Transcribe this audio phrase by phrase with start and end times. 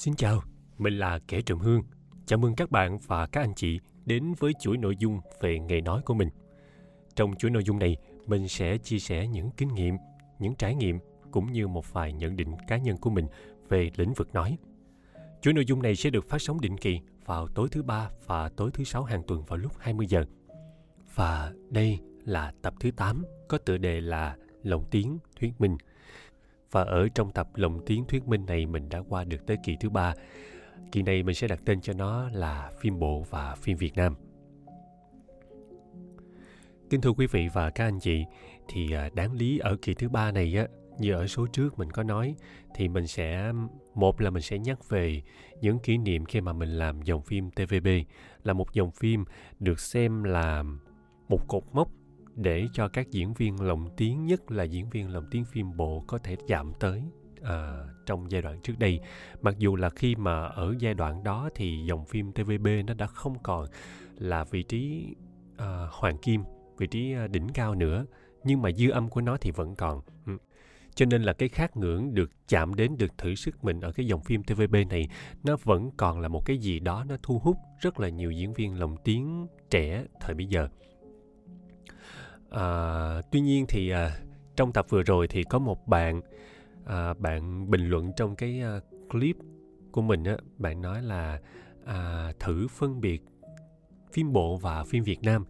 [0.00, 0.42] Xin chào,
[0.78, 1.82] mình là Kẻ Trầm Hương.
[2.26, 5.80] Chào mừng các bạn và các anh chị đến với chuỗi nội dung về nghề
[5.80, 6.28] nói của mình.
[7.14, 9.94] Trong chuỗi nội dung này, mình sẽ chia sẻ những kinh nghiệm,
[10.38, 10.98] những trải nghiệm
[11.30, 13.26] cũng như một vài nhận định cá nhân của mình
[13.68, 14.58] về lĩnh vực nói.
[15.42, 18.48] Chuỗi nội dung này sẽ được phát sóng định kỳ vào tối thứ ba và
[18.48, 20.24] tối thứ sáu hàng tuần vào lúc 20 giờ.
[21.14, 25.76] Và đây là tập thứ 8 có tựa đề là Lồng tiếng thuyết minh–
[26.70, 29.76] và ở trong tập lồng tiếng thuyết minh này mình đã qua được tới kỳ
[29.80, 30.14] thứ ba.
[30.92, 34.14] Kỳ này mình sẽ đặt tên cho nó là phim bộ và phim Việt Nam.
[36.90, 38.24] Kính thưa quý vị và các anh chị,
[38.68, 40.66] thì à, đáng lý ở kỳ thứ ba này á,
[40.98, 42.34] như ở số trước mình có nói,
[42.74, 43.52] thì mình sẽ
[43.94, 45.22] một là mình sẽ nhắc về
[45.60, 47.88] những kỷ niệm khi mà mình làm dòng phim TVB
[48.42, 49.24] là một dòng phim
[49.58, 50.64] được xem là
[51.28, 51.88] một cột mốc
[52.36, 56.04] để cho các diễn viên lồng tiếng nhất là diễn viên lồng tiếng phim bộ
[56.06, 57.02] có thể chạm tới
[57.42, 59.00] à, trong giai đoạn trước đây.
[59.40, 63.06] Mặc dù là khi mà ở giai đoạn đó thì dòng phim tvb nó đã
[63.06, 63.66] không còn
[64.18, 65.14] là vị trí
[65.56, 66.42] à, hoàng kim
[66.78, 68.06] vị trí à, đỉnh cao nữa
[68.44, 70.02] nhưng mà dư âm của nó thì vẫn còn.
[70.26, 70.36] Ừ.
[70.94, 74.06] cho nên là cái khát ngưỡng được chạm đến được thử sức mình ở cái
[74.06, 75.08] dòng phim tvb này
[75.44, 78.52] nó vẫn còn là một cái gì đó nó thu hút rất là nhiều diễn
[78.52, 80.68] viên lồng tiếng trẻ thời bây giờ
[82.50, 84.16] à, tuy nhiên thì à,
[84.56, 86.20] trong tập vừa rồi thì có một bạn
[86.84, 89.36] à, bạn bình luận trong cái à, clip
[89.92, 91.40] của mình á bạn nói là
[91.84, 93.22] à, thử phân biệt
[94.12, 95.44] phim bộ và phim Việt Nam.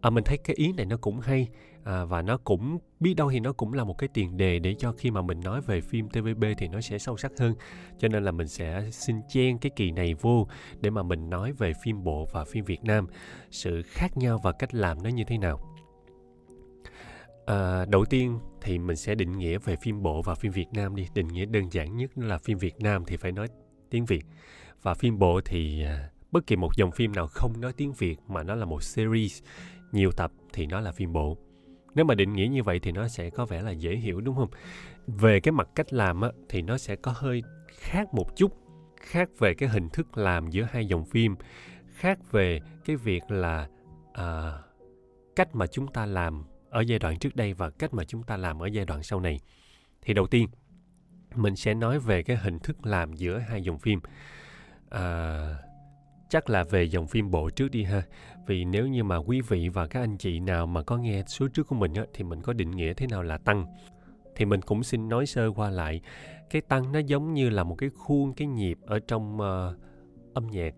[0.00, 1.48] À, mình thấy cái ý này nó cũng hay
[1.84, 4.74] à, và nó cũng biết đâu thì nó cũng là một cái tiền đề để
[4.74, 7.54] cho khi mà mình nói về phim TVB thì nó sẽ sâu sắc hơn.
[7.98, 10.46] Cho nên là mình sẽ xin chen cái kỳ này vô
[10.80, 13.06] để mà mình nói về phim bộ và phim Việt Nam.
[13.50, 15.71] Sự khác nhau và cách làm nó như thế nào?
[17.46, 20.96] À, đầu tiên thì mình sẽ định nghĩa về phim bộ và phim Việt Nam
[20.96, 21.06] đi.
[21.14, 23.48] Định nghĩa đơn giản nhất là phim Việt Nam thì phải nói
[23.90, 24.24] tiếng Việt.
[24.82, 28.16] Và phim bộ thì à, bất kỳ một dòng phim nào không nói tiếng Việt
[28.28, 29.42] mà nó là một series
[29.92, 31.38] nhiều tập thì nó là phim bộ.
[31.94, 34.36] Nếu mà định nghĩa như vậy thì nó sẽ có vẻ là dễ hiểu đúng
[34.36, 34.48] không?
[35.06, 38.52] Về cái mặt cách làm á, thì nó sẽ có hơi khác một chút.
[38.96, 41.34] Khác về cái hình thức làm giữa hai dòng phim.
[41.94, 43.68] Khác về cái việc là
[44.12, 44.52] à,
[45.36, 48.36] cách mà chúng ta làm ở giai đoạn trước đây và cách mà chúng ta
[48.36, 49.40] làm ở giai đoạn sau này.
[50.02, 50.48] Thì đầu tiên,
[51.34, 54.00] mình sẽ nói về cái hình thức làm giữa hai dòng phim.
[54.90, 55.56] À,
[56.28, 58.02] chắc là về dòng phim bộ trước đi ha.
[58.46, 61.48] Vì nếu như mà quý vị và các anh chị nào mà có nghe số
[61.48, 63.66] trước của mình á, thì mình có định nghĩa thế nào là tăng.
[64.36, 66.00] Thì mình cũng xin nói sơ qua lại.
[66.50, 69.76] Cái tăng nó giống như là một cái khuôn, cái nhịp ở trong uh,
[70.34, 70.74] âm nhạc.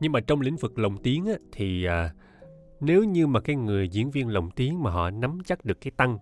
[0.00, 1.92] Nhưng mà trong lĩnh vực lồng tiếng á, thì uh,
[2.82, 5.90] nếu như mà cái người diễn viên lồng tiếng mà họ nắm chắc được cái
[5.96, 6.18] tăng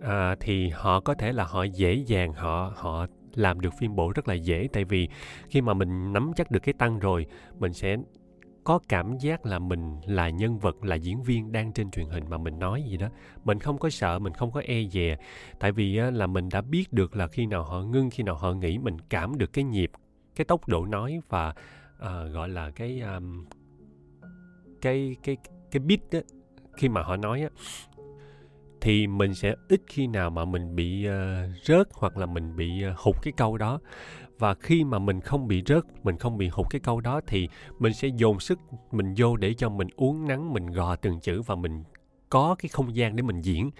[0.00, 4.12] à, thì họ có thể là họ dễ dàng họ họ làm được phim bộ
[4.14, 4.68] rất là dễ.
[4.72, 5.08] Tại vì
[5.48, 7.26] khi mà mình nắm chắc được cái tăng rồi
[7.58, 7.96] mình sẽ
[8.64, 12.24] có cảm giác là mình là nhân vật là diễn viên đang trên truyền hình
[12.28, 13.08] mà mình nói gì đó.
[13.44, 15.16] Mình không có sợ mình không có e dè.
[15.58, 18.52] Tại vì là mình đã biết được là khi nào họ ngưng khi nào họ
[18.52, 19.90] nghỉ mình cảm được cái nhịp
[20.36, 23.44] cái tốc độ nói và uh, gọi là cái um,
[24.84, 25.36] cái cái
[25.70, 26.18] cái beat đó,
[26.76, 27.48] khi mà họ nói á
[28.80, 31.12] thì mình sẽ ít khi nào mà mình bị uh,
[31.64, 33.80] rớt hoặc là mình bị uh, hụt cái câu đó.
[34.38, 37.48] Và khi mà mình không bị rớt mình không bị hụt cái câu đó thì
[37.78, 38.58] mình sẽ dồn sức
[38.92, 41.84] mình vô để cho mình uống nắng mình gò từng chữ và mình
[42.30, 43.70] có cái không gian để mình diễn.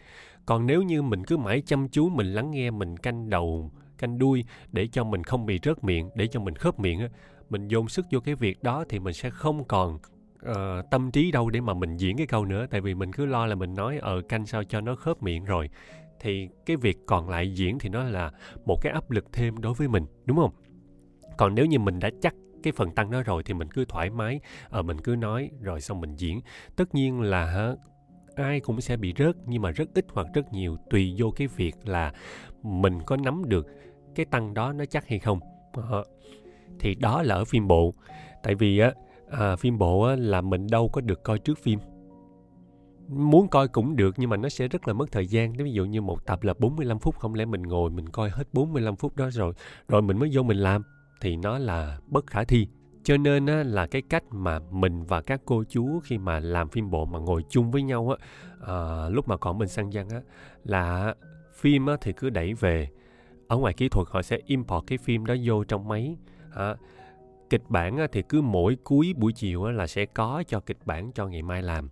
[0.46, 4.18] Còn nếu như mình cứ mãi chăm chú mình lắng nghe mình canh đầu canh
[4.18, 7.08] đuôi để cho mình không bị rớt miệng để cho mình khớp miệng á
[7.50, 9.98] mình dồn sức vô cái việc đó thì mình sẽ không còn
[10.50, 12.66] uh, tâm trí đâu để mà mình diễn cái câu nữa.
[12.70, 15.22] Tại vì mình cứ lo là mình nói ở ờ, canh sao cho nó khớp
[15.22, 15.70] miệng rồi.
[16.20, 18.30] Thì cái việc còn lại diễn thì nó là
[18.66, 20.50] một cái áp lực thêm đối với mình đúng không?
[21.36, 24.10] Còn nếu như mình đã chắc cái phần tăng đó rồi thì mình cứ thoải
[24.10, 26.40] mái ở ờ, mình cứ nói rồi xong mình diễn.
[26.76, 27.74] Tất nhiên là
[28.36, 31.46] ai cũng sẽ bị rớt nhưng mà rất ít hoặc rất nhiều tùy vô cái
[31.46, 32.12] việc là
[32.62, 33.66] mình có nắm được
[34.14, 35.40] cái tăng đó nó chắc hay không.
[35.72, 36.04] Ờ,
[36.80, 37.94] thì đó là ở phim bộ.
[38.42, 38.92] Tại vì á
[39.30, 41.78] à, phim bộ á, là mình đâu có được coi trước phim.
[43.08, 45.52] Muốn coi cũng được nhưng mà nó sẽ rất là mất thời gian.
[45.52, 48.44] Ví dụ như một tập là 45 phút không lẽ mình ngồi mình coi hết
[48.52, 49.52] 45 phút đó rồi
[49.88, 50.82] rồi mình mới vô mình làm?
[51.20, 52.68] Thì nó là bất khả thi.
[53.04, 56.68] Cho nên á, là cái cách mà mình và các cô chú khi mà làm
[56.68, 58.26] phim bộ mà ngồi chung với nhau á
[58.66, 60.20] à, lúc mà còn mình sang dân á
[60.64, 61.14] là
[61.54, 62.88] phim á, thì cứ đẩy về.
[63.48, 66.16] Ở ngoài kỹ thuật họ sẽ import cái phim đó vô trong máy
[66.54, 66.76] à,
[67.50, 70.78] kịch bản ờ, thì cứ mỗi cuối buổi chiều ờ, là sẽ có cho kịch
[70.84, 71.90] bản cho ngày mai làm.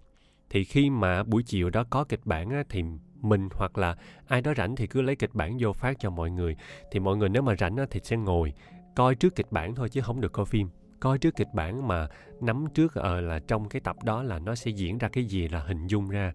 [0.50, 2.82] Thì khi mà buổi chiều đó có kịch bản ờ, thì
[3.20, 3.96] mình hoặc là
[4.28, 6.56] ai đó rảnh thì cứ lấy kịch bản vô phát cho mọi người.
[6.90, 8.52] Thì mọi người nếu mà rảnh thì sẽ ngồi
[8.96, 10.68] coi trước kịch bản thôi chứ không được coi phim.
[11.00, 12.08] Coi trước kịch bản mà
[12.40, 15.48] nắm trước ờ là trong cái tập đó là nó sẽ diễn ra cái gì
[15.48, 16.32] là hình dung ra.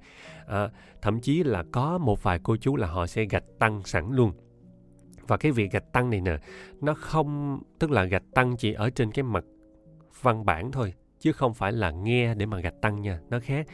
[0.47, 0.69] À,
[1.01, 4.31] thậm chí là có một vài cô chú là họ sẽ gạch tăng sẵn luôn
[5.27, 6.37] và cái việc gạch tăng này nè
[6.81, 9.43] nó không tức là gạch tăng chỉ ở trên cái mặt
[10.21, 13.67] văn bản thôi chứ không phải là nghe để mà gạch tăng nha nó khác.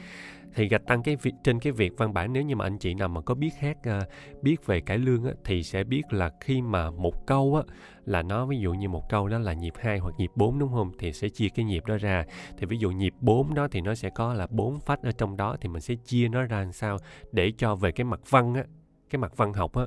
[0.55, 2.93] Thì gạch tăng cái việc trên cái việc văn bản nếu như mà anh chị
[2.93, 3.99] nào mà có biết hát ờ,
[4.41, 7.73] biết về cải lương á, thì sẽ biết là khi mà một câu á
[8.05, 10.73] là nó ví dụ như một câu đó là nhịp 2 hoặc nhịp 4 đúng
[10.73, 10.91] không?
[10.99, 12.25] Thì sẽ chia cái nhịp đó ra.
[12.57, 15.37] Thì ví dụ nhịp 4 đó thì nó sẽ có là bốn phách ở trong
[15.37, 16.97] đó thì mình sẽ chia nó ra làm sao
[17.31, 18.63] để cho về cái mặt văn á
[19.09, 19.83] cái mặt văn học á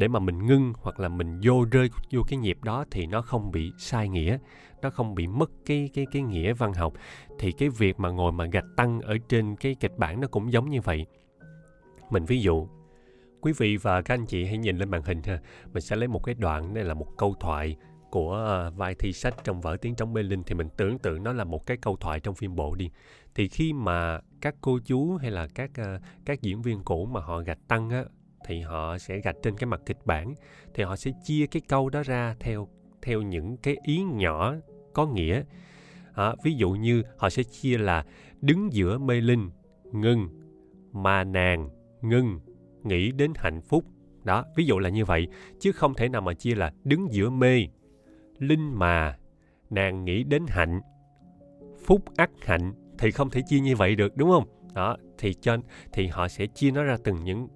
[0.00, 3.22] để mà mình ngưng hoặc là mình vô rơi vô cái nhịp đó thì nó
[3.22, 4.38] không bị sai nghĩa,
[4.82, 6.92] nó không bị mất cái cái cái nghĩa văn học.
[7.38, 10.52] Thì cái việc mà ngồi mà gạch tăng ở trên cái kịch bản nó cũng
[10.52, 11.06] giống như vậy.
[12.10, 12.68] Mình ví dụ,
[13.40, 15.38] quý vị và các anh chị hãy nhìn lên màn hình ha.
[15.72, 17.76] Mình sẽ lấy một cái đoạn, đây là một câu thoại
[18.10, 20.42] của ờ, vai thi sách trong vở tiếng trống mê linh.
[20.42, 22.90] Thì mình tưởng tượng nó là một cái câu thoại trong phim bộ đi.
[23.34, 27.20] Thì khi mà các cô chú hay là các ờ, các diễn viên cũ mà
[27.20, 28.04] họ gạch tăng á
[28.50, 30.34] thì họ sẽ gạch trên cái mặt kịch bản
[30.74, 32.68] thì họ sẽ chia cái câu đó ra theo
[33.02, 34.54] theo những cái ý nhỏ
[34.92, 35.42] có nghĩa.
[36.14, 38.04] À, ví dụ như họ sẽ chia là
[38.40, 39.50] đứng giữa mê linh
[39.92, 40.28] ngưng
[40.92, 41.68] mà nàng
[42.02, 42.40] ngưng
[42.82, 43.84] nghĩ đến hạnh phúc.
[44.24, 45.28] Đó ví dụ là như vậy
[45.60, 47.66] chứ không thể nào mà chia là đứng giữa mê
[48.38, 49.18] linh mà
[49.70, 50.80] nàng nghĩ đến hạnh
[51.84, 54.44] phúc ắt hạnh thì không thể chia như vậy được đúng không?
[54.74, 55.56] Đó thì cho
[55.92, 57.48] thì họ sẽ chia nó ra từng những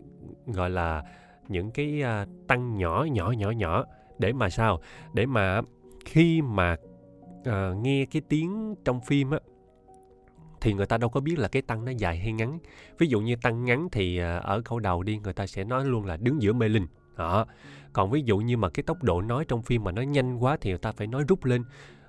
[0.47, 1.03] gọi là
[1.49, 3.85] những cái uh, tăng nhỏ nhỏ nhỏ nhỏ
[4.19, 4.81] để mà sao?
[5.13, 5.61] Để mà
[6.05, 6.77] khi mà
[7.41, 9.39] uh, nghe cái tiếng trong phim á
[10.61, 12.59] thì người ta đâu có biết là cái tăng nó dài hay ngắn.
[12.99, 15.85] Ví dụ như tăng ngắn thì uh, ở câu đầu đi người ta sẽ nói
[15.85, 16.87] luôn là đứng giữa mê linh.
[17.17, 17.47] Đó.
[17.93, 20.57] Còn ví dụ như mà cái tốc độ nói trong phim mà nó nhanh quá
[20.61, 21.65] thì người ta phải nói rút lên.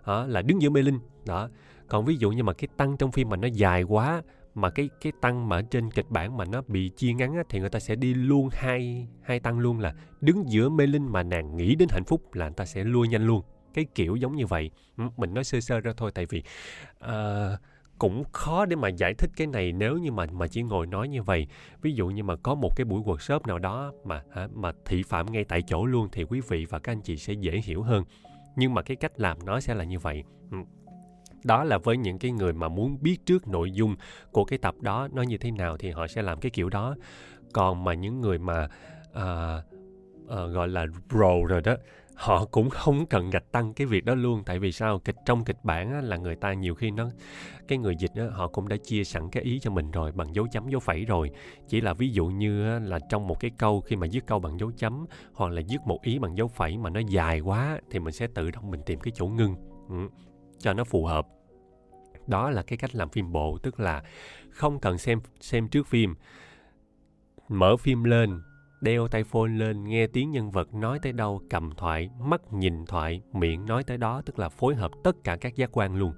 [0.06, 1.00] Đó, là đứng giữa mê linh.
[1.26, 1.50] Đó.
[1.88, 4.22] Còn ví dụ như mà cái tăng trong phim mà nó dài quá
[4.56, 7.44] mà cái cái tăng mà ở trên kịch bản mà nó bị chia ngắn á,
[7.50, 11.12] thì người ta sẽ đi luôn hai hai tăng luôn là đứng giữa mê linh
[11.12, 13.42] mà nàng nghĩ đến hạnh phúc là người ta sẽ lui nhanh luôn.
[13.74, 14.72] Cái kiểu giống như vậy.
[14.98, 16.44] Ừ, mình nói sơ sơ ra thôi tại vì
[17.06, 17.60] uh,
[18.00, 21.08] cũng khó để mà giải thích cái này nếu như mà mà chỉ ngồi nói
[21.08, 21.48] như vậy.
[21.82, 25.04] Ví dụ như mà có một cái buổi workshop nào đó mà hả, mà thị
[25.04, 27.82] phạm ngay tại chỗ luôn thì quý vị và các anh chị sẽ dễ hiểu
[27.82, 28.04] hơn.
[28.56, 30.24] Nhưng mà cái cách làm nó sẽ là như vậy.
[30.52, 30.58] Ừ,
[31.46, 33.96] đó là với những cái người mà muốn biết trước nội dung
[34.32, 36.96] của cái tập đó nó như thế nào thì họ sẽ làm cái kiểu đó.
[37.54, 38.68] Còn mà những người mà
[39.12, 39.64] uh,
[40.24, 41.76] uh, gọi là pro rồi đó
[42.16, 44.44] họ cũng không cần gạch tăng cái việc đó luôn.
[44.46, 45.00] Tại vì sao?
[45.00, 47.10] Kịch trong kịch bản á, là người ta nhiều khi nó
[47.68, 50.36] cái người dịch á, họ cũng đã chia sẵn cái ý cho mình rồi bằng
[50.36, 51.32] dấu chấm dấu phẩy rồi.
[51.68, 54.40] Chỉ là ví dụ như á, là trong một cái câu khi mà dứt câu
[54.40, 57.80] bằng dấu chấm hoặc là dứt một ý bằng dấu phẩy mà nó dài quá
[57.92, 59.56] thì mình sẽ tự động mình tìm cái chỗ ngưng.
[59.90, 59.96] Ừ,
[60.60, 61.28] cho nó phù hợp.
[62.28, 64.04] Đó là cái cách làm phim bộ, tức là
[64.50, 66.16] không cần xem xem trước phim.
[67.50, 68.42] Mở phim lên,
[68.82, 72.86] đeo tay phone lên, nghe tiếng nhân vật nói tới đâu, cầm thoại, mắt nhìn
[72.86, 76.14] thoại, miệng nói tới đó, tức là phối hợp tất cả các giác quan luôn.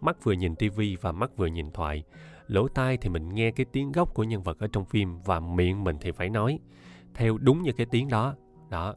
[0.00, 2.04] Mắt vừa nhìn tivi và mắt vừa nhìn thoại.
[2.46, 5.40] Lỗ tai thì mình nghe cái tiếng gốc của nhân vật ở trong phim và
[5.40, 6.58] miệng mình thì phải nói
[7.14, 8.34] theo đúng như cái tiếng đó.
[8.70, 8.94] Đó.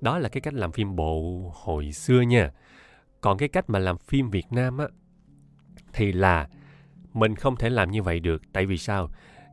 [0.00, 2.50] Đó là cái cách làm phim bộ hồi xưa nha
[3.20, 4.86] còn cái cách mà làm phim việt nam á,
[5.92, 6.48] thì là
[7.12, 8.42] mình không thể làm như vậy được.
[8.52, 9.08] Tại vì sao?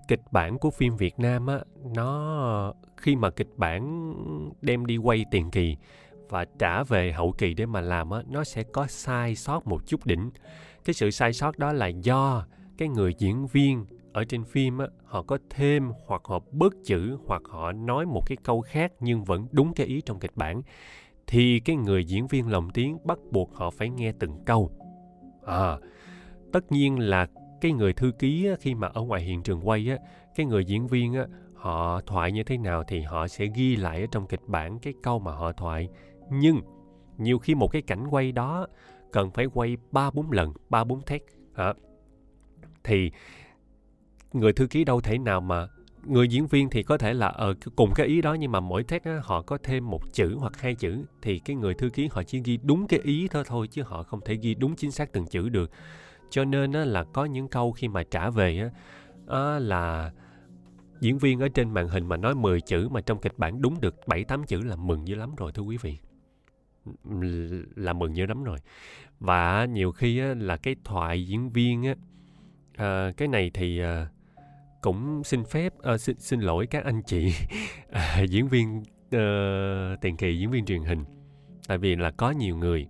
[0.08, 1.60] Kịch bản của phim việt nam á,
[1.96, 4.14] nó, khi mà kịch bản
[4.62, 5.78] đem đi quay tiền kỳ
[6.30, 9.88] và trả về hậu kỳ để mà làm á, nó sẽ có sai sót một
[9.88, 10.32] chút đỉnh.
[10.86, 12.46] Cái sự sai sót đó là do
[12.78, 17.18] cái người diễn viên ở trên phim á, họ có thêm hoặc họ bớt chữ
[17.26, 20.62] hoặc họ nói một cái câu khác nhưng vẫn đúng cái ý trong kịch bản
[21.28, 24.72] thì cái người diễn viên lồng tiếng bắt buộc họ phải nghe từng câu.
[25.46, 25.78] À
[26.54, 27.28] tất nhiên là
[27.62, 29.98] cái người thư ký á, khi mà ở ngoài hiện trường quay á
[30.36, 34.02] cái người diễn viên á họ thoại như thế nào thì họ sẽ ghi lại
[34.02, 35.90] ở trong kịch bản cái câu mà họ thoại.
[36.32, 36.62] Nhưng
[37.18, 38.68] nhiều khi một cái cảnh quay đó
[39.12, 41.74] cần phải quay ba bốn lần ba bốn take hả à,
[42.84, 43.12] thì
[44.34, 45.68] người thư ký đâu thể nào mà
[46.08, 48.60] người diễn viên thì có thể là ờ, ở cùng cái ý đó nhưng mà
[48.60, 51.90] mỗi text á, họ có thêm một chữ hoặc hai chữ thì cái người thư
[51.90, 54.76] ký họ chỉ ghi đúng cái ý thôi thôi chứ họ không thể ghi đúng
[54.76, 55.72] chính xác từng chữ được
[56.30, 58.70] cho nên á, là có những câu khi mà trả về á,
[59.28, 60.12] á, là
[61.02, 63.82] diễn viên ở trên màn hình mà nói 10 chữ mà trong kịch bản đúng
[63.82, 65.98] được 7 8 chữ là mừng dữ lắm rồi thưa quý vị.
[67.76, 68.58] Là mừng dữ lắm rồi.
[69.20, 71.96] Và nhiều khi á, là cái thoại diễn viên á
[72.76, 74.08] à, cái này thì à,
[74.82, 77.34] cũng xin phép uh, xin xin lỗi các anh chị
[77.90, 81.04] uh, diễn viên uh, tiền kỳ diễn viên truyền hình.
[81.68, 82.88] Tại vì là có nhiều người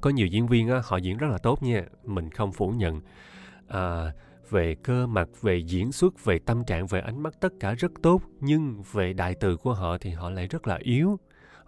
[0.00, 3.00] có nhiều diễn viên á, họ diễn rất là tốt nha mình không phủ nhận.
[3.68, 4.12] À,
[4.50, 7.92] về cơ mặt về diễn xuất về tâm trạng về ánh mắt tất cả rất
[8.02, 11.18] tốt nhưng về đại từ của họ thì họ lại rất là yếu.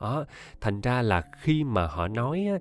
[0.00, 0.24] Đó
[0.60, 2.58] thành ra là khi mà họ nói á,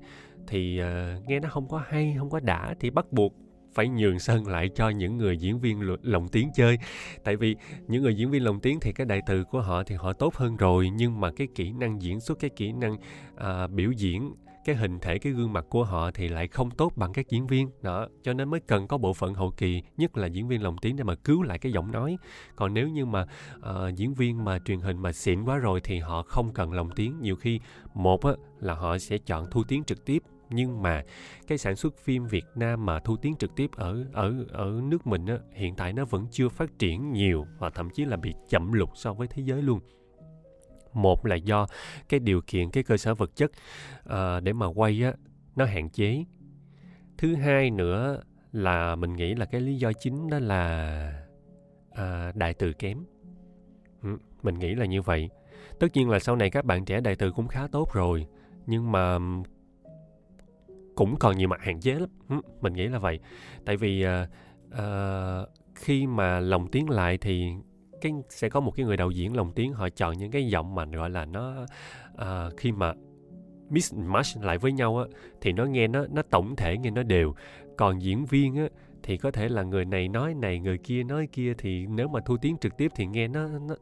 [0.47, 3.33] thì uh, nghe nó không có hay không có đã thì bắt buộc
[3.73, 6.77] phải nhường sân lại cho những người diễn viên lồng tiếng chơi.
[7.23, 7.55] Tại vì
[7.87, 10.35] những người diễn viên lồng tiếng thì cái đại từ của họ thì họ tốt
[10.35, 12.97] hơn rồi nhưng mà cái kỹ năng diễn xuất cái kỹ năng
[13.37, 14.33] à, biểu diễn
[14.65, 17.47] cái hình thể cái gương mặt của họ thì lại không tốt bằng các diễn
[17.47, 17.69] viên.
[17.81, 20.77] Đó cho nên mới cần có bộ phận hậu kỳ nhất là diễn viên lồng
[20.77, 22.17] tiếng để mà cứu lại cái giọng nói.
[22.55, 23.25] Còn nếu như mà
[23.57, 26.89] uh, diễn viên mà truyền hình mà xịn quá rồi thì họ không cần lồng
[26.95, 27.21] tiếng.
[27.21, 27.59] Nhiều khi
[27.93, 31.03] một á, là họ sẽ chọn thu tiếng trực tiếp nhưng mà
[31.47, 35.07] cái sản xuất phim Việt Nam mà thu tiếng trực tiếp ở ở ở nước
[35.07, 38.33] mình á, hiện tại nó vẫn chưa phát triển nhiều và thậm chí là bị
[38.49, 39.79] chậm lục so với thế giới luôn.
[40.93, 41.67] Một là do
[42.09, 43.51] cái điều kiện cái cơ sở vật chất
[44.05, 45.13] à, để mà quay á
[45.55, 46.25] nó hạn chế.
[47.17, 51.23] Thứ hai nữa là mình nghĩ là cái lý do chính đó là
[51.91, 52.97] à, đại từ kém.
[54.03, 55.29] Ừ, mình nghĩ là như vậy.
[55.79, 58.27] Tất nhiên là sau này các bạn trẻ đại từ cũng khá tốt rồi
[58.67, 59.17] nhưng mà
[60.95, 62.41] cũng còn nhiều mặt hạn chế lắm.
[62.61, 63.19] Mình nghĩ là vậy.
[63.65, 64.29] Tại vì uh,
[64.73, 67.47] uh, khi mà lồng tiếng lại thì
[68.01, 70.75] cái sẽ có một cái người đạo diễn lồng tiếng họ chọn những cái giọng
[70.75, 71.65] mà gọi là nó
[72.13, 72.93] uh, khi mà
[73.69, 75.05] mix match lại với nhau á
[75.41, 77.33] thì nó nghe nó nó tổng thể nghe nó đều.
[77.77, 78.67] Còn diễn viên á
[79.03, 82.19] thì có thể là người này nói này người kia nói kia thì nếu mà
[82.25, 83.75] thu tiếng trực tiếp thì nghe nó, nó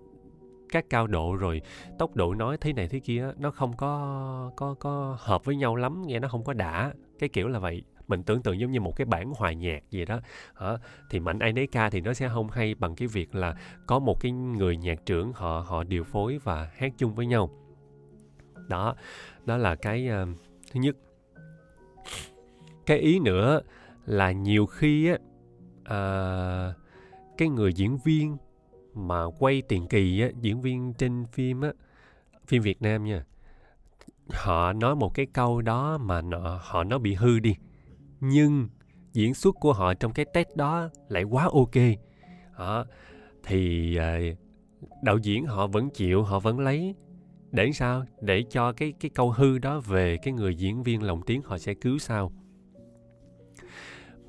[0.72, 1.62] các cao độ rồi
[1.98, 5.76] tốc độ nói thế này thế kia nó không có có có hợp với nhau
[5.76, 6.94] lắm nghe nó không có đã.
[7.20, 7.84] Cái kiểu là vậy.
[8.08, 10.20] Mình tưởng tượng giống như một cái bản hòa nhạc gì đó.
[10.56, 10.78] Hả?
[11.10, 13.56] Thì mạnh ai nấy ca thì nó sẽ không hay bằng cái việc là
[13.88, 17.50] có một cái người nhạc trưởng họ họ điều phối và hát chung với nhau.
[18.68, 18.96] Đó.
[19.46, 20.38] Đó là cái uh,
[20.72, 20.96] thứ nhất.
[22.86, 23.62] Cái ý nữa
[24.06, 25.16] là nhiều khi á
[25.82, 26.76] uh,
[27.38, 28.38] cái người diễn viên
[28.93, 31.72] mà quay tiền kỳ á diễn viên trên phim á
[32.48, 33.24] phim Việt Nam nha.
[34.29, 37.55] Họ nói một cái câu đó mà nó, họ nó bị hư đi.
[38.19, 38.67] Nhưng
[39.13, 41.75] diễn xuất của họ trong cái test đó lại quá ok.
[42.58, 42.86] Đó,
[43.43, 44.19] thì ờ,
[45.03, 46.96] đạo diễn họ vẫn chịu họ vẫn lấy.
[47.51, 48.05] Để sao?
[48.22, 51.58] Để cho cái cái câu hư đó về cái người diễn viên lồng tiếng họ
[51.58, 52.31] sẽ cứu sao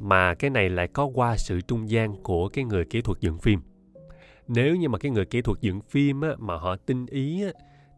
[0.01, 3.39] mà cái này lại có qua sự trung gian của cái người kỹ thuật dựng
[3.39, 3.61] phim
[4.55, 7.51] nếu như mà cái người kỹ thuật dựng phim á, mà họ tinh ý á,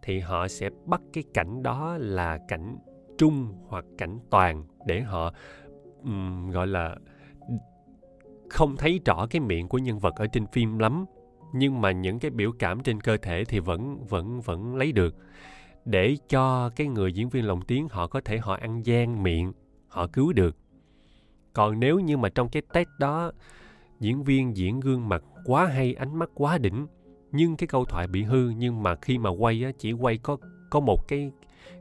[0.02, 2.78] thì họ sẽ bắt cái cảnh đó là cảnh
[3.18, 5.34] trung hoặc cảnh toàn để họ
[6.02, 6.96] um, gọi là
[8.50, 11.04] không thấy rõ cái miệng của nhân vật ở trên phim lắm.
[11.52, 15.16] Nhưng mà những cái biểu cảm trên cơ thể thì vẫn vẫn vẫn lấy được.
[15.84, 19.52] Để cho cái người diễn viên lồng tiếng họ có thể họ ăn gian miệng
[19.88, 20.56] họ cứu được.
[21.52, 23.32] Còn nếu như mà trong cái test đó
[24.02, 26.86] diễn viên diễn gương mặt quá hay ánh mắt quá đỉnh.
[27.32, 30.36] Nhưng cái câu thoại bị hư nhưng mà khi mà quay á chỉ quay có
[30.70, 31.32] có một cái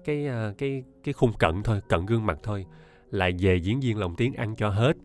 [0.05, 2.65] cái ờ, cái cái, khung cận thôi cận gương mặt thôi.
[3.09, 4.97] Lại về diễn viên lồng tiếng ăn cho hết.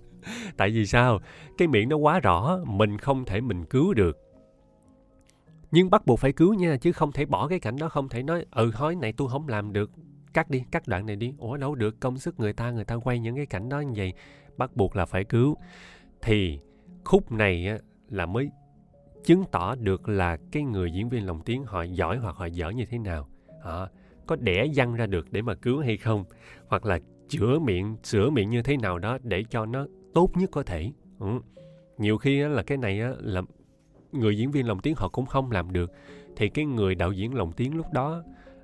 [0.56, 1.18] Tại vì sao?
[1.58, 4.18] Cái miệng nó quá rõ mình không thể mình cứu được.
[5.70, 8.22] Nhưng bắt buộc phải cứu nha chứ không thể bỏ cái cảnh đó không thể
[8.22, 9.90] nói ừ hói này tôi không làm được.
[10.34, 11.34] Cắt đi cắt đoạn này đi.
[11.38, 13.92] Ủa đâu được công sức người ta người ta quay những cái cảnh đó như
[13.96, 14.12] vậy
[14.56, 15.56] bắt buộc là phải cứu
[16.22, 16.60] thì
[17.04, 18.50] khúc này á, là mới
[19.24, 22.70] chứng tỏ được là cái người diễn viên lồng tiếng họ giỏi hoặc họ dở
[22.70, 23.28] như thế nào.
[23.62, 23.88] Họ
[24.26, 26.24] có đẻ răng ra được để mà cứu hay không?
[26.68, 26.98] Hoặc là
[27.28, 30.92] chữa miệng sửa miệng như thế nào đó để cho nó tốt nhất có thể?
[31.18, 31.26] Ừ.
[31.98, 33.42] nhiều khi á, là cái này á, là
[34.12, 35.92] người diễn viên lồng tiếng họ cũng không làm được.
[36.36, 38.22] Thì cái người đạo diễn lồng tiếng lúc đó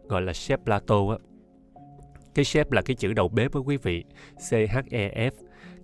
[0.08, 1.16] gọi là chef plato á
[2.34, 4.04] cái chef là cái chữ đầu bếp với quý vị
[4.50, 5.30] C H E F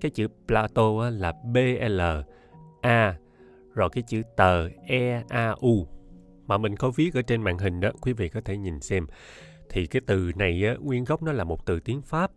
[0.00, 1.56] cái chữ plato á, là B
[1.88, 2.00] L
[2.80, 3.16] A
[3.74, 5.86] rồi cái chữ tờ E A U
[6.46, 9.06] mà mình có viết ở trên màn hình đó quý vị có thể nhìn xem.
[9.68, 12.30] Thì cái từ này á, nguyên gốc nó là một từ tiếng Pháp.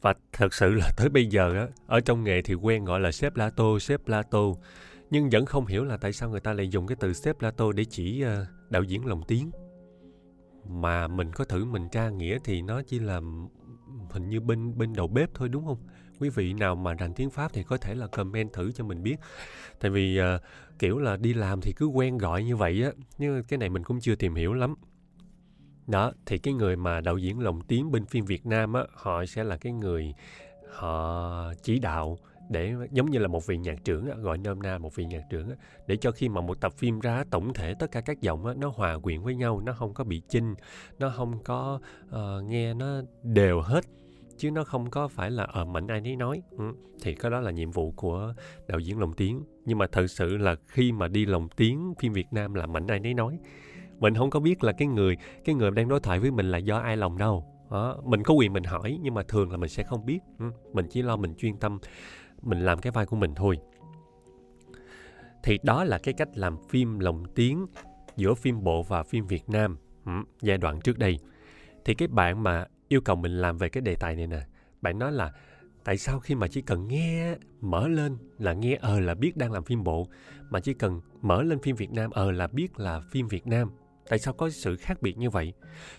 [0.00, 3.12] Và thật sự là tới bây giờ á, ở trong nghề thì quen gọi là
[3.12, 4.38] xếp Plato, xếp Plato.
[5.10, 7.72] Nhưng vẫn không hiểu là tại sao người ta lại dùng cái từ xếp Plato
[7.72, 9.50] để chỉ uh, đạo diễn lồng tiếng.
[10.68, 13.20] Mà mình có thử mình tra nghĩa thì nó chỉ là
[14.10, 15.78] hình như bên bên đầu bếp thôi đúng không?
[16.20, 19.02] Quý vị nào mà rành tiếng pháp thì có thể là comment thử cho mình
[19.02, 19.16] biết.
[19.80, 20.42] Tại vì uh,
[20.78, 23.84] kiểu là đi làm thì cứ quen gọi như vậy á nhưng cái này mình
[23.84, 24.74] cũng chưa tìm hiểu lắm.
[25.86, 29.26] Đó thì cái người mà đạo diễn lồng tiếng bên phim Việt Nam á họ
[29.26, 30.14] sẽ là cái người
[30.72, 32.18] họ chỉ đạo
[32.50, 35.50] để giống như là một vị nhạc trưởng gọi nôm na một vị nhạc trưởng
[35.86, 38.72] để cho khi mà một tập phim ra tổng thể tất cả các giọng nó
[38.76, 40.54] hòa quyện với nhau nó không có bị chinh
[40.98, 43.84] nó không có uh, nghe nó đều hết
[44.38, 46.64] chứ nó không có phải là ở mảnh mạnh ai nấy nói ừ.
[47.02, 48.34] thì cái đó là nhiệm vụ của
[48.68, 52.12] đạo diễn lồng tiếng nhưng mà thật sự là khi mà đi lồng tiếng phim
[52.12, 53.38] Việt Nam là mạnh ai nấy nói
[53.98, 56.58] mình không có biết là cái người cái người đang đối thoại với mình là
[56.58, 58.02] do ai lòng đâu đó.
[58.04, 60.50] mình có quyền mình hỏi nhưng mà thường là mình sẽ không biết ừ.
[60.72, 61.78] mình chỉ lo mình chuyên tâm
[62.42, 63.58] mình làm cái vai của mình thôi
[65.42, 67.66] thì đó là cái cách làm phim lồng tiếng
[68.16, 70.12] giữa phim bộ và phim Việt Nam ừ,
[70.42, 71.18] giai đoạn trước đây
[71.84, 74.40] thì cái bạn mà yêu cầu mình làm về cái đề tài này nè.
[74.82, 75.32] Bạn nói là
[75.84, 79.52] tại sao khi mà chỉ cần nghe mở lên là nghe ờ là biết đang
[79.52, 80.08] làm phim bộ
[80.50, 83.70] mà chỉ cần mở lên phim Việt Nam ờ là biết là phim Việt Nam.
[84.08, 85.52] Tại sao có sự khác biệt như vậy?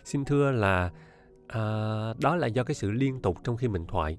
[0.03, 0.91] Xin thưa là
[1.47, 1.61] à,
[2.21, 4.17] đó là do cái sự liên tục trong khi mình thoại.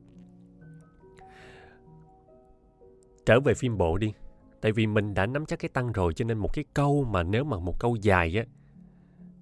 [3.26, 4.12] Trở về phim bộ đi.
[4.60, 7.22] Tại vì mình đã nắm chắc cái tăng rồi cho nên một cái câu mà
[7.22, 8.44] nếu mà một câu dài á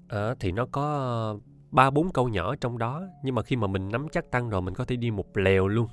[0.08, 1.38] à, thì nó có
[1.70, 4.62] ba bốn câu nhỏ trong đó, nhưng mà khi mà mình nắm chắc tăng rồi
[4.62, 5.88] mình có thể đi một lèo luôn.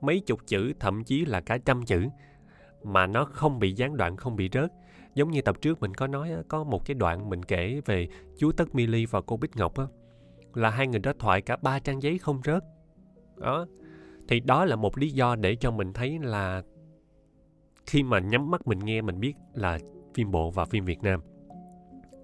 [0.00, 2.08] Mấy chục chữ, thậm chí là cả trăm chữ,
[2.84, 4.72] mà nó không bị gián đoạn, không bị rớt.
[5.14, 8.08] Giống như tập trước mình có nói có một cái đoạn mình kể về
[8.38, 9.84] chú Tất Mi và cô Bích Ngọc á,
[10.54, 12.64] là hai người đó thoại cả ba trang giấy không rớt.
[13.36, 13.66] Đó.
[14.28, 16.62] Thì đó là một lý do để cho mình thấy là
[17.86, 19.78] khi mà nhắm mắt mình nghe, mình biết là
[20.14, 21.20] phim bộ và phim Việt Nam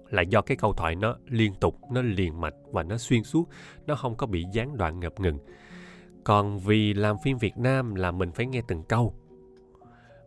[0.09, 3.49] là do cái câu thoại nó liên tục, nó liền mạch và nó xuyên suốt,
[3.87, 5.37] nó không có bị gián đoạn ngập ngừng.
[6.23, 9.15] Còn vì làm phim việt nam là mình phải nghe từng câu.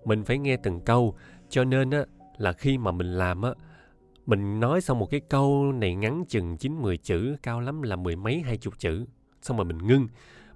[0.04, 1.14] Mình phải nghe từng câu,
[1.49, 2.04] cho nên á,
[2.37, 3.50] là khi mà mình làm á,
[4.26, 7.97] mình nói xong một cái câu này ngắn chừng chín mười chữ, cao lắm là
[7.97, 9.06] mười mấy, hai chục chữ,
[9.42, 10.08] xong rồi mình ngưng.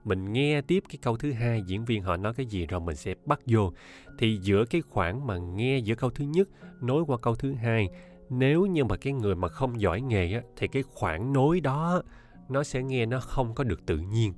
[0.04, 2.96] Mình nghe tiếp cái câu thứ hai, diễn viên họ nói cái gì rồi mình
[2.96, 3.72] sẽ bắt vô.
[4.18, 6.48] Thì giữa cái khoảng mà nghe giữa câu thứ nhất,
[6.80, 7.88] nối qua câu thứ hai
[8.32, 12.02] nếu như mà cái người mà không giỏi nghề á thì cái khoảng nối đó
[12.48, 14.32] nó sẽ nghe nó không có được tự nhiên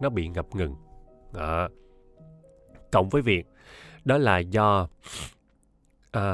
[0.00, 0.74] nó bị ngập ngừng
[1.32, 1.68] đó.
[2.92, 3.46] cộng với việc
[4.04, 4.88] đó là do
[6.12, 6.24] à,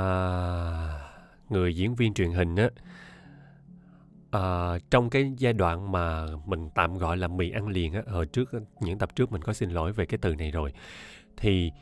[1.48, 2.68] người diễn viên truyền hình á
[4.30, 8.26] à, trong cái giai đoạn mà mình tạm gọi là mì ăn liền á hồi
[8.26, 10.72] trước những tập trước mình có xin lỗi về cái từ này rồi
[11.36, 11.72] thì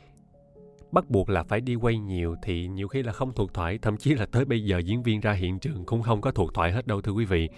[0.91, 3.97] bắt buộc là phải đi quay nhiều thì nhiều khi là không thuộc thoại thậm
[3.97, 6.71] chí là tới bây giờ diễn viên ra hiện trường cũng không có thuộc thoại
[6.71, 7.49] hết đâu thưa quý vị.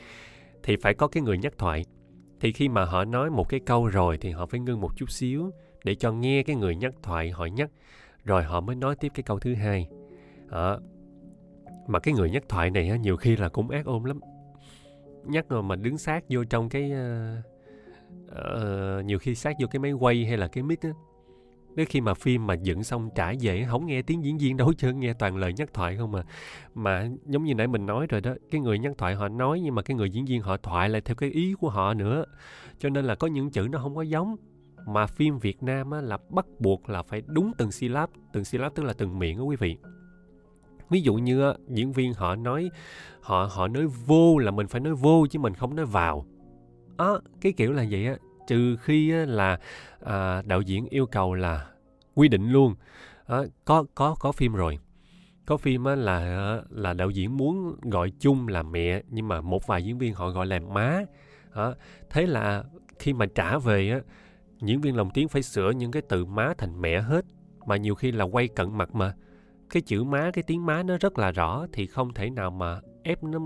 [0.64, 1.86] Thì phải có cái người nhắc thoại.
[2.40, 5.12] Thì khi mà họ nói một cái câu rồi thì họ phải ngưng một chút
[5.12, 5.52] xíu
[5.84, 7.70] để cho nghe cái người nhắc thoại họ nhắc
[8.24, 9.88] rồi họ mới nói tiếp cái câu thứ hai.
[10.50, 10.78] À,
[11.88, 14.20] mà cái người nhắc thoại này nhiều khi là cũng ác ôm lắm.
[15.26, 17.46] Nhắc rồi mà đứng sát vô trong cái uh,
[18.32, 20.90] uh, nhiều khi sát vô cái máy quay hay là cái mic á
[21.76, 24.74] nếu khi mà phim mà dựng xong trả về không nghe tiếng diễn viên đâu
[24.74, 26.24] chứ nghe toàn lời nhắc thoại không mà
[26.76, 29.76] mà giống như nãy mình nói rồi đó cái người nhắc thoại họ nói nhưng
[29.76, 32.26] mà cái người diễn viên họ thoại lại theo cái ý của họ nữa.
[32.80, 34.36] Cho nên là có những chữ nó không có giống.
[34.88, 38.74] Mà phim Việt Nam á, là bắt buộc là phải đúng từng syllab từng syllab
[38.76, 39.78] tức là từng miệng đó quý vị.
[40.90, 42.72] Ví dụ như á, diễn viên họ nói
[43.22, 46.26] họ họ nói vô là mình phải nói vô chứ mình không nói vào.
[46.98, 48.16] Á à, cái kiểu là vậy á
[48.52, 49.60] trừ khi là
[50.00, 51.68] à, đạo diễn yêu cầu là
[52.16, 52.76] quy định luôn.
[53.26, 54.80] À, có có có phim rồi.
[55.46, 59.68] Có phim á, là là đạo diễn muốn gọi chung là mẹ nhưng mà một
[59.68, 61.04] vài diễn viên họ gọi là má.
[61.54, 61.66] À,
[62.10, 62.64] thế là
[63.00, 64.00] khi mà trả về á
[64.62, 67.26] diễn viên lồng tiếng phải sửa những cái từ má thành mẹ hết.
[67.66, 69.14] Mà nhiều khi là quay cận mặt mà.
[69.70, 72.82] Cái chữ má cái tiếng má nó rất là rõ thì không thể nào mà
[73.04, 73.40] ép nó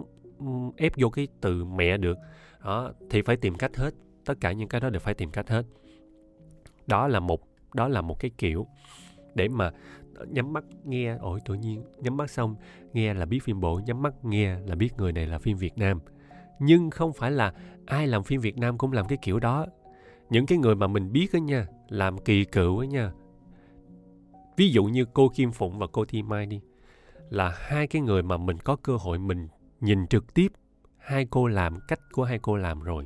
[0.77, 2.17] ép vô cái từ mẹ được.
[2.63, 3.91] Đó thì phải tìm cách hết
[4.25, 5.63] tất cả những cái đó đều phải tìm cách hết.
[6.87, 7.41] Đó là một,
[7.73, 8.67] đó là một cái kiểu
[9.35, 9.71] để mà
[10.27, 11.15] nhắm mắt nghe.
[11.15, 12.55] Ổi tự nhiên, nhắm mắt xong,
[12.93, 15.77] nghe là biết phim bộ nhắm mắt nghe là biết người này là phim việt
[15.77, 15.99] nam.
[16.59, 17.53] Nhưng không phải là
[17.85, 19.65] ai làm phim việt nam cũng làm cái kiểu đó.
[20.29, 23.11] Những cái người mà mình biết á nha, làm kỳ cựu á nha.
[24.57, 26.61] Ví dụ như cô kim phụng và cô thi mai đi,
[27.29, 29.47] là hai cái người mà mình có cơ hội mình
[29.81, 30.51] nhìn trực tiếp
[30.97, 33.05] hai cô làm, cách của hai cô làm rồi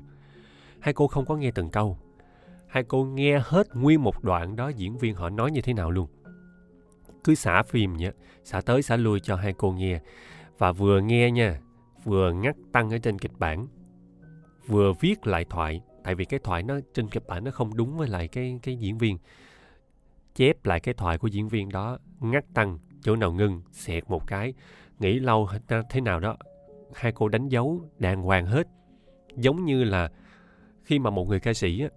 [0.81, 1.97] hai cô không có nghe từng câu.
[2.67, 5.91] Hai cô nghe hết nguyên một đoạn đó diễn viên họ nói như thế nào
[5.91, 6.07] luôn.
[7.23, 8.11] Cứ xả phim nhé,
[8.43, 9.99] xả tới xả lui cho hai cô nghe.
[10.57, 11.59] Và vừa nghe nha,
[12.03, 13.67] vừa ngắt tăng ở trên kịch bản.
[14.67, 17.97] Vừa viết lại thoại, tại vì cái thoại nó trên kịch bản nó không đúng
[17.97, 19.17] với lại cái cái diễn viên.
[20.35, 24.27] Chép lại cái thoại của diễn viên đó, ngắt tăng, chỗ nào ngưng, xẹt một
[24.27, 24.53] cái,
[24.99, 25.49] nghĩ lâu
[25.89, 26.37] thế nào đó.
[26.93, 28.67] Hai cô đánh dấu đàng hoàng hết.
[29.35, 30.09] Giống như là
[30.89, 31.89] khi mà một người ca sĩ á,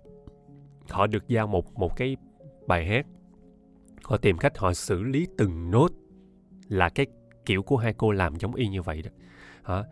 [0.89, 2.17] họ được giao một một cái
[2.67, 3.07] bài hát
[4.03, 5.89] họ tìm cách họ xử lý từng nốt
[6.69, 7.07] là cái
[7.47, 9.11] kiểu của hai cô làm giống y như vậy đó.
[9.63, 9.85] Hả?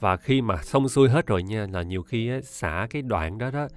[0.00, 3.38] Và khi mà xong xuôi hết rồi nha là nhiều khi á, xả cái đoạn
[3.38, 3.68] đó đó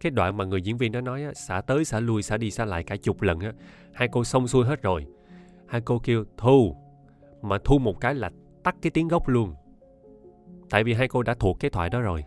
[0.00, 2.50] cái đoạn mà người diễn viên đó nói á, xả tới xả lui xả đi
[2.50, 3.52] xả lại cả chục lần á.
[3.92, 5.06] Hai cô xong xuôi hết rồi.
[5.68, 6.76] Hai cô kêu thu.
[7.42, 8.30] Mà thu một cái là
[8.64, 9.54] tắt cái tiếng gốc luôn.
[10.70, 12.24] Tại vì hai cô đã thuộc cái thoại đó rồi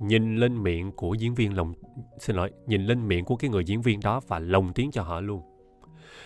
[0.00, 1.74] nhìn lên miệng của diễn viên lồng
[2.18, 5.02] xin lỗi nhìn lên miệng của cái người diễn viên đó và lồng tiếng cho
[5.02, 5.42] họ luôn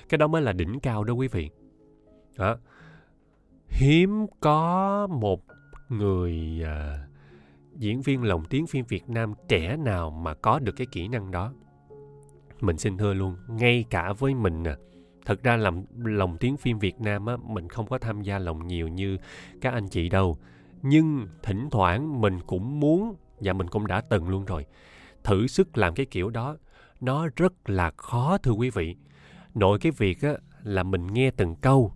[0.08, 1.50] cái đó mới là đỉnh cao đó quý vị
[2.38, 2.56] đó
[3.72, 5.44] hiếm có một
[5.88, 7.06] người à,
[7.76, 11.30] diễn viên lồng tiếng phim Việt Nam trẻ nào mà có được cái kỹ năng
[11.30, 11.52] đó.
[12.60, 14.76] Mình xin thưa luôn, ngay cả với mình à,
[15.26, 18.66] thật ra làm lồng tiếng phim Việt Nam á, mình không có tham gia lồng
[18.66, 19.18] nhiều như
[19.60, 20.36] các anh chị đâu.
[20.82, 24.66] Nhưng thỉnh thoảng mình cũng muốn và mình cũng đã từng luôn rồi.
[25.24, 26.56] Thử sức làm cái kiểu đó,
[27.00, 28.96] nó rất là khó thưa quý vị.
[29.54, 31.92] Nội cái việc á, là mình nghe từng câu.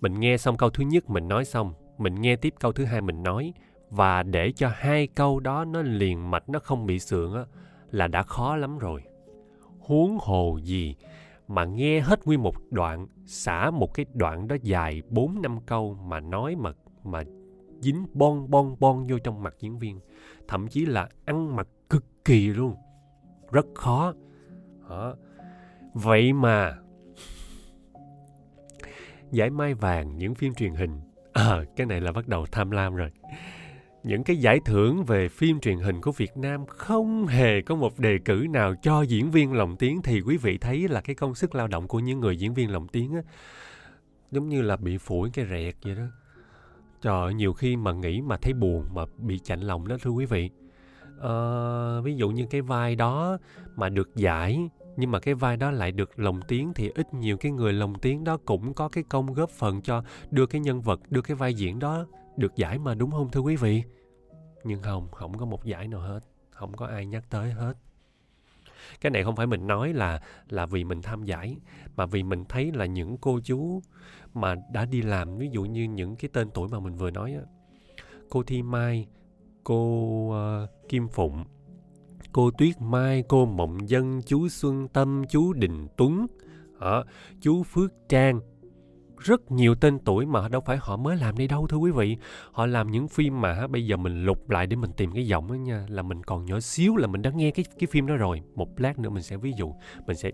[0.00, 3.00] Mình nghe xong câu thứ nhất mình nói xong, mình nghe tiếp câu thứ hai
[3.00, 3.52] mình nói
[3.90, 7.44] và để cho hai câu đó nó liền mạch nó không bị sượng á
[7.90, 9.02] là đã khó lắm rồi
[9.78, 10.96] huống hồ gì
[11.48, 15.94] mà nghe hết nguyên một đoạn xả một cái đoạn đó dài bốn năm câu
[15.94, 16.72] mà nói mà
[17.04, 17.22] mà
[17.80, 20.00] dính bon bon bon vô trong mặt diễn viên
[20.48, 22.74] thậm chí là ăn mặc cực kỳ luôn.
[23.52, 24.14] Rất khó.
[24.88, 25.16] Đó.
[25.94, 26.74] vậy mà
[29.30, 31.00] giải mai vàng những phim truyền hình.
[31.32, 33.10] À, cái này là bắt đầu tham lam rồi.
[34.02, 37.98] Những cái giải thưởng về phim truyền hình của Việt Nam không hề có một
[37.98, 40.02] đề cử nào cho diễn viên lồng tiếng.
[40.02, 42.70] Thì quý vị thấy là cái công sức lao động của những người diễn viên
[42.70, 43.22] lồng tiếng á
[44.30, 46.04] giống như là bị phủi cái rẹt vậy đó.
[47.04, 50.26] Trời nhiều khi mà nghĩ mà thấy buồn mà bị chạnh lòng đó thưa quý
[50.26, 50.50] vị.
[51.20, 51.34] À,
[52.04, 53.38] ví dụ như cái vai đó
[53.76, 57.36] mà được giải nhưng mà cái vai đó lại được lồng tiếng thì ít nhiều
[57.36, 60.80] cái người lồng tiếng đó cũng có cái công góp phần cho đưa cái nhân
[60.80, 63.82] vật đưa cái vai diễn đó được giải mà đúng không thưa quý vị
[64.64, 67.74] nhưng không không có một giải nào hết không có ai nhắc tới hết
[69.00, 71.56] cái này không phải mình nói là là vì mình tham giải
[71.96, 73.80] mà vì mình thấy là những cô chú
[74.34, 77.34] mà đã đi làm ví dụ như những cái tên tuổi mà mình vừa nói
[77.34, 77.42] á.
[78.30, 79.06] Cô thi mai
[79.64, 79.78] cô
[80.28, 81.44] uh, kim phụng
[82.34, 86.26] cô tuyết mai cô mộng dân chú xuân tâm chú đình tuấn
[86.80, 87.02] à,
[87.40, 88.40] chú phước trang.
[89.18, 92.16] Rất nhiều tên tuổi mà đâu phải họ mới làm đây đâu thưa quý vị.
[92.52, 95.48] Họ làm những phim mà bây giờ mình lục lại để mình tìm cái giọng
[95.48, 98.16] đó nha là mình còn nhỏ xíu là mình đã nghe cái cái phim đó
[98.16, 98.42] rồi.
[98.54, 99.74] Một lát nữa mình sẽ ví dụ
[100.06, 100.30] mình sẽ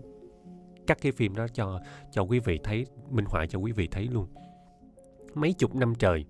[0.91, 1.79] cắt cái phim đó cho
[2.11, 4.27] cho quý vị thấy minh họa cho quý vị thấy luôn.
[5.33, 6.25] Mấy chục năm trời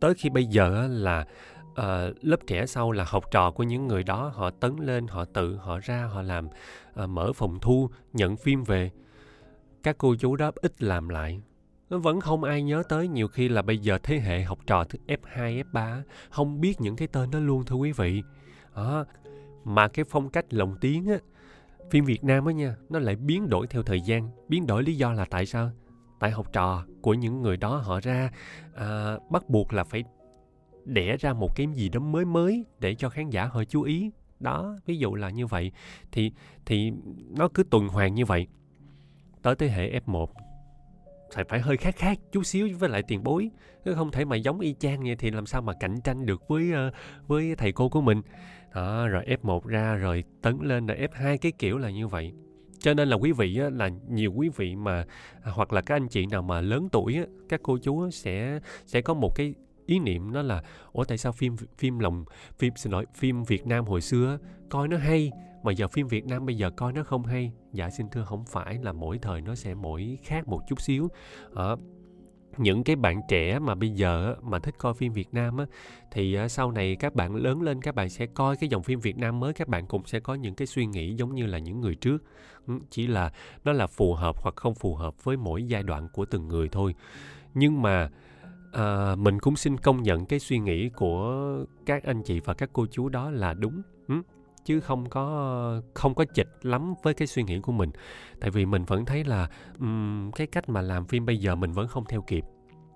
[0.00, 1.26] tới khi bây giờ là
[1.70, 1.76] uh,
[2.20, 5.56] lớp trẻ sau là học trò của những người đó họ tấn lên họ tự
[5.56, 8.90] họ ra họ làm uh, mở phòng thu nhận phim về.
[9.82, 11.40] Các cô chú đó ít làm lại.
[11.88, 14.98] Vẫn không ai nhớ tới nhiều khi là bây giờ thế hệ học trò thứ
[15.06, 18.22] F2, F3 không biết những cái tên đó luôn thưa quý vị.
[18.74, 19.04] À,
[19.64, 21.18] mà cái phong cách lồng tiếng á,
[21.90, 24.28] phim Việt Nam á nha, nó lại biến đổi theo thời gian.
[24.48, 25.70] Biến đổi lý do là tại sao?
[26.20, 28.30] Tại học trò của những người đó họ ra
[28.74, 30.04] à, bắt buộc là phải
[30.84, 34.10] đẻ ra một cái gì đó mới mới để cho khán giả họ chú ý.
[34.40, 35.72] Đó, ví dụ là như vậy.
[36.12, 36.32] Thì
[36.66, 36.92] thì
[37.30, 38.46] nó cứ tuần hoàn như vậy.
[39.42, 40.26] Tới thế hệ F1
[41.32, 43.50] phải phải hơi khác khác chút xíu với lại tiền bối
[43.94, 46.72] không thể mà giống y chang vậy thì làm sao mà cạnh tranh được với
[46.72, 46.90] ờ,
[47.26, 48.22] với thầy cô của mình
[48.74, 52.32] đó rồi F1 ra rồi tấn lên rồi F2 cái kiểu là như vậy.
[52.78, 55.04] Cho nên là quý vị á, là nhiều quý vị mà
[55.42, 58.08] à, hoặc là các anh chị nào mà lớn tuổi á, các cô chú á,
[58.12, 59.54] sẽ sẽ có một cái
[59.86, 62.24] ý niệm đó là ủa tại sao phim phim lòng
[62.58, 65.30] phim xin lỗi phim Việt Nam hồi xưa coi nó hay
[65.62, 67.52] mà giờ phim Việt Nam bây giờ coi nó không hay?
[67.72, 71.08] Dạ xin thưa không phải là mỗi thời nó sẽ mỗi khác một chút xíu.
[71.54, 71.64] À,
[72.60, 75.64] những cái bạn trẻ mà bây giờ mà thích coi phim Việt Nam á
[76.10, 79.00] thì ờ, sau này các bạn lớn lên các bạn sẽ coi cái dòng phim
[79.00, 81.58] Việt Nam mới các bạn cũng sẽ có những cái suy nghĩ giống như là
[81.58, 82.22] những người trước.
[82.90, 83.32] Chỉ là
[83.64, 86.68] nó là phù hợp hoặc không phù hợp với mỗi giai đoạn của từng người
[86.68, 86.94] thôi.
[87.54, 88.10] Nhưng mà
[88.72, 91.34] à, mình cũng xin công nhận cái suy nghĩ của
[91.86, 93.82] các anh chị và các cô chú đó là đúng
[94.64, 97.90] chứ không có không có chịch lắm với cái suy nghĩ của mình.
[98.40, 101.72] Tại vì mình vẫn thấy là um, cái cách mà làm phim bây giờ mình
[101.72, 102.44] vẫn không theo kịp.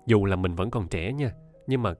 [0.05, 1.31] Dù là mình vẫn còn trẻ nha
[1.67, 1.93] nhưng mà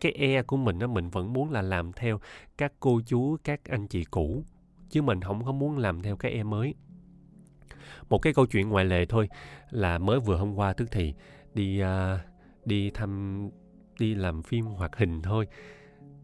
[0.00, 2.20] cái e của mình á mình vẫn muốn là làm theo
[2.58, 4.44] các cô chú các anh chị cũ
[4.90, 6.74] chứ mình không có muốn làm theo cái e mới.
[8.08, 9.28] Một cái câu chuyện ngoại lệ thôi
[9.70, 11.14] là mới vừa hôm qua tức thì
[11.54, 11.86] đi uh,
[12.64, 13.48] đi thăm
[13.98, 15.46] đi làm phim hoạt hình thôi.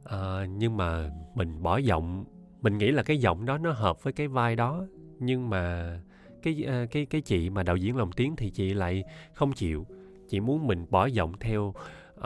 [0.04, 2.24] Uh, nhưng mà mình bỏ giọng
[2.62, 4.86] mình nghĩ là cái giọng đó nó hợp với cái vai đó
[5.18, 5.94] nhưng mà
[6.42, 9.86] cái ờ, cái cái chị mà đạo diễn lồng tiếng thì chị lại không chịu.
[10.28, 11.74] Chị muốn mình bỏ giọng theo
[12.18, 12.24] uh,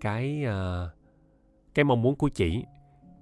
[0.00, 0.90] cái uh,
[1.74, 2.64] cái mong muốn của chị.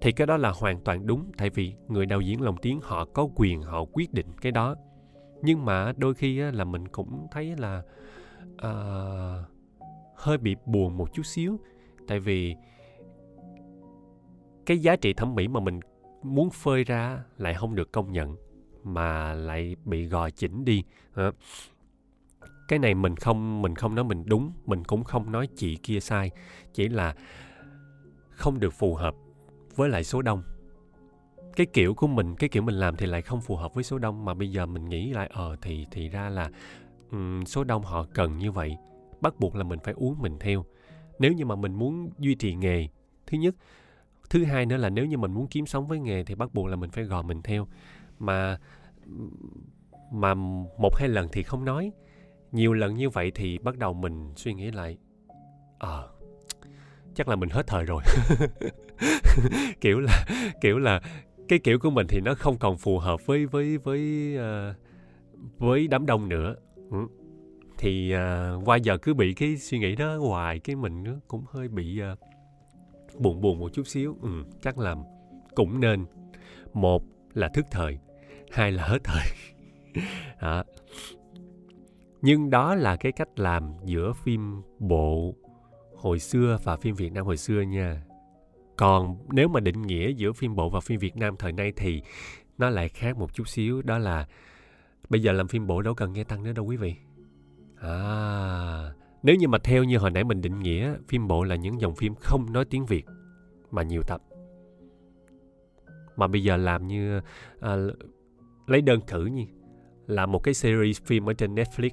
[0.00, 3.04] Thì cái đó là hoàn toàn đúng tại vì người đạo diễn lồng tiếng họ
[3.04, 4.74] có quyền họ quyết định cái đó.
[5.42, 7.82] Nhưng mà đôi khi á, là mình cũng thấy là
[8.54, 9.48] uh,
[10.16, 11.60] hơi bị buồn một chút xíu
[12.08, 12.56] tại vì
[14.66, 15.80] cái giá trị thẩm mỹ mà mình
[16.22, 18.36] muốn phơi ra lại không được công nhận
[18.84, 20.84] mà lại bị gò chỉnh đi.
[21.14, 21.32] Ờ,
[22.68, 26.00] cái này mình không mình không nói mình đúng mình cũng không nói chị kia
[26.00, 26.30] sai.
[26.74, 27.14] Chỉ là
[28.30, 29.14] không được phù hợp
[29.76, 30.42] với lại số đông.
[31.56, 33.98] Cái kiểu của mình cái kiểu mình làm thì lại không phù hợp với số
[33.98, 36.50] đông mà bây giờ mình nghĩ lại ờ thì thì ra là
[37.10, 38.76] um, số đông họ cần như vậy
[39.20, 40.64] bắt buộc là mình phải uống mình theo.
[41.18, 42.88] Nếu như mà mình muốn duy trì nghề
[43.26, 43.54] thứ nhất
[44.32, 46.66] thứ hai nữa là nếu như mình muốn kiếm sống với nghề thì bắt buộc
[46.66, 47.66] là mình phải gò mình theo.
[48.18, 48.58] Mà
[50.12, 50.34] mà
[50.78, 51.92] một hai lần thì không nói.
[52.52, 54.98] Nhiều lần như vậy thì bắt đầu mình suy nghĩ lại
[55.78, 56.10] ờ à,
[57.14, 58.02] chắc là mình hết thời rồi.
[59.80, 60.26] Kiểu là
[60.60, 61.00] kiểu là
[61.48, 64.76] cái kiểu của mình thì nó không còn phù hợp với với với uh,
[65.58, 66.54] với đám đông nữa.
[66.90, 66.98] Ừ.
[67.78, 71.44] thì uh, qua giờ cứ bị cái suy nghĩ đó hoài cái mình nó cũng
[71.52, 72.18] hơi bị uh,
[73.22, 74.16] buồn buồn một chút xíu.
[74.22, 74.28] Ừ,
[74.62, 74.96] chắc là
[75.54, 76.04] cũng nên.
[76.72, 77.02] Một
[77.34, 77.98] là thức thời
[78.50, 79.26] hai là hết thời.
[80.40, 80.64] Đó.
[82.22, 85.34] nhưng đó là cái cách làm giữa phim bộ
[85.96, 88.02] hồi xưa và phim việt nam hồi xưa nha.
[88.76, 92.02] Còn nếu mà định nghĩa giữa phim bộ và phim việt nam thời nay thì
[92.58, 94.26] nó lại khác một chút xíu đó là
[95.08, 96.94] bây giờ làm phim bộ đâu cần nghe tăng nữa đâu quý vị.
[97.80, 101.80] À nếu như mà theo như hồi nãy mình định nghĩa phim bộ là những
[101.80, 103.06] dòng phim không nói tiếng việt
[103.70, 104.22] mà nhiều tập.
[106.16, 107.20] Mà bây giờ làm như
[107.60, 107.76] à,
[108.66, 109.44] lấy đơn cử như
[110.06, 111.90] là một cái series phim ở trên Netflix.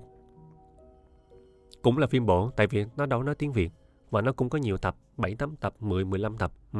[1.81, 3.71] Cũng là phim bộ tại vì nó đâu nói tiếng Việt
[4.09, 6.79] và nó cũng có nhiều tập 7 8 tập 10 15 tập ừ.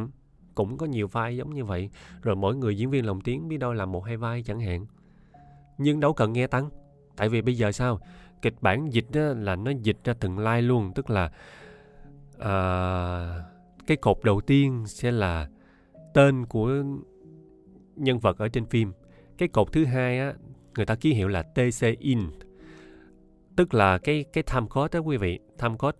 [0.55, 1.89] cũng có nhiều vai giống như vậy.
[2.21, 4.85] Rồi mỗi người diễn viên lồng tiếng biết đâu làm một hai vai chẳng hạn.
[5.77, 6.69] Nhưng đâu cần nghe tăng
[7.17, 7.99] tại vì bây giờ sao?
[8.41, 11.32] Kịch bản dịch á, là nó dịch ra từng lai luôn tức là
[12.36, 13.43] uh,
[13.88, 15.49] cái cột đầu tiên sẽ là
[16.13, 16.84] tên của
[17.95, 18.91] nhân vật ở trên phim.
[19.38, 20.34] Cái cột thứ hai á
[20.75, 22.19] người ta ký hiệu là TC in.
[23.56, 25.97] Tức là cái cái time code đó quý vị time code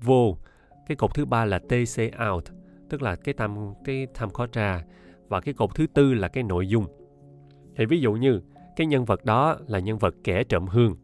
[0.00, 0.38] vô.
[0.86, 2.44] Cái cột thứ ba là TC out
[2.88, 4.84] tức là cái time cái time code ra.
[5.28, 6.86] Và cái cột thứ tư là cái nội dung.
[7.76, 8.40] Thì ví dụ như
[8.76, 10.96] cái nhân vật đó là nhân vật kẻ trộm hương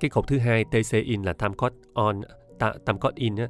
[0.00, 2.20] cái cột thứ hai TC in là time code on
[2.58, 3.48] ta, time code in á,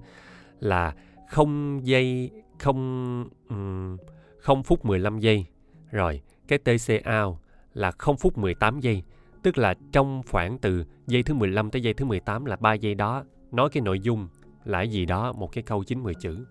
[0.61, 0.94] là
[1.30, 3.96] không giây không um,
[4.38, 5.46] 0 phút 15 giây.
[5.90, 7.37] Rồi cái TC out
[7.74, 9.02] là 0 phút 18 giây
[9.46, 12.94] tức là trong khoảng từ giây thứ 15 tới giây thứ 18 là 3 giây
[12.94, 13.24] đó.
[13.52, 14.28] Nói cái nội dung
[14.64, 16.46] là gì đó một cái câu 90 chữ.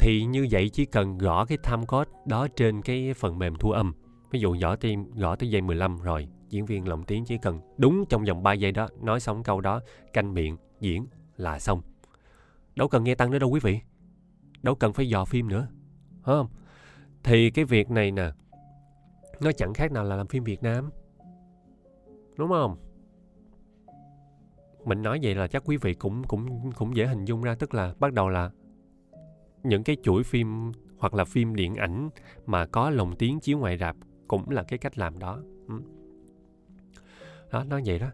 [0.00, 3.70] Thì như vậy chỉ cần gõ cái time code đó trên cái phần mềm thu
[3.70, 3.92] âm.
[4.30, 7.60] Ví dụ gõ tim gõ tới giây 15 rồi diễn viên lồng tiếng chỉ cần
[7.76, 9.80] đúng trong vòng 3 giây đó nói xong câu đó,
[10.12, 11.82] canh miệng diễn là xong.
[12.76, 13.80] Đâu cần nghe tăng nữa đâu quý vị.
[14.62, 15.68] Đâu cần phải dò phim nữa.
[16.22, 16.48] Phải không?
[17.22, 18.30] Thì cái việc này nè,
[19.40, 20.90] nó chẳng khác nào là làm phim việt nam.
[22.36, 22.76] Đúng không?
[24.84, 27.74] Mình nói vậy là chắc quý vị cũng cũng cũng dễ hình dung ra, tức
[27.74, 28.50] là bắt đầu là
[29.62, 32.10] những cái chuỗi phim hoặc là phim điện ảnh
[32.46, 33.96] mà có lồng tiếng chiếu ngoài rạp
[34.28, 35.38] cũng là cái cách làm đó.
[35.68, 35.80] Ừ
[37.54, 38.10] đó nó vậy đó.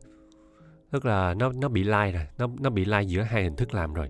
[0.91, 3.75] Tức là nó nó bị lai rồi nó nó bị lai giữa hai hình thức
[3.75, 4.09] làm rồi.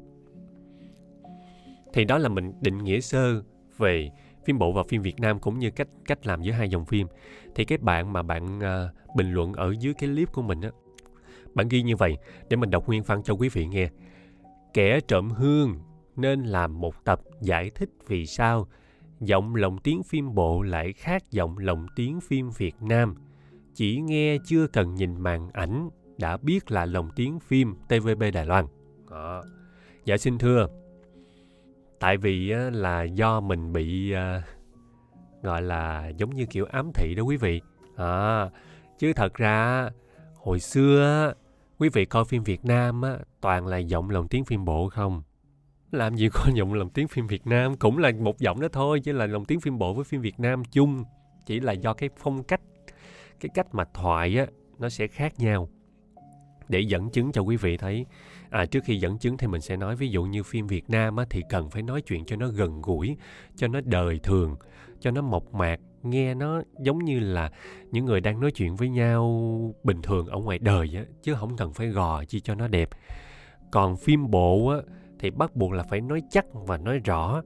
[1.93, 3.43] Thì đó là mình định nghĩa sơ
[3.79, 4.11] về
[4.45, 7.07] phim bộ và phim Việt Nam cũng như cách cách làm giữa hai dòng phim.
[7.55, 10.71] Thì cái bạn mà bạn uh, bình luận ở dưới cái clip của mình á
[11.55, 13.89] bạn ghi như vậy để mình đọc nguyên văn cho quý vị nghe.
[14.75, 15.79] Kẻ trộm hương
[16.17, 18.69] nên làm một tập giải thích vì sao
[19.21, 23.15] giọng lồng tiếng phim bộ lại khác giọng lồng tiếng phim Việt Nam
[23.75, 28.47] chỉ nghe chưa cần nhìn màn ảnh đã biết là lồng tiếng phim TVB Đài
[28.47, 28.67] Loan.
[29.11, 29.41] À,
[30.05, 30.69] Dạ xin thưa,
[32.01, 34.43] tại vì là do mình bị à,
[35.43, 37.61] gọi là giống như kiểu ám thị đó quý vị.
[37.97, 38.47] À,
[38.99, 39.89] chứ thật ra
[40.37, 41.33] hồi xưa
[41.79, 45.23] quý vị coi phim việt nam á, toàn là giọng lồng tiếng phim bộ không.
[45.91, 49.01] Làm gì có giọng lồng tiếng phim việt nam cũng là một giọng đó thôi
[49.01, 51.05] chứ là lồng tiếng phim bộ với phim việt nam chung.
[51.47, 52.61] Chỉ là do cái phong cách
[53.41, 54.47] cái cách mà thoại á
[54.79, 55.69] nó sẽ khác nhau.
[56.69, 58.07] Để dẫn chứng cho quý vị thấy
[58.51, 61.17] à, trước khi dẫn chứng thì mình sẽ nói ví dụ như phim Việt Nam
[61.17, 63.17] á, thì cần phải nói chuyện cho nó gần gũi
[63.57, 64.57] cho nó đời thường
[65.01, 67.51] cho nó mộc mạc nghe nó giống như là
[67.91, 71.57] những người đang nói chuyện với nhau bình thường ở ngoài đời á chứ không
[71.57, 72.89] cần phải gò chi cho nó đẹp.
[73.71, 74.77] Còn phim bộ á
[75.19, 77.43] thì bắt buộc là phải nói chắc và nói rõ.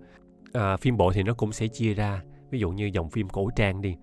[0.52, 3.50] À, phim bộ thì nó cũng sẽ chia ra ví dụ như dòng phim cổ
[3.57, 3.96] trang đi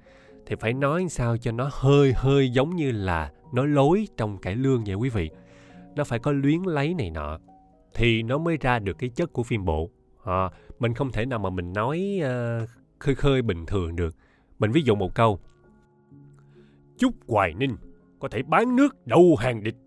[0.51, 4.55] thì phải nói sao cho nó hơi hơi giống như là nói lối trong cải
[4.55, 5.29] lương vậy quý vị.
[5.95, 7.39] Nó phải có luyến lấy này nọ
[7.93, 9.89] thì nó mới ra được cái chất của phim bộ.
[10.23, 14.15] À, mình không thể nào mà mình nói uh, khơi khơi bình thường được.
[14.59, 15.39] Mình ví dụ một câu.
[16.97, 17.75] Chúc hoài ninh
[18.19, 19.77] có thể bán nước đầu hàng địch.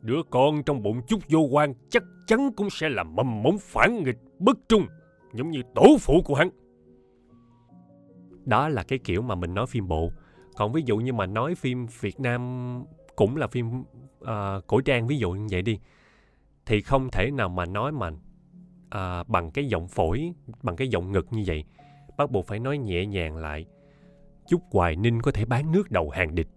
[0.00, 4.02] Đứa con trong bụng chúc vô quan chắc chắn cũng sẽ là mầm mống phản
[4.02, 4.86] nghịch bất trung
[5.34, 6.50] giống như tổ phụ của hắn
[8.44, 10.10] đó là cái kiểu mà mình nói phim bộ.
[10.56, 12.84] Còn ví dụ như mà nói phim việt nam
[13.16, 15.78] cũng là phim uh, cổ trang ví dụ như vậy đi
[16.66, 21.12] thì không thể nào mà nói mà uh, bằng cái giọng phổi bằng cái giọng
[21.12, 21.64] ngực như vậy.
[22.16, 23.66] Bắt buộc phải nói nhẹ nhàng lại.
[24.48, 26.48] Chúc hoài ninh có thể bán nước đầu hàng địch.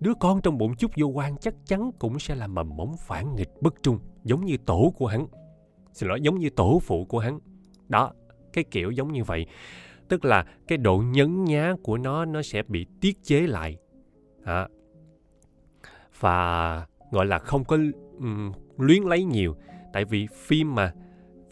[0.00, 3.34] Đứa con trong bụng chúc vô quan chắc chắn cũng sẽ là mầm mống phản
[3.34, 5.26] nghịch bất trung giống như tổ của hắn.
[5.92, 7.38] Xin lỗi giống như tổ phụ của hắn.
[7.88, 8.12] Đó
[8.52, 9.46] cái kiểu giống như vậy
[10.08, 13.76] tức là cái độ nhấn nhá của nó nó sẽ bị tiết chế lại.
[14.44, 14.68] À.
[16.20, 17.76] và gọi là không có
[18.18, 19.56] um, luyến lấy nhiều.
[19.92, 20.92] Tại vì phim mà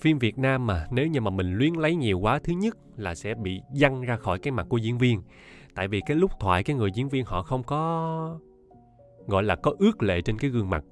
[0.01, 3.15] phim Việt Nam mà nếu như mà mình luyến lấy nhiều quá thứ nhất là
[3.15, 5.23] sẽ bị văng ra khỏi cái mặt của diễn viên.
[5.75, 8.39] Tại vì cái lúc thoại cái người diễn viên họ không có
[9.27, 10.85] gọi là có ước lệ trên cái gương mặt.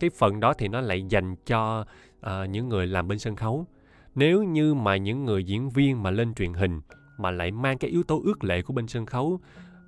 [0.00, 1.86] Cái phần đó thì nó lại dành cho
[2.26, 3.66] uh, những người làm bên sân khấu
[4.14, 6.80] nếu như mà những người diễn viên mà lên truyền hình
[7.18, 9.40] mà lại mang cái yếu tố ước lệ của bên sân khấu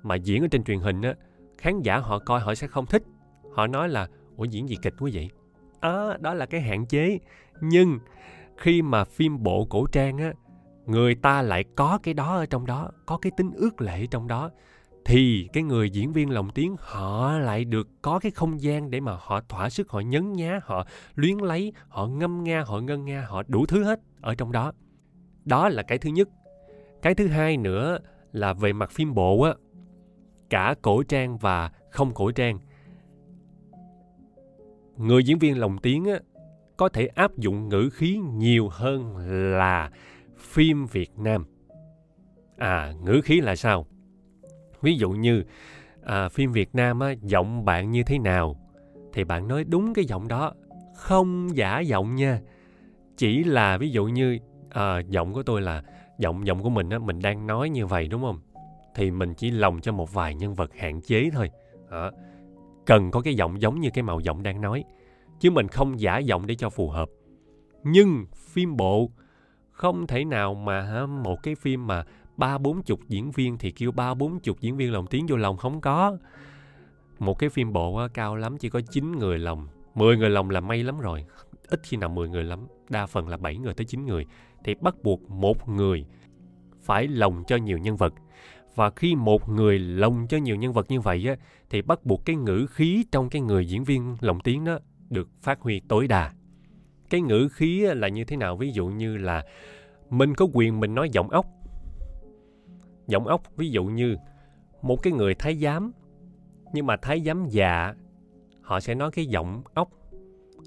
[0.03, 1.13] mà diễn ở trên truyền hình á
[1.57, 3.03] khán giả họ coi họ sẽ không thích.
[3.53, 5.29] Họ nói là ủa diễn gì kịch quá vậy?
[5.79, 7.19] À, đó là cái hạn chế.
[7.61, 7.99] Nhưng
[8.57, 10.33] khi mà phim bộ cổ trang á
[10.85, 14.27] người ta lại có cái đó ở trong đó có cái tính ước lệ trong
[14.27, 14.49] đó
[15.07, 18.99] thì cái người diễn viên lồng tiếng họ lại được có cái không gian để
[18.99, 23.05] mà họ thỏa sức họ nhấn nhá họ luyến lấy họ ngâm nga họ ngân
[23.05, 24.71] nga họ đủ thứ hết ở trong đó
[25.45, 26.29] đó là cái thứ nhất
[27.01, 27.99] cái thứ hai nữa
[28.31, 29.53] là về mặt phim bộ á
[30.49, 32.59] cả cổ trang và không cổ trang
[34.97, 36.19] người diễn viên lồng tiếng á
[36.77, 39.17] có thể áp dụng ngữ khí nhiều hơn
[39.57, 39.91] là
[40.37, 41.45] phim Việt Nam.
[42.57, 43.87] À, ngữ khí là sao?
[44.81, 45.43] Ví dụ như
[46.03, 48.55] à, phim Việt Nam á, giọng bạn như thế nào
[49.13, 50.53] thì bạn nói đúng cái giọng đó,
[50.95, 52.39] không giả giọng nha.
[53.17, 55.83] Chỉ là ví dụ như à, giọng của tôi là
[56.17, 58.39] giọng giọng của mình á, mình đang nói như vậy đúng không?
[58.95, 61.49] Thì mình chỉ lồng cho một vài nhân vật hạn chế thôi.
[61.89, 62.11] À,
[62.85, 64.83] cần có cái giọng giống như cái màu giọng đang nói
[65.39, 67.09] chứ mình không giả giọng để cho phù hợp
[67.83, 69.11] nhưng phim bộ
[69.71, 72.03] không thể nào mà một cái phim mà
[72.37, 75.37] ba bốn chục diễn viên thì kêu ba bốn chục diễn viên lồng tiếng vô
[75.37, 76.17] lòng không có.
[77.19, 79.67] Một cái phim bộ á, cao lắm chỉ có 9 người lồng.
[79.95, 81.25] 10 người lồng là may lắm rồi.
[81.67, 82.67] Ít khi nào 10 người lắm.
[82.89, 84.25] Đa phần là 7 người tới 9 người.
[84.63, 86.05] Thì bắt buộc một người
[86.83, 88.13] phải lồng cho nhiều nhân vật.
[88.75, 91.35] Và khi một người lồng cho nhiều nhân vật như vậy á
[91.69, 95.29] thì bắt buộc cái ngữ khí trong cái người diễn viên lồng tiếng đó được
[95.41, 96.33] phát huy tối đa.
[97.09, 98.57] Cái ngữ khí là như thế nào?
[98.57, 99.43] Ví dụ như là
[100.09, 101.45] mình có quyền mình nói giọng ốc
[103.07, 104.15] giọng ốc ví dụ như
[104.81, 105.91] một cái người thái giám
[106.73, 107.93] nhưng mà thái giám già
[108.61, 109.89] họ sẽ nói cái giọng ốc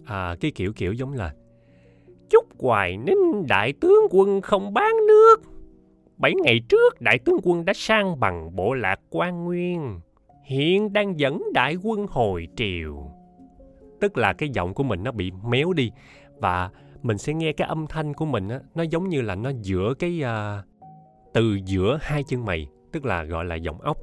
[0.05, 1.35] à, cái kiểu kiểu giống là
[2.31, 5.37] chúc hoài ninh đại tướng quân không bán nước.
[6.17, 10.01] Bảy ngày trước đại tướng quân đã sang bằng bộ lạc quan nguyên
[10.45, 13.11] hiện đang dẫn đại quân hồi triều.
[14.01, 15.91] Tức là cái giọng của mình nó bị méo đi
[16.37, 16.71] và
[17.03, 19.95] mình sẽ nghe cái âm thanh của mình á nó giống như là nó giữa
[19.95, 20.65] cái uh,
[21.33, 23.99] từ giữa hai chân mày tức là gọi là giọng ốc.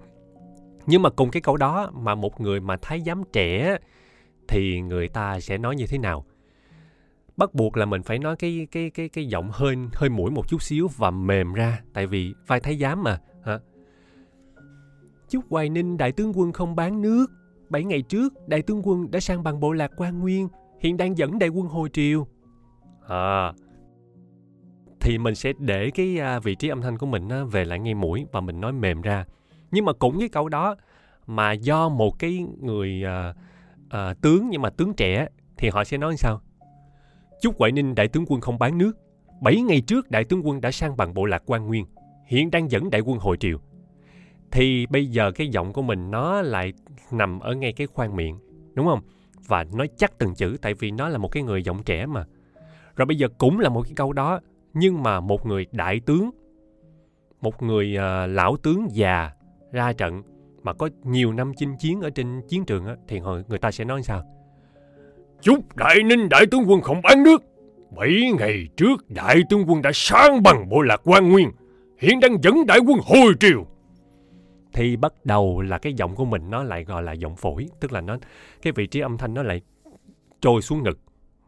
[0.86, 3.78] Nhưng mà cùng cái câu đó mà một người mà thái giám trẻ
[4.48, 6.26] thì người ta sẽ nói như thế nào?
[7.38, 10.48] Bắt buộc là mình phải nói cái cái cái cái giọng hơi hơi mũi một
[10.48, 13.60] chút xíu và mềm ra tại vì vai thái giám mà hả?
[15.30, 17.28] Chúc hoài ninh đại tướng quân không bán nước.
[17.70, 20.48] 7 ngày trước, đại tướng quân đã sang bằng bộ lạc quan nguyên,
[20.80, 22.28] hiện đang dẫn đại quân hồi triều.
[23.08, 23.54] À,
[25.00, 27.93] thì mình sẽ để cái à, vị trí âm thanh của mình về lại ngay
[27.93, 29.25] mũi và mình nói mềm ra.
[29.71, 30.75] Nhưng mà cũng cái câu đó
[31.27, 33.33] mà do một cái người à,
[33.89, 35.27] à, tướng nhưng mà tướng trẻ
[35.58, 36.41] thì họ sẽ nói như sao?
[37.41, 38.91] Chúc quậy Ninh đại tướng quân không bán nước.
[39.41, 41.85] 7 ngày trước đại tướng quân đã sang bằng bộ lạc quan nguyên,
[42.25, 43.60] hiện đang dẫn đại quân hồi triều
[44.52, 46.73] thì bây giờ cái giọng của mình nó lại
[47.12, 48.39] nằm ở ngay cái khoang miệng
[48.73, 49.02] đúng không
[49.48, 52.25] và nói chắc từng chữ tại vì nó là một cái người giọng trẻ mà
[52.95, 54.39] rồi bây giờ cũng là một cái câu đó
[54.78, 56.30] nhưng mà một người đại tướng
[57.42, 59.32] một người uh, lão tướng già
[59.71, 60.23] ra trận
[60.63, 63.71] mà có nhiều năm chinh chiến ở trên chiến trường á, thì hồi người ta
[63.71, 64.23] sẽ nói sao?
[65.42, 67.44] Chúc đại ninh đại tướng quân không bán nước.
[67.98, 71.52] Bảy ngày trước đại tướng quân đã sang bằng bộ lạc quan nguyên
[72.00, 73.65] hiện đang dẫn đại quân hồi triều.
[74.73, 77.92] Thì bắt đầu là cái giọng của mình nó lại gọi là giọng phổi tức
[77.92, 78.17] là nó
[78.62, 79.62] cái vị trí âm thanh nó lại
[80.42, 81.00] trôi xuống ngực.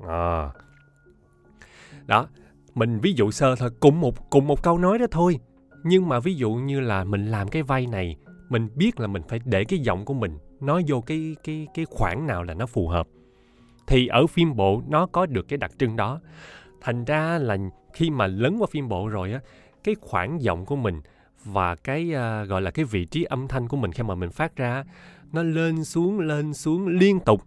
[0.08, 0.50] À.
[2.08, 2.28] đó
[2.76, 5.40] mình ví dụ sơ thôi cùng một cùng một câu nói đó thôi.
[5.84, 8.16] Nhưng mà ví dụ như là mình làm cái vai này
[8.50, 11.86] mình biết là mình phải để cái giọng của mình nói vô cái cái cái
[11.90, 13.08] khoảng nào là nó phù hợp.
[13.88, 16.22] Thì ở phim bộ nó có được cái đặc trưng đó.
[16.82, 17.58] Thành ra là
[17.94, 19.40] khi mà lấn qua phim bộ rồi á
[19.84, 21.02] cái khoảng giọng của mình
[21.46, 24.30] và cái uh, gọi là cái vị trí âm thanh của mình khi mà mình
[24.30, 24.84] phát ra
[25.32, 27.42] nó lên xuống lên xuống liên tục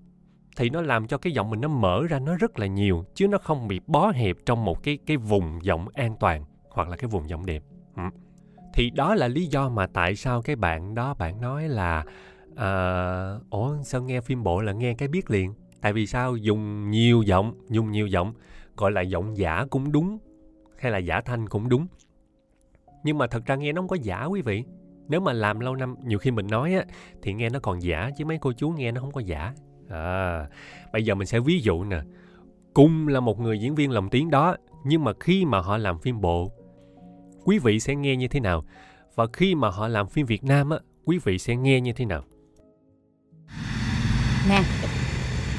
[0.56, 3.28] thì nó làm cho cái giọng mình nó mở ra nó rất là nhiều chứ
[3.28, 6.96] nó không bị bó hẹp trong một cái cái vùng giọng an toàn hoặc là
[6.96, 7.62] cái vùng giọng đẹp.
[7.96, 8.02] Ừ.
[8.74, 12.04] thì đó là lý do mà tại sao cái bạn đó bạn nói là
[12.56, 15.54] à, ủa sao nghe phim bộ là nghe cái biết liền?
[15.80, 16.36] Tại vì sao?
[16.36, 18.34] Dùng nhiều giọng dùng nhiều giọng
[18.76, 20.18] gọi là giọng giả cũng đúng
[20.78, 21.86] hay là giả thanh cũng đúng.
[23.04, 24.64] Nhưng mà thật ra nghe nó không có giả quý vị.
[25.08, 26.84] Nếu mà làm lâu năm nhiều khi mình nói á
[27.22, 29.54] thì nghe nó còn giả chứ mấy cô chú nghe nó không có giả
[29.92, 30.46] à
[30.92, 32.00] bây giờ mình sẽ ví dụ nè.
[32.74, 35.98] Cùng là một người diễn viên lồng tiếng đó nhưng mà khi mà họ làm
[35.98, 36.52] phim bộ
[37.44, 38.64] quý vị sẽ nghe như thế nào?
[39.14, 42.04] Và khi mà họ làm phim việt nam á quý vị sẽ nghe như thế
[42.04, 42.24] nào?
[44.48, 44.62] Nè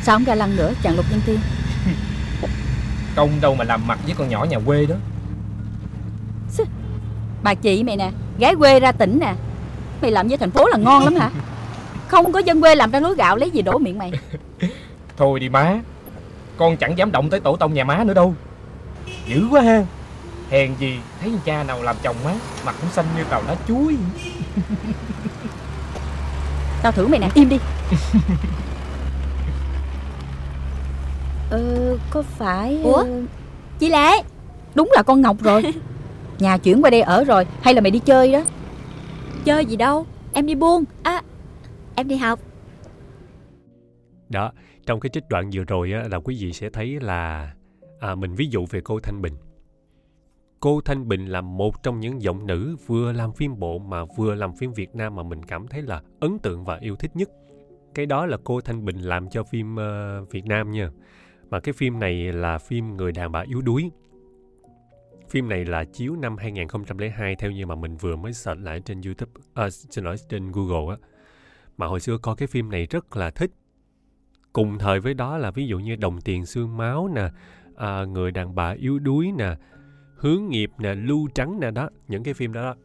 [0.02, 1.40] sao không ra lăng nữa chàng lục nhân tiên?
[3.16, 4.96] Công đâu mà làm mặt với con nhỏ nhà quê đó.
[7.44, 9.36] Bà chị mày nè Gái quê ra tỉnh nè.
[10.02, 11.32] Mày làm với thành phố là ngon lắm hả
[12.14, 14.12] Không có dân quê làm ra lúa gạo lấy gì đổ miệng mày?
[15.18, 15.80] Thôi đi má.
[16.58, 18.34] Con chẳng dám động tới tổ tông nhà má nữa đâu.
[19.28, 19.84] Dữ quá ha.
[20.50, 22.34] Hèn gì thấy cha nào làm chồng má
[22.66, 23.96] Mặt cũng xanh như tàu lá chuối.
[26.84, 27.60] Tao thử mày nè im đi.
[31.50, 32.96] Ờ có phải Ủa?
[32.98, 33.08] Ờ,
[33.80, 34.12] Chị Lệ
[34.76, 35.64] Đúng là con Ngọc rồi.
[36.40, 38.42] Nhà chuyển qua đây ở rồi Hay là mày đi chơi đó?
[39.46, 40.84] Chơi gì đâu Em đi buôn.
[41.04, 41.22] À
[41.96, 42.40] Em đi học.
[44.30, 44.52] Đó
[44.86, 47.54] trong cái trích đoạn vừa rồi á, là quý vị sẽ thấy là
[48.00, 49.34] à, mình ví dụ về cô Thanh Bình.
[50.60, 54.36] Cô Thanh Bình là một trong những giọng nữ vừa làm phim bộ mà vừa
[54.36, 57.30] làm phim Việt Nam mà mình cảm thấy là ấn tượng và yêu thích nhất.
[57.94, 60.90] Cái đó là cô Thanh Bình làm cho phim uh, Việt Nam nha.
[61.50, 63.92] Mà cái phim này là phim người đàn bà yếu đuối.
[65.30, 69.02] Phim này là chiếu năm 2002 theo như mà mình vừa mới search lại trên
[69.02, 71.08] YouTube, à, xin lỗi trên Google á.
[71.78, 73.52] Mà hồi xưa coi cái phim này rất là thích.
[74.54, 77.30] Cùng thời với đó là ví dụ như Đồng tiền xương máu nè,
[77.76, 79.56] à, Người đàn bà yếu đuối nè,
[80.16, 82.76] Hướng nghiệp nè, Lưu trắng nè đó, những cái phim đó, đó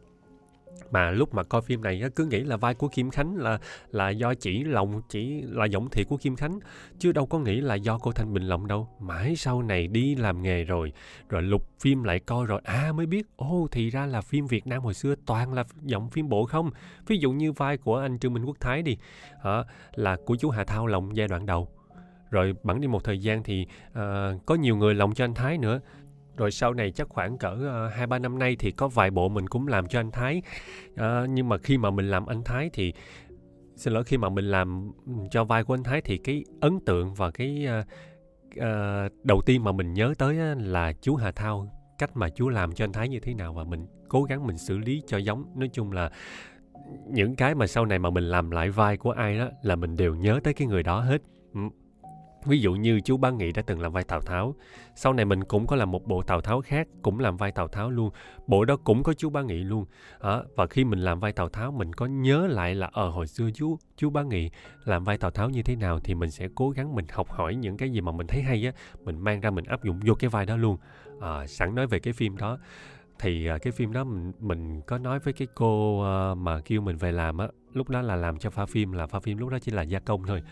[0.91, 3.59] mà lúc mà coi phim này cứ nghĩ là vai của Kim Khánh là
[3.91, 6.59] là do chỉ lòng chỉ là giọng thiệt của Kim Khánh
[6.99, 8.87] chứ đâu có nghĩ là do cô Thanh Bình lòng đâu.
[8.99, 10.93] Mãi sau này đi làm nghề rồi
[11.29, 14.67] rồi lục phim lại coi rồi à mới biết ô thì ra là phim Việt
[14.67, 16.71] Nam hồi xưa toàn là giọng phim bộ không?
[17.07, 18.97] Ví dụ như vai của anh Trương Minh Quốc Thái đi
[19.43, 19.63] à,
[19.95, 21.67] là của chú Hà Thao lòng giai đoạn đầu.
[22.31, 23.95] Rồi bẵng đi một thời gian thì uh,
[24.45, 25.79] có nhiều người lòng cho anh Thái nữa
[26.39, 29.11] rồi sau này chắc khoảng cỡ ờ, hai uh, ba năm nay thì có vài
[29.11, 30.41] bộ mình cũng làm cho anh Thái
[30.93, 32.93] uh, nhưng mà khi mà mình làm anh Thái thì
[33.75, 34.91] xin lỗi khi mà mình làm
[35.31, 37.85] cho vai của anh Thái thì cái ấn tượng và cái uh,
[38.57, 41.67] uh, đầu tiên mà mình nhớ tới là chú Hà Thao
[41.97, 44.57] cách mà chú làm cho anh Thái như thế nào và mình cố gắng mình
[44.57, 46.11] xử lý cho giống nói chung là
[47.07, 49.95] những cái mà sau này mà mình làm lại vai của ai đó là mình
[49.95, 51.21] đều nhớ tới cái người đó hết.
[52.45, 54.55] Ví dụ như chú Bán Nghị đã từng làm vai Tào Tháo.
[54.95, 57.67] Sau này mình cũng có làm một bộ Tào Tháo khác, cũng làm vai Tào
[57.67, 58.09] Tháo luôn.
[58.47, 59.85] Bộ đó cũng có chú Bán Nghị luôn.
[60.19, 63.27] À, và khi mình làm vai Tào Tháo, mình có nhớ lại là ở hồi
[63.27, 64.49] xưa chú chú Bán Nghị
[64.85, 67.55] làm vai Tào Tháo như thế nào thì mình sẽ cố gắng mình học hỏi
[67.55, 68.71] những cái gì mà mình thấy hay á,
[69.03, 70.77] mình mang ra mình áp dụng vô cái vai đó luôn.
[71.21, 72.57] À, sẵn nói về cái phim đó
[73.19, 76.03] thì ờ, cái phim đó mình mình có nói với cái cô
[76.35, 79.19] mà kêu mình về làm á lúc đó là làm cho pha phim là pha
[79.19, 80.43] phim lúc đó chỉ là gia công thôi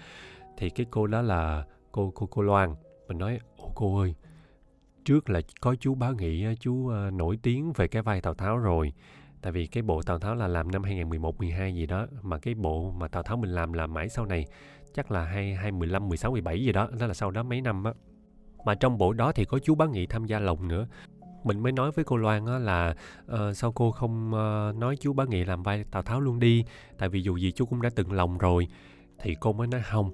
[0.57, 1.63] thì cái cô đó là
[1.97, 2.75] cô cô cô Loan.
[3.07, 4.15] Mình nói ồ cô ơi
[5.05, 8.57] trước là có chú bá nghị chú uh, nổi tiếng về cái vai Tào Tháo
[8.57, 8.93] rồi.
[9.41, 12.55] Tại vì cái bộ Tào Tháo là làm năm 2011 12 gì đó mà cái
[12.55, 14.45] bộ mà Tào Tháo mình làm là mãi sau này
[14.93, 17.31] chắc là hai hai mười lăm mười sáu mười bảy gì đó đó là sau
[17.31, 17.93] đó mấy năm á.
[18.65, 20.87] Mà trong bộ đó thì có chú bá nghị tham gia lồng nữa.
[21.43, 22.95] Mình mới nói với cô Loan á là
[23.25, 26.65] uh, sao cô không uh, nói chú bá nghị làm vai Tào Tháo luôn đi?
[26.97, 28.67] Tại vì dù gì chú cũng đã từng lòng rồi.
[29.19, 30.11] Thì cô mới nói không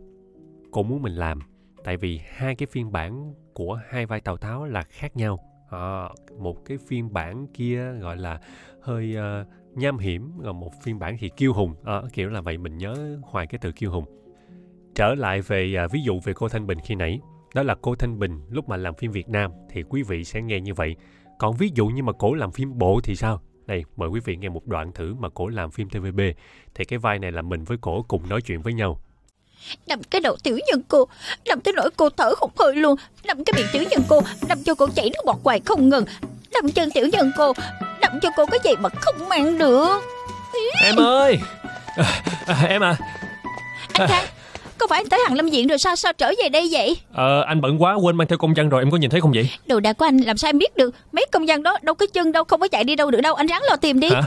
[0.72, 1.40] cô muốn mình làm
[1.84, 5.40] tại vì hai cái phiên bản của hai vai Tào Tháo là khác nhau.
[5.70, 6.10] À,
[6.40, 8.40] một cái phiên bản kia gọi là
[8.82, 11.76] hơi uh, nham hiểm rồi một phiên bản thì kiêu hùng.
[11.84, 14.06] À, kiểu là vậy mình nhớ hoài cái từ kiêu hùng.
[14.96, 17.20] Trở lại về uh, ví dụ về cô thanh bình khi nãy.
[17.56, 20.42] Đó là cô thanh bình lúc mà làm phim việt nam thì quý vị sẽ
[20.42, 20.96] nghe như vậy.
[21.40, 23.42] Còn ví dụ như mà cổ làm phim bộ thì sao?
[23.66, 26.20] Đây mời quý vị nghe một đoạn thử mà cổ làm phim tvb
[26.76, 29.00] thì cái vai này là mình với cổ cùng nói chuyện với nhau.
[29.88, 31.08] Đâm cái đầu tiểu nhân cô.
[31.46, 32.96] Đâm tới nỗi cô thở không hơi luôn.
[33.24, 34.22] Đâm cái miệng tiểu nhân cô.
[34.48, 36.06] Đâm cho cô chảy nước bọt hoài không ngừng.
[36.54, 37.54] Đâm chân tiểu nhân cô.
[38.02, 40.02] Đâm cho cô cái gì mà không mang được.
[40.84, 41.40] Em ơi!
[41.96, 42.98] À, à, Em à.
[43.94, 44.26] Anh Khang
[44.78, 46.98] Có phải anh tới Hằng Lâm Viện rồi sao Sao trở về đây vậy?
[47.14, 49.32] Ờ anh bận quá quên mang theo công văn rồi em có nhìn thấy không
[49.32, 49.50] vậy?
[49.66, 50.96] Đồ đạc của anh làm sao em biết được?
[51.12, 53.36] Mấy công dân đó đâu có chân đâu Không có chạy đi đâu được đâu.
[53.36, 54.10] Anh ráng lo tìm đi.
[54.10, 54.22] Hả?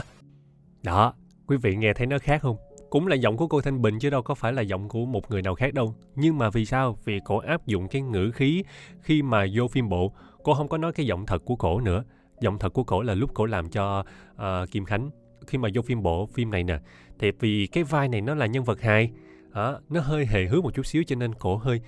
[0.83, 1.13] Đó
[1.47, 2.57] quý vị nghe thấy nó khác không
[2.89, 5.31] cũng là giọng của cô Thanh Bình chứ đâu có phải là giọng của một
[5.31, 5.95] người nào khác đâu.
[6.15, 6.97] Nhưng mà vì sao?
[7.05, 8.63] Vì cổ áp dụng cái ngữ khí
[9.01, 10.13] khi mà vô phim bộ,
[10.43, 12.03] cô không có nói cái giọng thật của cổ nữa.
[12.41, 15.09] Giọng thật của cổ là lúc cổ làm cho uh, Kim Khánh
[15.47, 16.79] khi mà vô phim bộ phim này nè.
[17.19, 19.11] Thì vì cái vai này nó là nhân vật hài,
[19.51, 21.81] à, nó hơi hề hước một chút xíu cho nên cổ hơi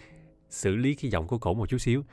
[0.49, 2.03] xử lý cái giọng của cổ một chút xíu.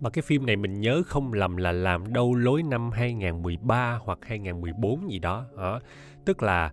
[0.00, 4.18] Mà cái phim này mình nhớ không lầm là làm đâu lối năm 2013 hoặc
[4.22, 5.44] 2014 gì đó.
[5.56, 5.80] À,
[6.24, 6.72] tức là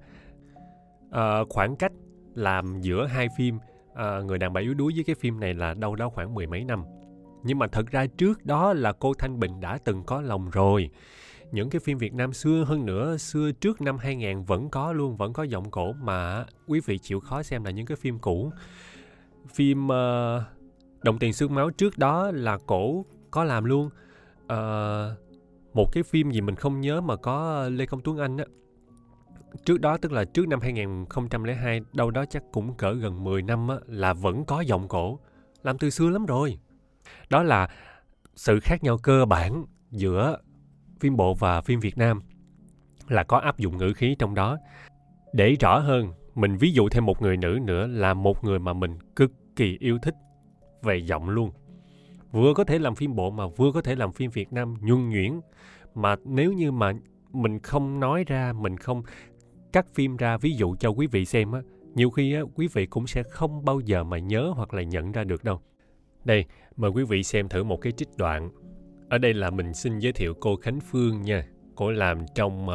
[1.14, 1.92] uh, khoảng cách
[2.36, 3.58] làm giữa hai phim
[3.92, 6.48] uh, người đàn bà yếu đuối với cái phim này là đâu đó khoảng mười
[6.48, 6.84] mấy năm.
[7.44, 10.90] Nhưng mà thật ra trước đó là cô Thanh Bình đã từng có lòng rồi.
[11.52, 15.18] Những cái phim Việt Nam xưa hơn nữa xưa trước năm 2000 vẫn có luôn
[15.18, 18.52] vẫn có giọng cổ mà quý vị chịu khó xem là những cái phim cũ.
[19.54, 19.92] Phim uh,
[21.04, 23.90] Đồng tiền xương máu trước đó là cổ có làm luôn.
[24.44, 25.18] Uh,
[25.74, 28.46] một cái phim gì mình không nhớ mà có Lê Công Tuấn Anh á
[29.66, 33.68] trước đó tức là trước năm 2002 đâu đó chắc cũng cỡ gần 10 năm
[33.68, 35.20] á, là vẫn có giọng cổ.
[35.64, 36.58] Làm từ xưa lắm rồi.
[37.30, 37.70] Đó là
[38.36, 40.38] sự khác nhau cơ bản giữa
[41.00, 42.22] phim bộ và phim Việt Nam
[43.08, 44.58] là có áp dụng ngữ khí trong đó.
[45.34, 48.74] Để rõ hơn mình ví dụ thêm một người nữ nữa là một người mà
[48.74, 50.16] mình cực kỳ yêu thích
[50.82, 51.52] về giọng luôn.
[52.32, 55.10] Vừa có thể làm phim bộ mà vừa có thể làm phim Việt Nam nhuần
[55.10, 55.40] nhuyễn.
[55.96, 56.94] Mà nếu như mà
[57.32, 59.04] mình không nói ra mình không
[59.74, 61.62] cắt phim ra ví dụ cho quý vị xem á
[61.96, 65.12] nhiều khi á quý vị cũng sẽ không bao giờ mà nhớ hoặc là nhận
[65.12, 65.60] ra được đâu.
[66.26, 66.46] Đây
[66.76, 68.50] mời quý vị xem thử một cái trích đoạn.
[69.10, 71.46] Ở đây là mình xin giới thiệu cô khánh phương nha
[71.76, 72.74] cô làm trong uh,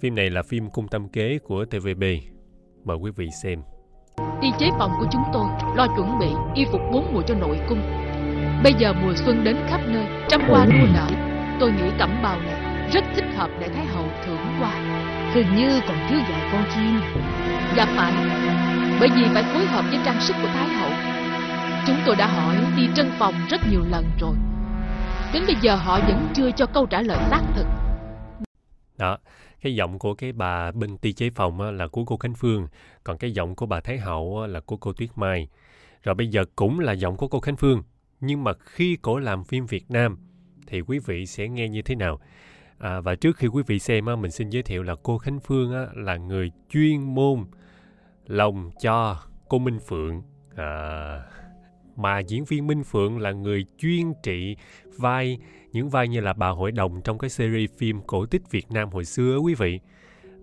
[0.00, 2.04] phim này là phim cung tâm kế của tvb
[2.84, 3.62] mời quý vị xem.
[4.42, 5.46] Đi chế phòng của chúng tôi
[5.76, 7.80] lo chuẩn bị y phục bốn mùa cho nội cung.
[8.64, 11.08] Bây giờ mùa xuân đến khắp nơi trăm hoa đua nở.
[11.60, 14.83] Tôi nghĩ cẩm bào này rất thích hợp để thái hậu thưởng qua
[15.34, 17.00] Hình như còn thiếu vài con chim.
[17.76, 18.12] Dạ phải
[19.00, 20.90] Bởi vì phải phối hợp với trang sức của Thái Hậu.
[21.86, 24.34] Chúng tôi đã hỏi đi trân phòng rất nhiều lần rồi.
[25.32, 27.66] Đến bây giờ họ vẫn chưa cho câu trả lời xác thực.
[28.98, 29.18] Đó
[29.62, 32.68] cái giọng của cái bà bên ti chế phòng là của cô Khánh Phương,
[33.04, 35.48] còn cái giọng của bà Thái Hậu là của cô Tuyết Mai.
[36.02, 37.82] Rồi bây giờ cũng là giọng của cô Khánh Phương,
[38.20, 40.18] nhưng mà khi cổ làm phim Việt Nam
[40.66, 42.20] thì quý vị sẽ nghe như thế nào?
[42.84, 45.40] À, và trước khi quý vị xem á, mình xin giới thiệu là cô Khánh
[45.40, 47.44] Phương á, là người chuyên môn
[48.26, 49.18] lòng cho
[49.48, 50.22] cô Minh Phượng.
[50.56, 51.22] À,
[51.96, 54.56] mà diễn viên Minh Phượng là người chuyên trị
[54.98, 55.38] vai
[55.72, 58.90] những vai như là bà hội đồng trong cái series phim cổ tích Việt Nam
[58.90, 59.80] hồi xưa quý vị.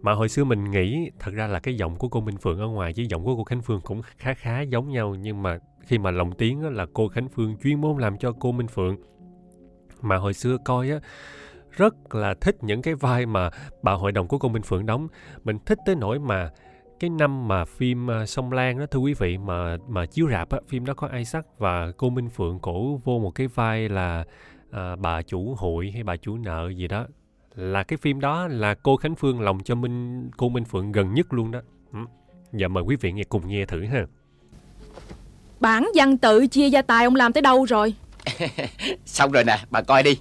[0.02, 2.68] Mà hồi xưa mình nghĩ thật ra là cái giọng của cô Minh Phượng ở
[2.68, 5.98] ngoài với giọng của cô Khánh Phương cũng khá khá giống nhau nhưng mà khi
[5.98, 8.98] mà lồng tiếng là cô Khánh Phương chuyên môn làm cho cô Minh Phượng.
[10.02, 11.00] Mà hồi xưa coi á
[11.72, 13.50] rất là thích những cái vai mà
[13.82, 15.08] bà hội đồng của cô Minh Phượng đóng.
[15.44, 16.50] Mình thích tới nỗi mà
[17.00, 20.50] cái năm mà phim uh, Sông Lan đó thưa quý vị mà mà chiếu rạp
[20.50, 23.90] á, phim đó có ai sắc và cô Minh Phượng cổ vô một cái vai
[23.90, 24.24] là
[24.70, 27.06] uh, bà chủ hội hay bà chủ nợ gì đó
[27.56, 31.14] là cái phim đó là cô Khánh Phương lòng cho Minh cô Minh Phượng gần
[31.14, 31.60] nhất luôn đó.
[31.94, 32.00] Ừ.
[32.54, 34.06] Giờ mời quý vị nghe cùng nghe thử ha.
[35.60, 37.94] Bản văn tự chia gia tài ông làm tới đâu rồi?
[39.06, 40.20] Xong rồi nè, bà coi đi.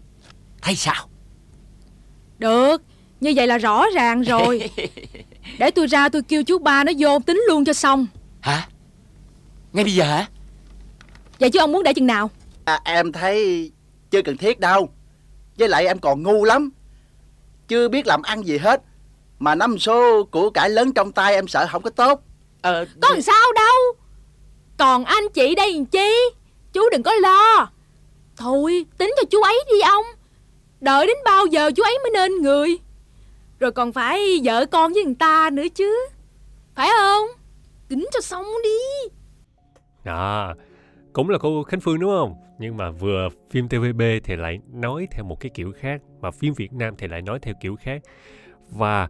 [0.62, 1.09] Thấy sao?
[2.40, 2.82] Được
[3.20, 4.70] Như vậy là rõ ràng rồi.
[5.58, 8.06] Để tôi ra tôi kêu chú ba nó vô tính luôn cho xong.
[8.40, 8.68] Hả?
[9.72, 10.26] Ngay bây giờ hả?
[11.40, 12.30] Vậy chứ ông muốn để chừng nào?
[12.64, 13.70] À, Em thấy
[14.10, 14.88] chưa cần thiết đâu.
[15.58, 16.70] Với lại em còn ngu lắm.
[17.68, 18.82] Chưa biết làm ăn gì hết
[19.38, 22.22] Mà năm số của cải lớn trong tay em sợ không có tốt.
[22.62, 24.02] Ờ, Có làm sao đâu.
[24.78, 26.10] Còn anh chị đây làm chi?
[26.72, 27.70] Chú đừng có lo.
[28.36, 30.04] Thôi tính cho chú ấy đi ông
[30.80, 32.78] Đợi đến bao giờ chú ấy mới nên người
[33.58, 36.08] Rồi còn phải vợ con với người ta nữa chứ
[36.74, 37.26] Phải không
[37.88, 39.08] Tính cho xong đi
[40.04, 40.54] Đó
[41.12, 42.34] cũng là cô Khánh Phương đúng không?
[42.58, 46.54] Nhưng mà vừa phim TVB thì lại nói theo một cái kiểu khác, mà phim
[46.54, 48.02] Việt Nam thì lại nói theo kiểu khác.
[48.70, 49.08] Và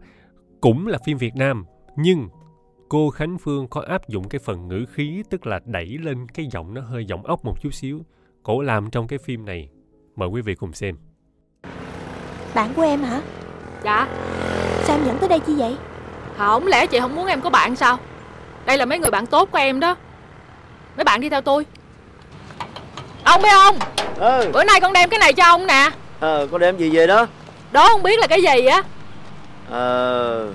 [0.61, 1.65] cũng là phim Việt Nam,
[1.95, 2.27] nhưng
[2.89, 6.47] cô Khánh Phương có áp dụng cái phần ngữ khí, tức là đẩy lên cái
[6.51, 8.01] giọng nó hơi giọng ốc một chút xíu.
[8.43, 9.69] Cổ làm trong cái phim này.
[10.15, 10.97] Mời quý vị cùng xem.
[12.55, 13.21] Bạn của em hả?
[13.83, 14.07] Dạ.
[14.83, 15.75] Sao em dẫn tới đây chi vậy?
[16.37, 17.97] Không lẽ chị không muốn em có bạn sao?
[18.65, 19.95] Đây là mấy người bạn tốt của em đó.
[20.97, 21.65] Mấy bạn đi theo tôi.
[23.23, 23.75] Ông biết không?
[24.15, 25.89] Ừ, Bữa nay con đem cái này cho ông nè.
[26.19, 27.27] Ờ, con đem gì về đó?
[27.71, 28.83] Đó không biết là cái gì á.
[29.69, 30.53] Ờ,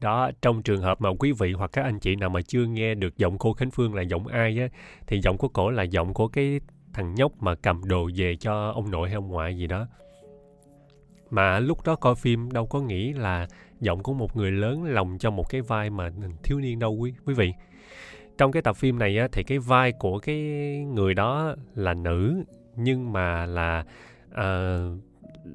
[0.00, 2.94] Đó, trong trường hợp mà quý vị hoặc các anh chị nào mà chưa nghe
[2.94, 4.66] được giọng cô Khánh Phương là giọng ai á,
[5.06, 6.60] thì giọng của cổ là giọng của cái
[6.94, 9.86] thằng nhóc mà cầm đồ về cho ông nội hay ông ngoại gì đó.
[11.30, 13.46] Mà lúc đó coi phim đâu có nghĩ là
[13.80, 16.10] giọng của một người lớn lòng cho một cái vai mà
[16.42, 17.52] thiếu niên đâu quý quý vị.
[18.38, 20.36] Trong cái tập phim này á, thì cái vai của cái
[20.94, 22.44] người đó là nữ
[22.76, 23.84] nhưng mà là
[24.30, 25.00] uh,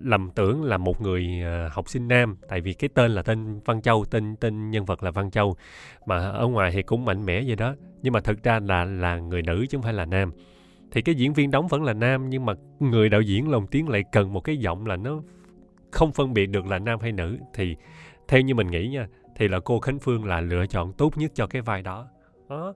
[0.04, 2.38] lầm tưởng là một người uh, học sinh nam.
[2.50, 5.56] Tại vì cái tên là tên Văn Châu tên tên nhân vật là Văn Châu
[6.06, 7.76] mà ở ngoài thì cũng mạnh mẽ vậy đó.
[8.02, 10.32] Nhưng mà thực ra là là người nữ chứ không phải là nam.
[10.92, 13.90] Thì cái diễn viên đóng vẫn là nam nhưng mà người đạo diễn lồng tiếng
[13.90, 15.22] lại cần một cái giọng là nó
[15.92, 17.76] không phân biệt được là nam hay nữ thì
[18.28, 21.32] theo như mình nghĩ nha thì là cô Khánh Phương là lựa chọn tốt nhất
[21.36, 22.08] cho cái vai đó.
[22.50, 22.74] Đó.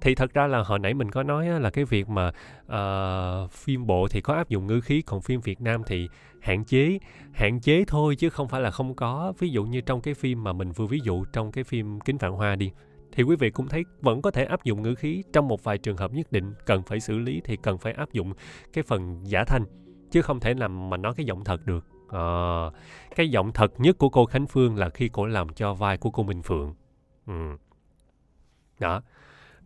[0.00, 2.30] Thì thật ra là hồi nãy mình có nói á, là cái việc mà
[2.66, 6.08] uh, phim bộ thì có áp dụng ngữ khí còn phim Việt Nam thì
[6.40, 6.98] hạn chế
[7.32, 9.32] hạn chế thôi chứ không phải là không có.
[9.38, 12.16] Ví dụ như trong cái phim mà mình vừa ví dụ trong cái phim kính
[12.16, 12.72] vạn hoa đi
[13.12, 15.78] thì quý vị cũng thấy vẫn có thể áp dụng ngữ khí trong một vài
[15.78, 18.32] trường hợp nhất định cần phải xử lý thì cần phải áp dụng
[18.72, 19.64] cái phần giả thanh
[20.10, 22.24] chứ không thể làm mà nói cái giọng thật được à,
[23.16, 26.10] cái giọng thật nhất của cô Khánh Phương là khi cô làm cho vai của
[26.10, 26.74] cô Minh Phượng.
[27.26, 27.56] Ừ.
[28.78, 29.02] đó.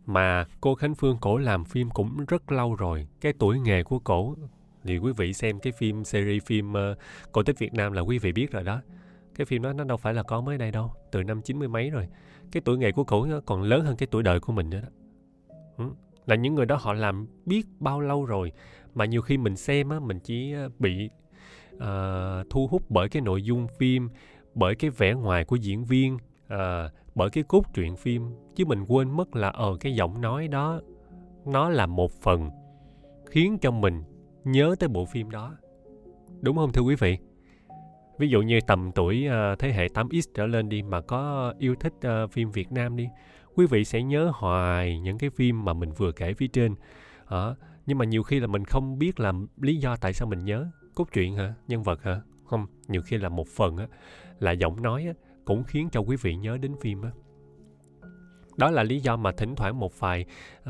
[0.05, 3.07] Mà cô Khánh Phương cổ làm phim cũng rất lâu rồi.
[3.21, 4.35] Cái tuổi nghề của cổ
[4.83, 6.97] thì quý vị xem cái phim series phim uh,
[7.31, 8.81] cổ tích Việt Nam là quý vị biết rồi đó.
[9.35, 11.67] Cái phim đó nó đâu phải là có mới đây đâu từ năm chín mươi
[11.67, 12.07] mấy rồi.
[12.51, 14.89] Cái tuổi nghề của cổ còn lớn hơn cái tuổi đời của mình nữa đó.
[15.77, 15.85] Ừ.
[16.25, 18.51] là những người đó họ làm biết bao lâu rồi
[18.95, 21.09] mà nhiều khi mình xem á mình chỉ ờ, bị
[21.83, 24.09] uh, thu hút bởi cái nội dung phim
[24.55, 28.29] bởi cái vẻ ngoài của diễn viên uh, bởi cái cốt truyện phim.
[28.55, 30.81] Chứ mình quên mất là ờ cái giọng nói đó
[31.45, 32.49] nó là một phần
[33.25, 34.03] khiến cho mình
[34.43, 35.55] nhớ tới bộ phim đó.
[36.41, 37.17] Đúng không thưa quý vị?
[38.19, 41.75] Ví dụ như tầm tuổi uh, thế hệ 8X trở lên đi mà có yêu
[41.79, 43.07] thích uh, phim Việt Nam đi
[43.55, 46.75] quý vị sẽ nhớ hoài những cái phim mà mình vừa kể phía trên.
[47.25, 47.55] Ờ,
[47.85, 50.67] nhưng mà nhiều khi là mình không biết là lý do tại sao mình nhớ
[50.95, 51.53] cốt truyện hả?
[51.67, 52.21] Nhân vật hả?
[52.45, 53.87] Không nhiều khi là một phần á
[54.39, 55.13] là giọng nói á
[55.45, 57.11] cũng khiến cho quý vị nhớ đến phim á.
[58.57, 60.25] Đó là lý do mà thỉnh thoảng một vài
[60.59, 60.69] uh,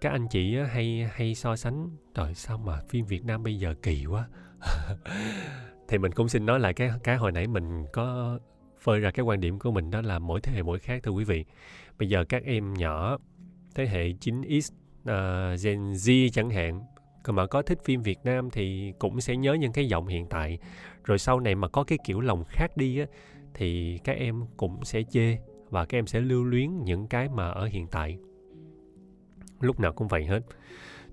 [0.00, 3.58] các anh chị á, hay hay so sánh trời sao mà phim Việt Nam bây
[3.58, 4.28] giờ kỳ quá.
[5.88, 8.38] Thì mình cũng xin nói lại cái cái hồi nãy mình có
[8.80, 11.10] phơi ra cái quan điểm của mình đó là mỗi thế hệ mỗi khác thưa
[11.10, 11.44] quý vị.
[11.98, 13.18] Bây giờ các em nhỏ
[13.74, 16.82] thế hệ 9X uh, ờ, Gen Z chẳng hạn
[17.24, 20.26] còn mà có thích phim Việt Nam thì cũng sẽ nhớ những cái giọng hiện
[20.26, 20.58] tại.
[21.04, 23.06] Rồi sau này mà có cái kiểu lòng khác đi á
[23.54, 25.38] thì các em cũng sẽ chê
[25.70, 28.18] và các em sẽ lưu luyến những cái mà ở hiện tại.
[29.60, 30.40] Lúc nào cũng vậy hết.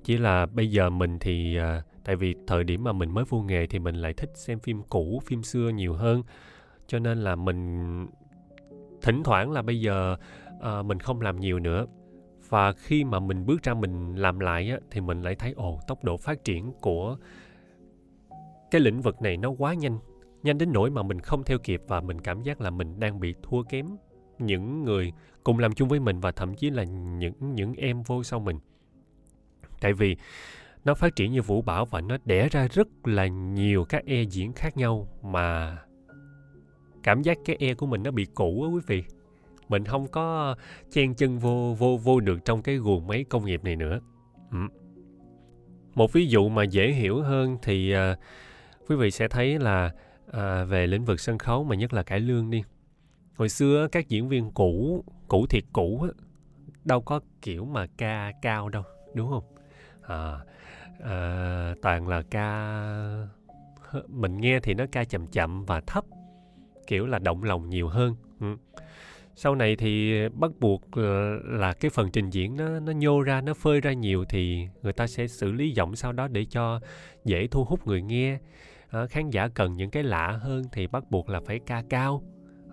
[0.03, 3.41] Chỉ là bây giờ mình thì à, tại vì thời điểm mà mình mới vô
[3.41, 6.23] nghề thì mình lại thích xem phim cũ phim xưa nhiều hơn.
[6.87, 8.07] Cho nên là mình
[9.01, 10.15] thỉnh thoảng là bây giờ
[10.61, 11.85] à, mình không làm nhiều nữa
[12.51, 15.79] và khi mà mình bước ra mình làm lại á, thì mình lại thấy ồ
[15.87, 17.17] tốc độ phát triển của
[18.71, 19.99] cái lĩnh vực này nó quá nhanh.
[20.43, 23.19] Nhanh đến nỗi mà mình không theo kịp và mình cảm giác là mình đang
[23.19, 23.85] bị thua kém
[24.39, 28.23] những người cùng làm chung với mình và thậm chí là những những em vô
[28.23, 28.59] sau mình.
[29.81, 30.17] Tại vì
[30.85, 34.21] nó phát triển như vũ bảo và nó đẻ ra rất là nhiều các e
[34.21, 35.77] diễn khác nhau mà
[37.03, 39.03] cảm giác cái e của mình nó bị cũ á quý vị
[39.71, 40.55] mình không có
[40.91, 43.99] chen chân vô vô vô được trong cái guồng máy công nghiệp này nữa
[44.51, 44.57] ừ.
[45.95, 48.15] một ví dụ mà dễ hiểu hơn thì à,
[48.87, 49.91] quý vị sẽ thấy là
[50.31, 52.63] à, về lĩnh vực sân khấu mà nhất là cải lương đi
[53.35, 56.09] hồi xưa các diễn viên cũ cũ thiệt cũ á,
[56.85, 59.43] đâu có kiểu mà ca cao đâu đúng không
[60.01, 60.39] à,
[61.03, 62.77] à, toàn là ca
[64.07, 66.05] mình nghe thì nó ca chậm chậm và thấp
[66.87, 68.55] kiểu là động lòng nhiều hơn ừ
[69.43, 73.41] sau này thì bắt buộc là, là cái phần trình diễn nó nó nhô ra
[73.41, 76.79] nó phơi ra nhiều thì người ta sẽ xử lý giọng sau đó để cho
[77.25, 78.39] dễ thu hút người nghe.
[78.89, 82.23] À, khán giả cần những cái lạ hơn thì bắt buộc là phải ca cao.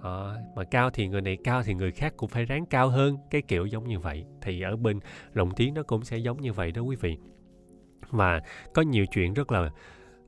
[0.02, 3.16] À, mà cao thì người này cao thì người khác cũng phải ráng cao hơn
[3.30, 4.24] cái kiểu giống như vậy.
[4.42, 5.00] Thì ở bên
[5.34, 7.16] lồng tiếng nó cũng sẽ giống như vậy đó quý vị.
[8.10, 8.40] Và
[8.74, 9.70] có nhiều chuyện rất là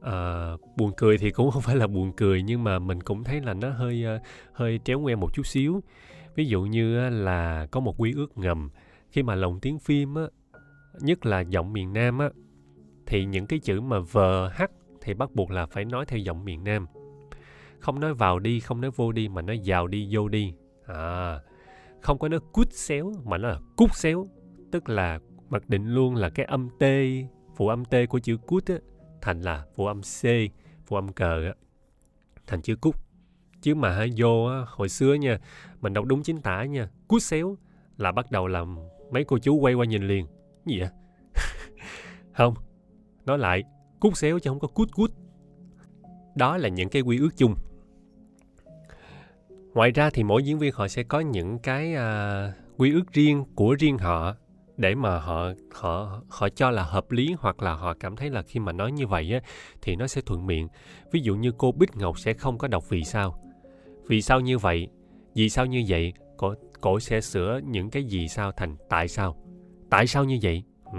[0.01, 3.41] uh, buồn cười thì cũng không phải là buồn cười nhưng mà mình cũng thấy
[3.41, 4.23] là nó hơi uh,
[4.53, 5.83] hơi tréo ngoe một chút xíu
[6.35, 8.71] ví dụ như là có một quy ước ngầm,
[9.11, 10.23] khi mà lồng tiếng phim á,
[11.01, 12.31] nhất là giọng miền nam á,
[13.07, 14.63] thì những cái chữ mà vờ h
[15.01, 16.87] thì bắt buộc là phải nói theo giọng miền nam.
[17.79, 20.55] Không nói vào đi, không nói vô đi, mà nói vào đi, vô đi.
[20.87, 21.41] À
[22.01, 24.29] không có nói cút xéo, mà nó là cút xéo.
[24.73, 25.19] Tức là
[25.49, 26.85] mặc định luôn là cái âm t,
[27.57, 28.75] phụ âm t của chữ cút á,
[29.21, 30.25] thành là phụ âm c,
[30.87, 31.55] phụ âm cờ á,
[32.47, 32.97] thành chữ cút
[33.61, 35.39] chứ mà vô á, hồi xưa nha
[35.81, 36.89] mình đọc đúng chính tả nha.
[37.09, 37.57] Cút xéo
[37.97, 38.79] là bắt đầu làm
[39.11, 40.27] mấy cô chú quay qua nhìn liền.
[40.67, 40.89] Gì vậy?
[42.33, 42.55] Không
[43.27, 43.63] nói lại
[44.01, 45.13] cút xéo chứ không có cút cút.
[46.35, 47.55] Đó là những cái quy ước chung.
[49.75, 53.45] Ngoài ra thì mỗi diễn viên họ sẽ có những cái uh, quy ước riêng
[53.55, 54.35] của riêng họ
[54.77, 58.43] để mà họ họ họ cho là hợp lý hoặc là họ cảm thấy là
[58.43, 59.41] khi mà nói như vậy á
[59.83, 60.69] thì nó sẽ thuận miệng.
[61.13, 63.50] Ví dụ như cô bích ngọc sẽ không có đọc vì sao?
[64.11, 64.89] Vì sao như vậy?
[65.35, 66.13] Vì sao như vậy?
[66.37, 69.37] Cổ cổ sẽ sửa những cái gì sao thành tại sao?
[69.91, 70.63] Tại sao như vậy?
[70.93, 70.99] Ừ.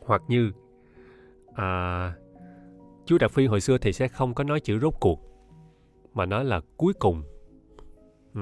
[0.00, 0.52] hoặc như
[1.54, 2.14] à,
[3.06, 5.20] chú Đạt Phi hồi xưa thì sẽ không có nói chữ rốt cuộc
[6.14, 7.22] mà nói là cuối cùng.
[8.34, 8.40] Ừ.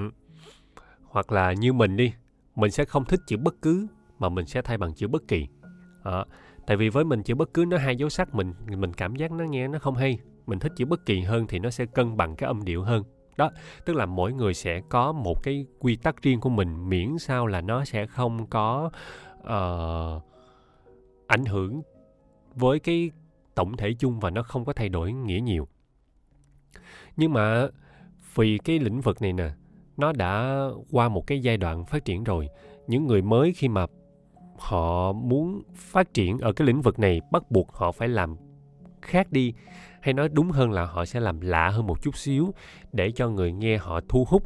[1.04, 2.12] hoặc là như mình đi
[2.56, 3.86] mình sẽ không thích chữ bất cứ
[4.18, 5.48] mà mình sẽ thay bằng chữ bất kỳ.
[6.04, 6.24] À,
[6.66, 9.32] tại vì với mình chữ bất cứ nó hai dấu sắc mình mình cảm giác
[9.32, 10.18] nó nghe nó không hay.
[10.46, 13.04] Mình thích chữ bất kỳ hơn thì nó sẽ cân bằng cái âm điệu hơn
[13.40, 13.50] đó
[13.84, 17.46] tức là mỗi người sẽ có một cái quy tắc riêng của mình miễn sao
[17.46, 18.90] là nó sẽ không có
[19.40, 20.22] uh,
[21.26, 21.82] ảnh hưởng
[22.54, 23.10] với cái
[23.54, 25.68] tổng thể chung và nó không có thay đổi nghĩa nhiều.
[27.16, 27.68] Nhưng mà
[28.34, 29.50] vì cái lĩnh vực này nè
[29.96, 32.48] nó đã qua một cái giai đoạn phát triển rồi
[32.86, 33.86] những người mới khi mà
[34.58, 38.36] họ muốn phát triển ở cái lĩnh vực này bắt buộc họ phải làm
[39.02, 39.54] khác đi
[40.02, 42.54] hay nói đúng hơn là họ sẽ làm lạ hơn một chút xíu
[42.92, 44.42] để cho người nghe họ thu hút.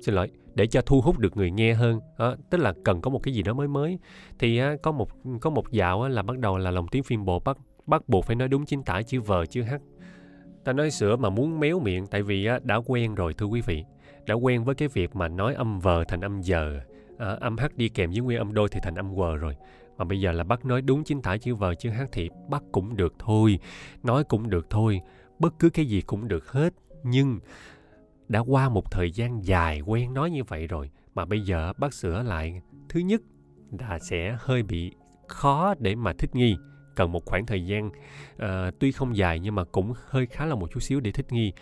[0.00, 2.00] Xin lỗi để cho thu hút được người nghe hơn.
[2.16, 3.98] À, tức là cần có một cái gì đó mới mới.
[4.38, 5.08] Thì á, có một
[5.40, 8.24] có một dạo á, là bắt đầu là lồng tiếng phim bộ bắt bắt buộc
[8.24, 9.74] phải nói đúng chính tả chữ vờ chữ h.
[10.64, 13.60] Ta nói sửa mà muốn méo miệng tại vì á, đã quen rồi thưa quý
[13.60, 13.84] vị.
[14.26, 16.80] Đã quen với cái việc mà nói âm vờ thành âm giờ
[17.18, 19.56] à, âm h đi kèm với nguyên âm đôi thì thành âm quờ rồi
[19.98, 22.62] mà bây giờ là bắt nói đúng chính tả chữ vờ chữ hát thì bắt
[22.72, 23.58] cũng được thôi
[24.02, 25.00] nói cũng được thôi
[25.38, 26.74] bất cứ cái gì cũng được hết.
[27.04, 27.38] Nhưng
[28.28, 31.94] đã qua một thời gian dài quen nói như vậy rồi mà bây giờ bác
[31.94, 33.20] sửa lại thứ nhất
[33.78, 34.92] là sẽ hơi bị
[35.28, 36.56] khó để mà thích nghi.
[36.96, 37.88] Cần một khoảng thời gian
[38.34, 41.32] uh, tuy không dài nhưng mà cũng hơi khá là một chút xíu để thích
[41.32, 41.52] nghi.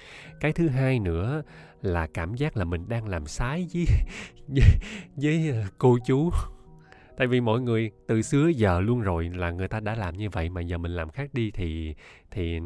[0.40, 1.42] Cái thứ hai nữa
[1.82, 3.84] là cảm giác là mình đang làm sái với
[4.48, 4.62] với,
[5.16, 6.30] với cô chú
[7.16, 10.30] tại vì mọi người từ xưa giờ luôn rồi là người ta đã làm như
[10.30, 11.94] vậy mà giờ mình làm khác đi thì
[12.30, 12.58] thì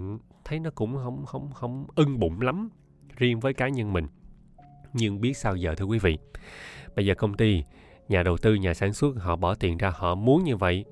[0.44, 2.68] thấy nó cũng không không không ưng bụng lắm
[3.16, 4.06] riêng với cá nhân mình.
[4.92, 6.18] Nhưng biết sao giờ thưa quý vị?
[6.96, 7.62] Bây giờ công ty,
[8.08, 10.84] nhà đầu tư, nhà sản xuất họ bỏ tiền ra họ muốn như vậy.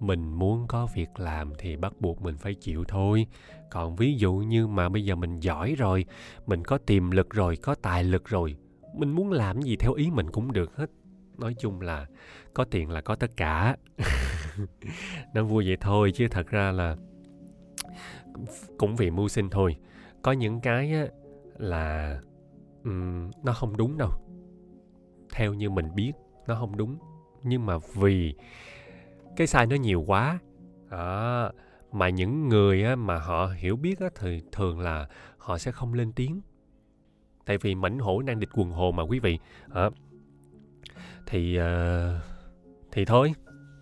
[0.00, 3.26] Mình muốn có việc làm thì bắt buộc mình phải chịu thôi.
[3.70, 6.04] Còn ví dụ như mà bây giờ mình giỏi rồi,
[6.46, 8.56] mình có tiềm lực rồi, có tài lực rồi,
[8.94, 10.90] mình muốn làm gì theo ý mình cũng được hết
[11.38, 12.06] nói chung là
[12.54, 13.76] có tiền là có tất cả.
[15.34, 16.96] Nó vui vậy thôi chứ thật ra là
[18.78, 19.76] cũng vì mưu sinh thôi.
[20.22, 21.06] Có những cái á,
[21.58, 22.20] là
[22.84, 24.10] um, nó không đúng đâu.
[25.32, 26.12] Theo như mình biết
[26.46, 26.98] nó không đúng.
[27.42, 28.34] Nhưng mà vì
[29.36, 30.38] cái sai nó nhiều quá
[30.90, 31.50] à,
[31.92, 35.08] mà những người á, mà họ hiểu biết á, thì thường là
[35.38, 36.40] họ sẽ không lên tiếng.
[37.44, 39.38] Tại vì mảnh hổ đang địch quần hồ mà quý vị.
[39.72, 39.90] À,
[41.26, 41.64] thì uh,
[42.92, 43.34] thì thôi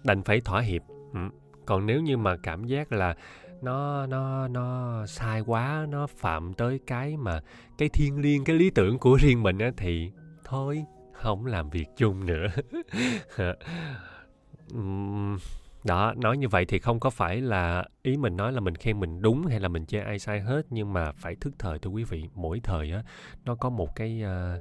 [0.04, 0.82] đành phải thỏa hiệp.
[1.12, 1.20] Ừ.
[1.66, 3.14] còn nếu như mà cảm giác là
[3.62, 7.40] nó nó nó sai quá nó phạm tới cái mà
[7.78, 10.10] cái thiên liêng cái lý tưởng của riêng mình á thì
[10.44, 12.46] thôi không làm việc chung nữa.
[15.84, 19.00] Đó nói như vậy thì không có phải là ý mình nói là mình khen
[19.00, 21.90] mình đúng hay là mình chê ai sai hết nhưng mà phải thức thời thưa
[21.90, 22.28] quý vị.
[22.34, 23.02] Mỗi thời á
[23.44, 24.60] nó có một cái ờ,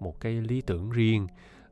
[0.00, 1.26] một cái lý tưởng riêng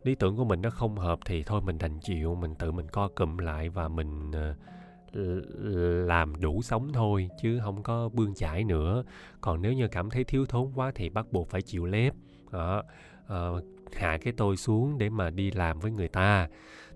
[0.04, 2.88] lý tưởng của mình nó không hợp thì thôi mình đành chịu mình tự mình
[2.88, 4.54] co cụm lại và mình ờ,
[6.06, 9.02] làm đủ sống thôi chứ không có bươn chải nữa.
[9.40, 12.14] Còn nếu như cảm thấy thiếu thốn quá thì bắt buộc phải chịu lép.
[12.50, 12.82] Đó
[13.28, 13.48] à,
[13.92, 16.48] hạ cái tôi xuống để mà đi làm với người ta.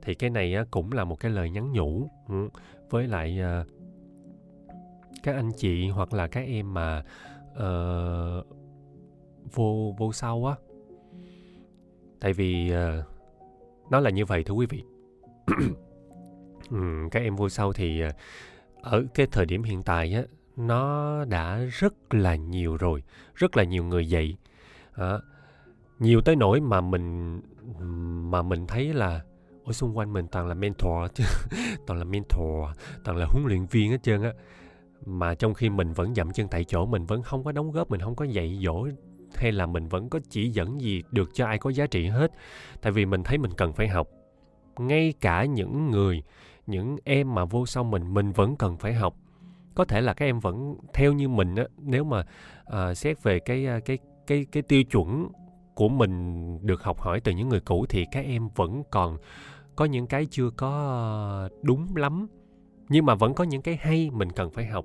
[0.02, 2.48] Thì cái này cũng là một cái lời nhắn nhủ ừ,
[2.90, 3.64] với lại ờ,
[5.22, 7.04] các anh chị hoặc là các em mà
[7.52, 8.46] uh,
[9.52, 10.67] vô vô sau á
[12.20, 13.04] tại vì uh,
[13.90, 14.82] nó là như vậy thưa quý vị.
[16.70, 18.14] Ừ, các em vô sau thì uh,
[18.82, 20.22] ở cái thời điểm hiện tại á
[20.58, 23.02] nó đã rất là nhiều rồi
[23.34, 24.36] rất là nhiều người dạy.
[24.92, 25.18] À,
[25.98, 27.40] nhiều tới nỗi mà mình
[28.30, 29.20] mà mình thấy là
[29.64, 31.24] ở xung quanh mình toàn là mentor chứ
[31.86, 34.32] toàn là mentor toàn là huấn luyện viên hết trơn á.
[35.06, 37.90] Mà trong khi mình vẫn dậm chân tại chỗ mình vẫn không có đóng góp
[37.90, 38.88] mình không có dạy dỗ
[39.34, 42.32] hay là mình vẫn có chỉ dẫn gì được cho ai có giá trị hết?
[42.82, 44.08] Tại vì mình thấy mình cần phải học.
[44.78, 46.22] Ngay cả những người
[46.66, 49.14] những em mà vô sau mình mình vẫn cần phải học.
[49.74, 52.24] Có thể là các em vẫn theo như mình á nếu mà
[52.60, 55.28] uh, xét về cái à, cái cái cái tiêu chuẩn
[55.74, 59.16] của mình được học hỏi từ những người cũ thì các em vẫn còn
[59.76, 60.70] có những cái chưa có
[61.50, 62.26] à, đúng lắm.
[62.88, 64.84] Nhưng mà vẫn có những cái hay mình cần phải học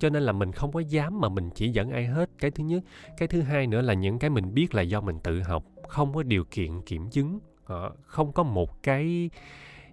[0.00, 2.30] cho nên là mình không có dám mà mình chỉ dẫn ai hết.
[2.38, 2.82] Cái thứ nhất.
[3.16, 6.14] Cái thứ hai nữa là những cái mình biết là do mình tự học, không
[6.14, 7.38] có điều kiện kiểm chứng.
[7.64, 9.30] Ờ, không có một cái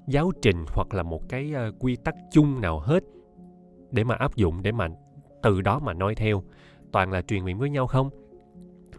[0.08, 3.03] giáo trình hoặc là một cái ờ, quy tắc chung nào hết
[3.91, 4.88] để mà áp dụng, để mà
[5.41, 6.43] từ đó mà noi theo.
[6.91, 8.10] Toàn là truyền miệng với nhau không?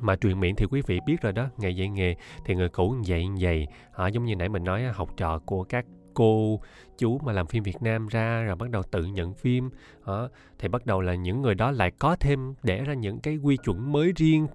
[0.01, 2.95] Mà truyền miệng thì quý vị biết rồi đó, nghề dạy nghề thì người cũ
[3.05, 5.87] dạy dày họ ờ, giống như nãy mình nói học trò của các
[6.19, 6.61] cô
[6.99, 9.71] chú mà làm phim Việt Nam ra rồi bắt đầu tự nhận phim.
[10.07, 13.37] Đó, thì bắt đầu là những người đó lại có thêm để ra những cái
[13.37, 14.47] quy chuẩn mới riêng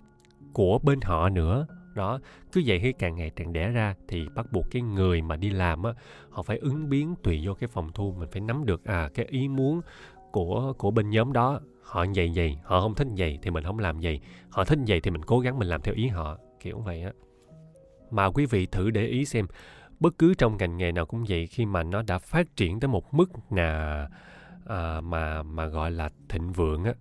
[0.53, 1.67] của bên họ nữa.
[1.95, 2.19] Đó
[2.51, 5.49] cứ vậy khi càng ngày càng đẻ ra thì bắt buộc cái người mà đi
[5.49, 5.93] làm á
[6.29, 9.25] họ phải ứng biến tùy vô cái phòng thu mình phải nắm được à cái
[9.25, 9.81] ý muốn
[10.31, 11.59] của của bên nhóm đó.
[11.83, 15.01] Họ vậy vậy họ không thích vậy thì mình không làm vậy họ thích vậy
[15.01, 17.11] thì mình cố gắng mình làm theo ý họ kiểu vậy á.
[18.11, 19.45] Mà quý vị thử để ý xem
[19.99, 22.87] bất cứ trong ngành nghề nào cũng vậy khi mà nó đã phát triển tới
[22.87, 24.07] một mức là
[24.65, 26.93] à, mà mà gọi là thịnh vượng á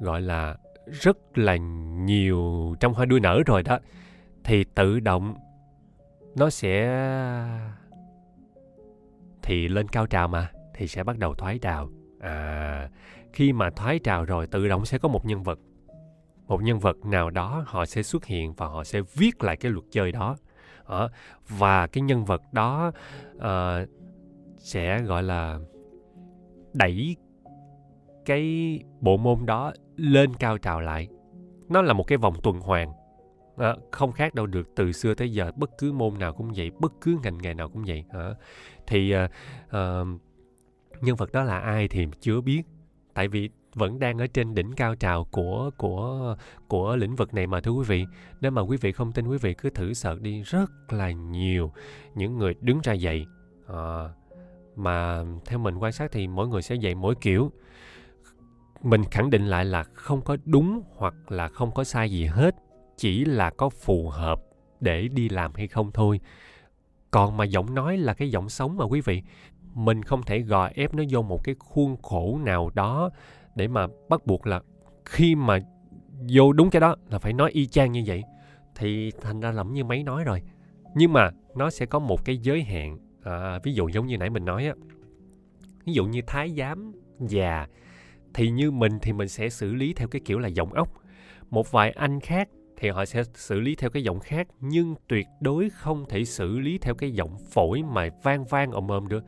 [0.00, 0.56] gọi là
[0.86, 3.78] rất là nhiều trong hoa đuôi nở rồi đó
[4.44, 5.34] thì tự động
[6.36, 6.98] nó sẽ
[9.42, 11.90] thì lên cao trào mà thì sẽ bắt đầu thoái trào.
[12.20, 12.88] À
[13.32, 15.58] khi mà thoái trào rồi tự động sẽ có một nhân vật
[16.46, 19.72] một nhân vật nào đó họ sẽ xuất hiện và họ sẽ viết lại cái
[19.72, 20.36] luật chơi đó
[20.92, 21.08] ở.
[21.48, 22.92] Và cái nhân vật đó
[23.36, 23.88] uh,
[24.58, 25.58] sẽ gọi là
[26.72, 27.16] đẩy
[28.24, 31.08] cái bộ môn đó lên cao trào lại.
[31.68, 32.92] Nó là một cái vòng tuần hoàn.
[33.56, 36.70] À, không khác đâu được từ xưa tới giờ bất cứ môn nào cũng vậy
[36.80, 38.04] bất cứ ngành nghề nào cũng vậy.
[38.10, 38.30] À,
[38.86, 39.30] thì uh,
[39.66, 40.06] uh,
[41.00, 42.62] nhân vật đó là ai thì chưa biết.
[43.14, 46.36] Tại vì vẫn đang ở trên đỉnh cao trào của của
[46.68, 48.06] của lĩnh vực này mà thưa quý vị.
[48.40, 51.72] Nếu mà quý vị không tin quý vị cứ thử sợ đi rất là nhiều.
[52.14, 53.26] Những người đứng ra dạy
[53.68, 54.08] à,
[54.76, 57.52] mà theo mình quan sát thì mỗi người sẽ dạy mỗi kiểu.
[58.82, 62.56] Mình khẳng định lại là không có đúng hoặc là không có sai gì hết
[62.96, 64.42] chỉ là có phù hợp
[64.80, 66.20] để đi làm hay không thôi.
[67.10, 69.22] Còn mà giọng nói là cái giọng sống mà quý vị
[69.74, 73.10] mình không thể gò ép nó vô một cái khuôn khổ nào đó
[73.54, 74.60] để mà bắt buộc là
[75.04, 75.58] khi mà
[76.28, 78.22] vô đúng cái đó là phải nói y chang như vậy.
[78.74, 80.42] Thì thành ra lầm như mấy nói rồi.
[80.94, 84.30] Nhưng mà nó sẽ có một cái giới hạn à, ví dụ giống như nãy
[84.30, 84.74] mình nói á.
[85.84, 87.66] Ví dụ như thái giám già
[88.34, 90.88] thì như mình thì mình sẽ xử lý theo cái kiểu là giọng ốc.
[91.50, 95.26] Một vài anh khác thì họ sẽ xử lý theo cái giọng khác nhưng tuyệt
[95.40, 99.24] đối không thể xử lý theo cái giọng phổi mà vang vang ồm ồm được.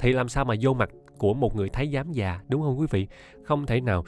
[0.00, 0.90] Thì làm sao mà vô mặt
[1.22, 3.06] của một người thái giám già, đúng không quý vị?
[3.44, 4.04] Không thể nào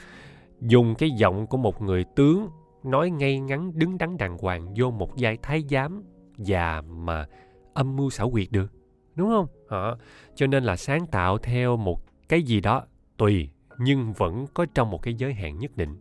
[0.60, 2.48] dùng cái giọng của một người tướng
[2.84, 6.02] nói ngay ngắn, đứng đắn đàng hoàng vô một giai thái giám
[6.38, 7.26] già mà
[7.74, 8.72] âm mưu xảo quyệt được,
[9.14, 9.46] đúng không?
[9.68, 9.98] Họ
[10.34, 12.84] cho nên là sáng tạo theo một cái gì đó
[13.16, 13.48] tùy,
[13.78, 15.96] nhưng vẫn có trong một cái giới hạn nhất định.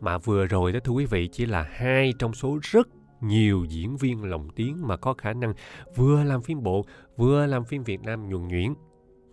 [0.00, 2.88] Mà vừa rồi đó thưa quý vị, chỉ là hai trong số rất
[3.20, 5.54] nhiều diễn viên lồng tiếng mà có khả năng
[5.96, 6.84] vừa làm phim bộ,
[7.16, 8.74] vừa làm phim Việt Nam nhuần nhuyễn.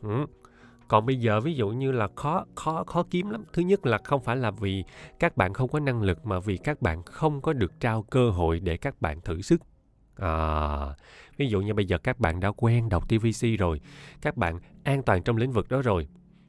[0.01, 0.25] Ừ
[0.91, 3.43] còn bây giờ ví dụ như là khó khó khó kiếm lắm.
[3.53, 4.83] Thứ nhất là không phải là vì
[5.19, 8.29] các bạn không có năng lực mà vì các bạn không có được trao cơ
[8.29, 9.61] hội để các bạn thử sức.
[10.15, 10.95] À,
[11.37, 13.81] ví dụ như bây giờ các bạn đã quen đọc tvc rồi
[14.21, 16.07] các bạn an toàn trong lĩnh vực đó rồi.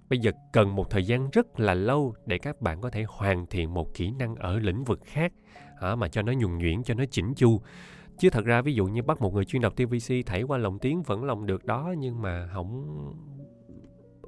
[0.08, 3.46] Bây giờ cần một thời gian rất là lâu để các bạn có thể hoàn
[3.46, 5.32] thiện một kỹ năng ở lĩnh vực khác
[5.80, 7.60] à, mà cho nó nhuần nhuyễn cho nó chỉnh chu.
[8.18, 10.78] Chứ thật ra ví dụ như bắt một người chuyên đọc tvc thảy qua lồng
[10.78, 12.86] tiếng vẫn lòng được đó nhưng mà không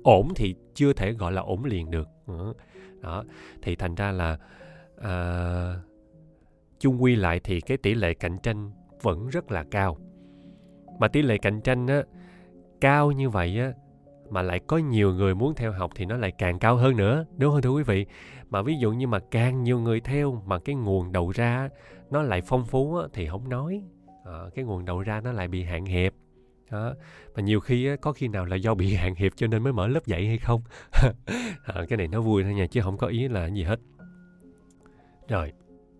[0.04, 2.08] ổn thì chưa thể gọi là ổn liền được.
[3.00, 3.24] Đó.
[3.62, 4.38] Thì thành ra là
[4.98, 5.74] à,
[6.80, 8.70] chung quy lại thì cái tỷ lệ cạnh tranh
[9.02, 9.98] vẫn rất là cao.
[10.98, 12.02] Mà tỷ lệ cạnh tranh á
[12.80, 13.72] cao như vậy á
[14.30, 17.24] mà lại có nhiều người muốn theo học thì nó lại càng cao hơn nữa
[17.36, 18.06] đúng không thưa quý vị?
[18.50, 21.68] Mà ví dụ như mà càng nhiều người theo mà cái nguồn đầu ra
[22.10, 23.82] nó lại phong phú á, thì không nói.
[24.24, 26.14] À, cái nguồn đầu ra nó lại bị hạn hẹp
[26.70, 26.94] đó.
[27.34, 29.72] mà nhiều khi á, có khi nào là do bị hạn hẹp cho nên mới
[29.72, 30.62] mở lớp dạy hay không?
[31.64, 33.80] À, cái này nó vui thôi nha chứ không có ý là gì hết.
[35.28, 35.52] Rồi.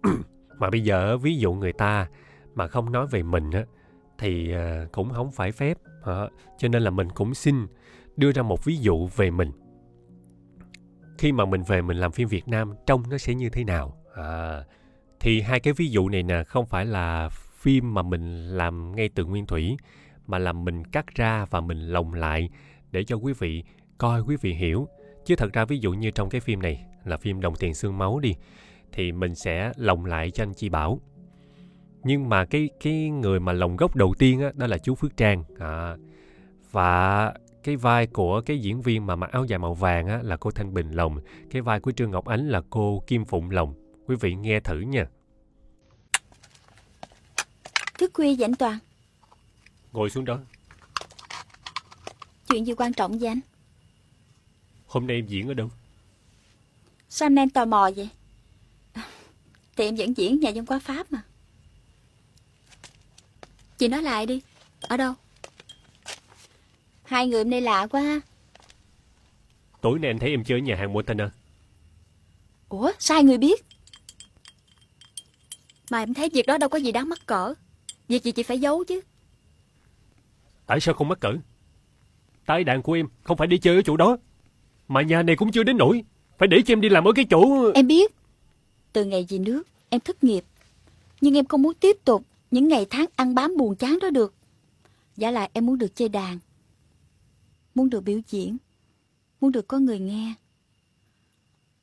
[0.59, 2.09] Mà bây giờ ví dụ người ta
[2.55, 3.65] mà không nói về mình á
[4.19, 5.79] thì à, cũng không phải phép.
[6.05, 7.67] À, cho nên là mình cũng xin
[8.17, 9.53] đưa ra một ví dụ về mình.
[11.19, 13.97] Khi mà mình về mình làm phim Việt Nam trông nó sẽ như thế nào?
[14.15, 14.65] À,
[15.21, 19.09] thì hai cái ví dụ này nè không phải là phim mà mình làm ngay
[19.09, 19.77] từ nguyên thủy
[20.27, 22.49] mà là mình cắt ra và mình lồng lại
[22.91, 23.65] để cho quý vị
[23.99, 24.89] coi quý vị hiểu.
[25.25, 27.99] Chứ thật ra ví dụ như trong cái phim này là phim đồng tiền xương
[27.99, 28.35] máu đi
[28.93, 31.01] thì mình sẽ lồng lại cho anh chi bảo.
[32.03, 35.17] Nhưng mà cái cái người mà lồng gốc đầu tiên á đó là chú phước
[35.17, 35.45] trang.
[35.59, 35.97] À,
[36.71, 40.37] và cái vai của cái diễn viên mà mặc áo dài màu vàng á là
[40.37, 41.19] cô thanh bình lồng.
[41.51, 43.75] Cái vai của trương ngọc ánh là cô kim phụng lồng.
[44.07, 45.07] Quý vị nghe thử nha.
[47.99, 48.79] Thức khuya vậy anh Toàn
[49.95, 50.39] ngồi xuống đó.
[52.49, 53.41] Chuyện gì quan trọng vậy anh?
[54.87, 55.71] Hôm nay em diễn ở đâu?
[57.09, 58.09] Sao anh em tò mò vậy?
[59.77, 61.23] Thì em vẫn diễn nhà dân quá Pháp mà.
[63.79, 64.41] Chị nói lại đi
[64.81, 65.15] Ở đâu?
[67.03, 68.21] Hai người hôm nay lạ quá
[69.81, 71.31] tối nay anh thấy em chơi ở nhà hàng Montana.
[72.69, 73.65] Ủa sao hai người biết?
[75.91, 77.55] Mà em thấy việc đó đâu có gì đáng mắc cỡ.
[78.09, 79.01] Việc gì chị phải giấu chứ
[80.67, 81.33] tại sao không mắc cỡ?
[82.47, 84.17] Tai đàn của em không phải đi chơi ở chỗ đó.
[84.89, 86.05] Mà nhà này cũng chưa đến nỗi.
[86.39, 88.15] Phải để cho em đi làm ở cái chỗ Em biết.
[88.93, 90.45] Từ ngày về nước, em thất nghiệp.
[91.21, 94.35] Nhưng em không muốn tiếp tục Những ngày tháng ăn bám buồn chán đó được.
[95.17, 96.39] Giả lại em muốn được chơi đàn.
[97.75, 98.57] Muốn được biểu diễn.
[99.41, 100.35] Muốn được có người nghe.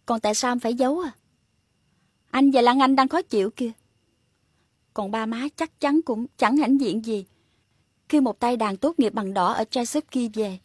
[0.06, 1.12] Còn tại sao em phải giấu à?
[2.30, 3.72] Anh và Lan Anh đang khó chịu kìa.
[4.94, 7.26] Còn ba má chắc chắn cũng chẳng hãnh diện gì.
[8.12, 10.60] Khi một tay đàn tốt nghiệp bằng đỏ ở Tchaikovsky về.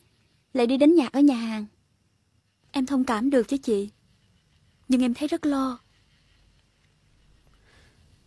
[0.52, 1.66] Lại đi đánh nhạc ở nhà hàng.
[2.72, 3.90] Em thông cảm được chứ chị.
[4.88, 5.78] Nhưng em thấy rất lo.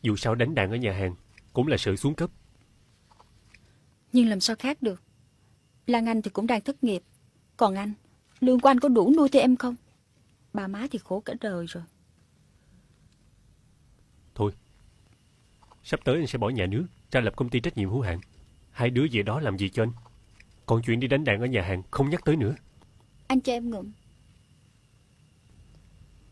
[0.02, 1.16] Dù sao đánh đàn ở nhà hàng
[1.54, 2.30] cũng là sự xuống cấp.
[4.14, 5.02] Nhưng làm sao khác được?
[5.88, 7.04] Lan Anh thì cũng đang thất nghiệp.
[7.58, 7.94] Còn anh
[8.40, 9.76] Lương của anh có đủ nuôi cho em không?
[10.54, 11.84] Bà má thì khổ cả đời rồi.
[14.36, 14.52] Thôi
[15.84, 18.20] sắp tới anh sẽ bỏ nhà nước ra lập công ty trách nhiệm hữu hạn
[18.80, 19.92] hai đứa về đó làm gì cho anh?
[20.66, 22.56] Còn chuyện đi đánh đàn ở nhà hàng không nhắc tới nữa.
[23.28, 23.92] Anh cho em ngụm.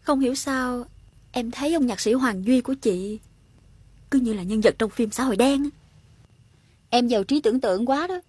[0.01, 0.85] Không hiểu sao
[1.31, 3.19] Em thấy ông nhạc sĩ Hoàng Duy của chị
[4.11, 5.69] Cứ như là nhân vật trong phim xã hội đen.
[6.89, 8.21] Em giàu trí tưởng tượng quá đó.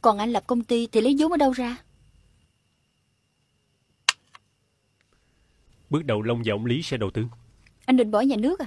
[0.00, 1.76] Còn anh lập công ty thì lấy vốn ở đâu ra?
[5.90, 7.26] Bước đầu Long và ông Lý sẽ đầu tư.
[7.84, 8.66] Anh định bỏ nhà nước à?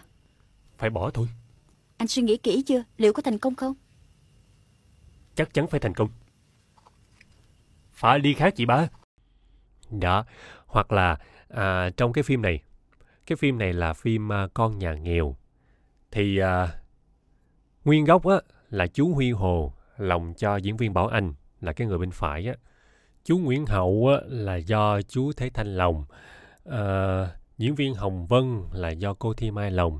[0.77, 1.27] Phải bỏ thôi
[1.97, 2.83] anh suy nghĩ kỹ chưa?
[2.97, 3.73] Liệu có thành công không?
[5.35, 6.09] Chắc chắn phải thành công.
[7.91, 8.87] Phải đi khác chị ba.
[9.91, 10.25] Đó
[10.65, 11.17] hoặc là
[11.49, 12.59] à, trong cái phim này
[13.25, 15.35] cái phim này là phim à, con nhà nghèo.
[16.11, 16.67] Thì à,
[17.85, 18.35] nguyên gốc á
[18.69, 22.47] là chú Huy Hồ lòng cho diễn viên Bảo Anh là cái người bên phải
[22.47, 22.53] á.
[23.23, 26.05] Chú Nguyễn Hậu á là do chú Thế Thanh lòng
[26.65, 27.27] à,
[27.57, 29.99] diễn viên Hồng Vân là do cô Thi Mai lòng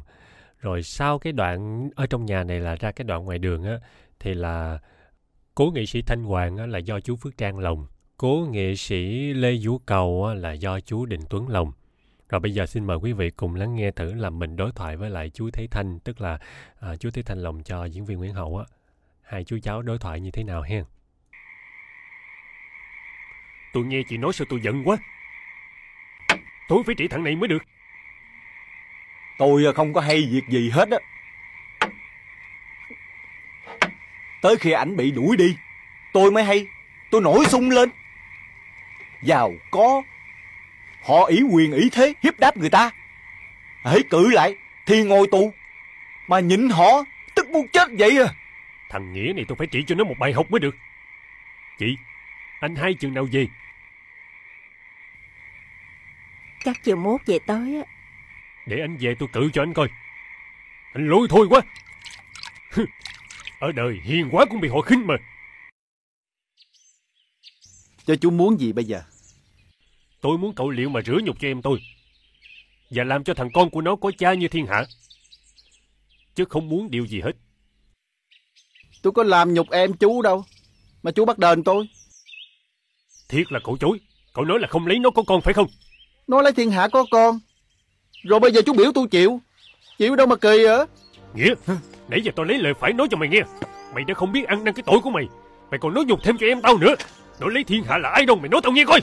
[0.60, 3.80] rồi sau cái đoạn ở trong nhà này là ra cái đoạn ngoài đường á
[4.20, 4.80] thì là
[5.56, 7.88] cố nghệ sĩ Thanh Hoàng á, là do chú Phước Trang lồng.
[8.18, 11.72] Cố nghệ sĩ Lê Vũ Cầu á, là do chú Định Tuấn lồng.
[12.30, 14.98] Rồi bây giờ xin mời quý vị cùng lắng nghe thử là mình đối thoại
[14.98, 16.40] với lại chú Thế Thanh tức là
[16.80, 18.66] à, chú Thế Thanh lồng cho diễn viên Nguyễn Hậu á.
[19.22, 20.84] Hai chú cháu đối thoại như thế nào hen?
[23.74, 24.98] Tôi nghe chị nói sao tôi giận quá.
[26.70, 27.64] Tôi phải trị thằng này mới được.
[29.38, 30.98] Tôi không có hay việc gì hết á.
[34.42, 35.56] Tới khi ảnh bị đuổi đi,
[36.14, 36.68] tôi mới hay.
[37.12, 37.90] Tôi nổi sung lên.
[39.22, 40.02] Giàu có.
[41.04, 42.92] Họ ý quyền ý thế hiếp đáp người ta.
[43.84, 45.54] Hãy cử lại thì ngồi tù.
[46.28, 47.04] Mà nhịn họ
[47.38, 48.34] tức muốn chết vậy à.
[48.90, 50.76] thằng nghĩa này tôi phải trị cho nó một bài học mới được
[51.80, 51.98] chị
[52.60, 53.48] anh hai chừng nào về
[56.64, 57.97] Chắc chiều mốt về tới á
[58.68, 59.88] để anh về tôi cự cho anh coi.
[60.94, 61.62] Anh lôi thôi quá.
[63.60, 65.16] Ở đời hiền quá cũng bị họ khinh mà.
[68.06, 69.02] Cho chú muốn gì bây giờ?
[70.22, 71.80] Tôi muốn cậu liệu mà rửa nhục cho em tôi.
[72.90, 74.86] Và làm cho thằng con của nó có cha như thiên hạ.
[76.36, 77.32] Chứ không muốn điều gì hết.
[79.02, 80.46] Tôi có làm nhục em chú đâu
[81.04, 81.90] Mà chú bắt đền tôi.
[83.30, 84.00] Thiệt là cậu chối.
[84.34, 85.68] Cậu nói là không lấy nó có con phải không?
[86.28, 87.40] Nó lấy thiên hạ có con
[88.24, 89.42] Rồi bây giờ chú biểu tôi chịu.
[89.98, 90.86] Chịu đâu mà kỳ hả
[91.34, 91.54] Nghĩa
[92.10, 93.42] Nãy giờ tôi lấy lời phải nói cho mày nghe.
[93.94, 95.24] Mày đã không biết ăn năn cái tội của mày.
[95.72, 96.96] Mày còn nói nhục thêm cho em tao nữa.
[97.40, 99.02] Nói lấy thiên hạ là ai đâu mày nói tao nghe coi.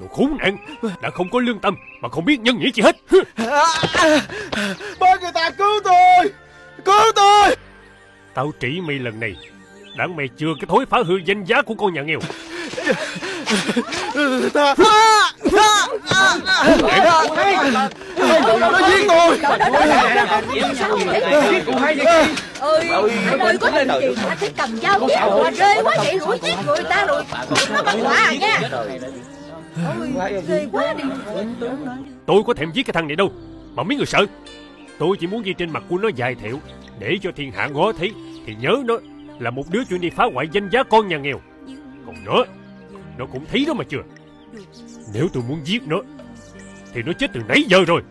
[0.00, 0.56] Đồ khốn nạn
[1.02, 2.96] Đã không có lương tâm Mà không biết nhân nghĩa gì hết.
[5.00, 6.32] Ba người ta cứu tôi!
[6.84, 7.56] Cứu tôi!
[8.34, 9.36] Tao trị mày lần này.
[9.96, 12.18] Đặng mày chưa cái thối phá hư danh giá của con nhà nghèo
[14.52, 14.74] Ta
[18.20, 19.06] Nó giết
[21.66, 21.74] tôi
[22.60, 27.24] ơi anh có chuyện gì anh cầm dao giết quá vậy giết người ta rồi
[27.72, 28.60] nó bắt quả à nha
[29.98, 30.12] ôi
[30.48, 31.04] ghê quá đi
[32.26, 33.32] Tôi có thèm giết cái thằng này đâu,
[33.74, 34.26] Mà mấy người sợ.
[34.98, 36.60] Tôi chỉ muốn ghi trên mặt của nó dài thiệu,
[36.98, 38.12] Để cho thiên hạ ngó thấy,
[38.46, 38.94] Thì nhớ nó
[39.38, 41.40] là một đứa chuyện đi phá hoại danh giá con nhà nghèo.
[42.06, 42.44] Còn nữa
[43.18, 44.02] nó cũng thấy đó mà chưa?
[45.14, 45.96] Nếu tôi muốn giết nó
[46.94, 48.02] Thì nó chết từ nãy giờ rồi.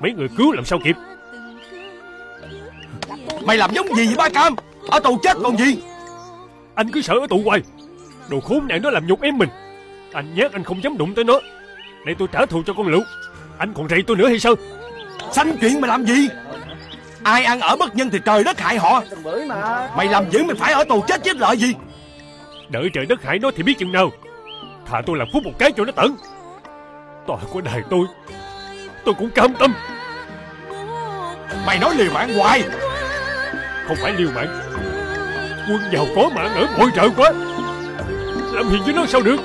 [0.00, 0.96] Mấy người cứu làm sao kịp?
[3.44, 4.54] Mày làm giống gì vậy ba Cam?
[4.90, 5.82] Ở tù chết còn gì?
[6.74, 7.62] Anh cứ sợ ở tù hoài.
[8.28, 9.48] Đồ khốn nạn nó làm nhục em mình.
[10.12, 11.40] Anh nhát anh không dám đụng tới nó.
[12.06, 13.02] Để tôi trả thù cho con lựu.
[13.58, 14.54] Anh còn rầy tôi nữa hay sao?
[15.32, 16.28] Sanh chuyện mày làm gì?
[17.22, 19.02] Ai ăn ở bất nhân thì trời đất hại họ.
[19.96, 21.74] Mày làm dữ mày phải ở tù chết chết lợi gì
[22.70, 24.10] Đợi trời đất hại nó thì biết chừng nào.
[24.86, 26.16] Thà tôi làm phút một cái cho nó tận.
[27.26, 28.06] Tội của đài tôi
[29.04, 29.72] Tôi cũng cam tâm.
[31.66, 32.62] Mày nói liều mạng hoài.
[33.86, 34.60] Không phải liều mạng.
[35.68, 37.32] Quân giàu có mạng ở mọi trợ quá.
[38.52, 39.40] Làm hiền với nó sao được?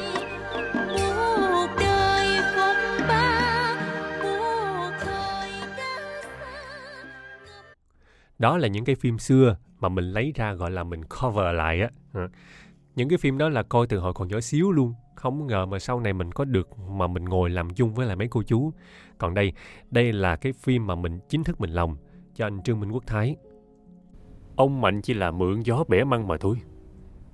[8.39, 11.81] Đó là những cái phim xưa mà mình lấy ra gọi là mình cover lại
[11.81, 11.89] á.
[12.13, 12.27] Ừ
[12.95, 14.93] những cái phim đó là coi từ hồi còn nhỏ xíu luôn.
[15.15, 18.15] Không ngờ mà sau này mình có được mà mình ngồi làm chung với lại
[18.15, 18.71] mấy cô chú.
[19.17, 19.53] Còn đây
[19.91, 21.97] đây là cái phim mà mình chính thức mình lòng
[22.33, 23.35] cho anh trương minh quốc thái.
[24.55, 26.57] Ông Mạnh chỉ là mượn gió bẻ măng mà thôi.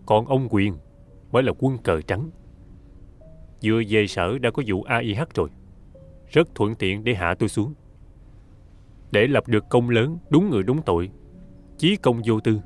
[0.06, 0.78] Còn ông Quyền
[1.32, 2.30] Mới là quân cờ trắng.
[3.64, 5.50] Vừa về sở đã có vụ AIH rồi.
[6.28, 7.74] Rất thuận tiện để hạ tôi xuống.
[9.12, 11.10] Để lập được công lớn Đúng người đúng tội,
[11.78, 12.62] Chí công vô tư.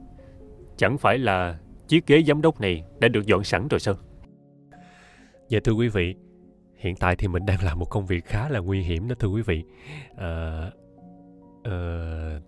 [0.78, 3.96] Chẳng phải là chiếc ghế giám đốc này Đã được dọn sẵn rồi sao
[5.50, 6.16] Dạ thưa quý vị,
[6.76, 9.28] hiện tại thì mình đang làm một công việc khá là nguy hiểm đó thưa
[9.28, 9.64] quý vị.
[10.18, 10.72] À,
[11.64, 11.78] à,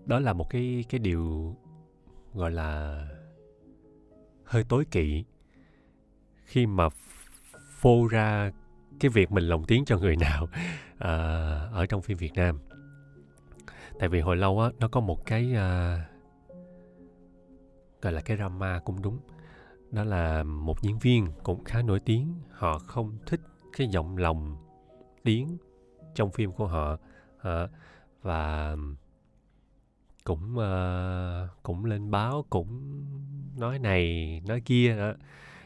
[0.05, 1.55] đó là một cái cái điều
[2.33, 3.01] gọi là
[4.43, 5.23] hơi tối kỵ
[6.45, 6.89] khi mà
[7.71, 8.51] phô ra
[8.99, 10.47] cái việc mình lồng tiếng cho người nào
[10.97, 11.11] à,
[11.71, 12.59] ở trong phim Việt Nam.
[13.99, 16.01] Tại vì hồi lâu á nó có một cái à,
[18.01, 19.19] gọi là cái drama cũng đúng.
[19.91, 23.41] Đó là một diễn viên cũng khá nổi tiếng họ không thích
[23.77, 24.57] cái giọng lòng
[25.23, 25.57] tiếng
[26.15, 26.97] trong phim của họ
[27.41, 27.67] à,
[28.21, 28.75] và
[30.23, 33.03] cũng uh, cũng lên báo cũng
[33.57, 35.13] nói này nói kia đó.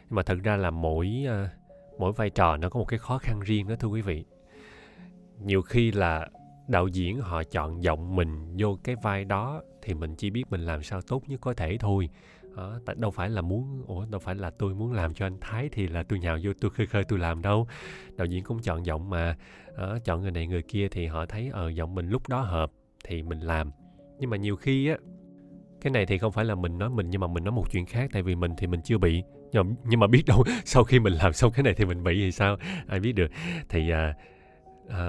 [0.09, 1.49] Nhưng mà thật ra là mỗi uh,
[1.99, 4.25] mỗi vai trò nó có một cái khó khăn riêng đó thưa quý vị.
[5.39, 6.29] Nhiều khi là
[6.67, 10.61] đạo diễn họ chọn giọng mình vô cái vai đó thì mình chỉ biết mình
[10.61, 12.09] làm sao tốt nhất có thể thôi.
[12.55, 15.37] Đó, tại đâu phải là muốn ủa đâu phải là tôi muốn làm cho anh
[15.41, 17.67] thái thì là tôi nhào vô tôi khơi khơi tôi làm đâu.
[18.15, 19.37] Đạo diễn cũng chọn giọng mà
[19.77, 22.71] đó, chọn người này người kia thì họ thấy ờ giọng mình lúc đó hợp
[23.03, 23.71] thì mình làm.
[24.19, 24.97] Nhưng mà nhiều khi á
[25.81, 27.85] cái này thì không phải là mình nói mình nhưng mà mình nói một chuyện
[27.85, 29.23] khác tại vì mình thì mình chưa bị.
[29.51, 32.03] Nhưng mà, nhưng mà biết đâu sau khi mình làm xong cái này thì mình
[32.03, 32.57] bị thì sao?
[32.87, 33.31] Ai biết được.
[33.69, 34.13] Thì à,
[34.89, 35.03] à,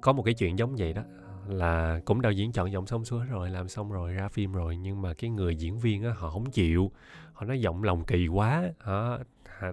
[0.00, 1.02] có một cái chuyện giống vậy đó
[1.48, 4.76] là cũng đạo diễn chọn giọng xong xuôi rồi làm xong rồi ra phim rồi
[4.76, 6.90] nhưng mà cái người diễn viên á họ không chịu.
[7.32, 9.18] Họ nói giọng lòng kỳ quá họ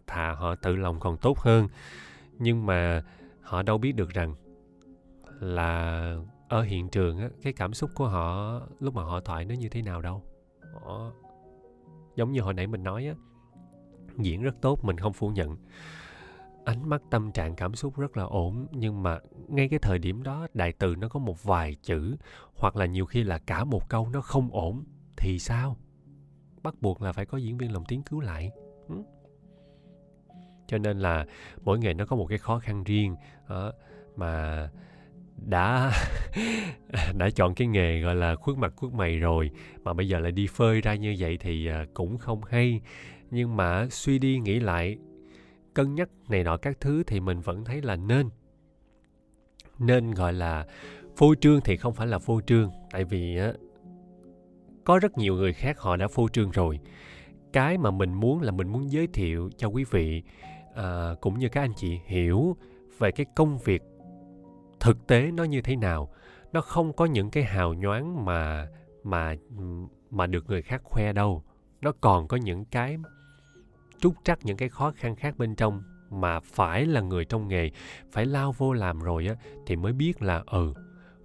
[0.07, 1.67] thà họ tự lòng còn tốt hơn.
[2.39, 3.03] Nhưng mà
[3.41, 4.35] họ đâu biết được rằng
[5.39, 6.15] là
[6.49, 9.69] ở hiện trường á cái cảm xúc của họ lúc mà họ thoại nó như
[9.69, 10.23] thế nào đâu.
[10.73, 11.11] Họ,
[12.15, 13.13] giống như hồi nãy mình nói á
[14.17, 15.57] diễn rất tốt mình không phủ nhận
[16.65, 20.23] ánh mắt tâm trạng cảm xúc rất là ổn nhưng mà ngay cái thời điểm
[20.23, 22.15] đó đại từ nó có một vài chữ
[22.55, 24.83] hoặc là nhiều khi là cả một câu nó không ổn
[25.17, 25.77] thì sao?
[26.63, 28.51] Bắt buộc là phải có diễn viên lồng tiếng cứu lại.
[30.67, 31.25] Cho nên là
[31.63, 33.15] mỗi nghề nó có một cái khó khăn riêng
[33.49, 33.71] đó,
[34.15, 34.69] mà
[35.37, 35.91] đã
[37.17, 39.51] đã chọn cái nghề gọi là khuất mặt khuất mày rồi
[39.83, 42.81] mà bây giờ lại đi phơi ra như vậy thì ờ, cũng không hay.
[43.31, 44.97] Nhưng mà suy đi nghĩ lại
[45.73, 48.29] cân nhắc này nọ các thứ thì mình vẫn thấy là nên.
[49.79, 50.65] Nên gọi là
[51.15, 53.53] phô trương thì không phải là phô trương tại vì á
[54.83, 56.79] có rất nhiều người khác họ đã phô trương rồi.
[57.53, 60.23] Cái mà mình muốn là mình muốn giới thiệu cho quý vị
[60.75, 62.57] à, cũng như các anh chị hiểu
[62.99, 63.81] về cái công việc
[64.79, 66.13] thực tế nó như thế nào.
[66.53, 68.67] Nó không có những cái hào nhoáng mà
[69.03, 69.35] mà
[70.09, 71.43] mà được người khác khoe đâu.
[71.81, 72.97] Nó còn có những cái
[74.01, 77.69] trúc trắc những cái khó khăn khác bên trong mà phải là người trong nghề
[78.11, 80.73] phải lao vô làm rồi á thì mới biết là ừ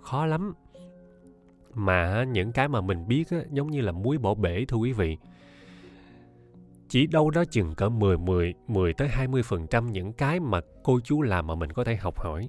[0.00, 0.54] khó lắm
[1.74, 4.92] mà những cái mà mình biết á, giống như là muối bỏ bể thưa quý
[4.92, 5.16] vị
[6.88, 11.22] chỉ đâu đó chừng cỡ 10 10 10 tới 20% những cái mà cô chú
[11.22, 12.48] làm mà mình có thể học hỏi.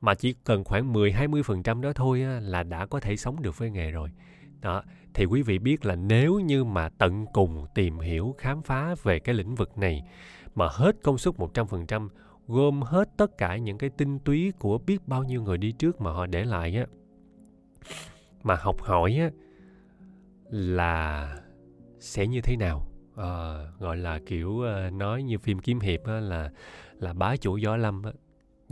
[0.00, 3.58] Mà chỉ cần khoảng 10 20% đó thôi á, là đã có thể sống được
[3.58, 4.10] với nghề rồi.
[4.60, 4.82] Đó,
[5.14, 9.18] thì quý vị biết là nếu như mà tận cùng tìm hiểu khám phá về
[9.18, 10.02] cái lĩnh vực này
[10.54, 12.08] mà hết công suất 100%,
[12.48, 16.00] gom hết tất cả những cái tinh túy của biết bao nhiêu người đi trước
[16.00, 16.86] mà họ để lại á
[18.42, 19.30] mà học hỏi á
[20.50, 21.36] là
[22.00, 22.86] sẽ như thế nào?
[23.16, 26.50] À, gọi là kiểu ờ, nói như phim kiếm hiệp á, là
[26.98, 28.12] là bá chủ võ lâm á,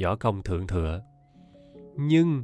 [0.02, 1.00] võ công thượng thừa.
[1.96, 2.42] Nhưng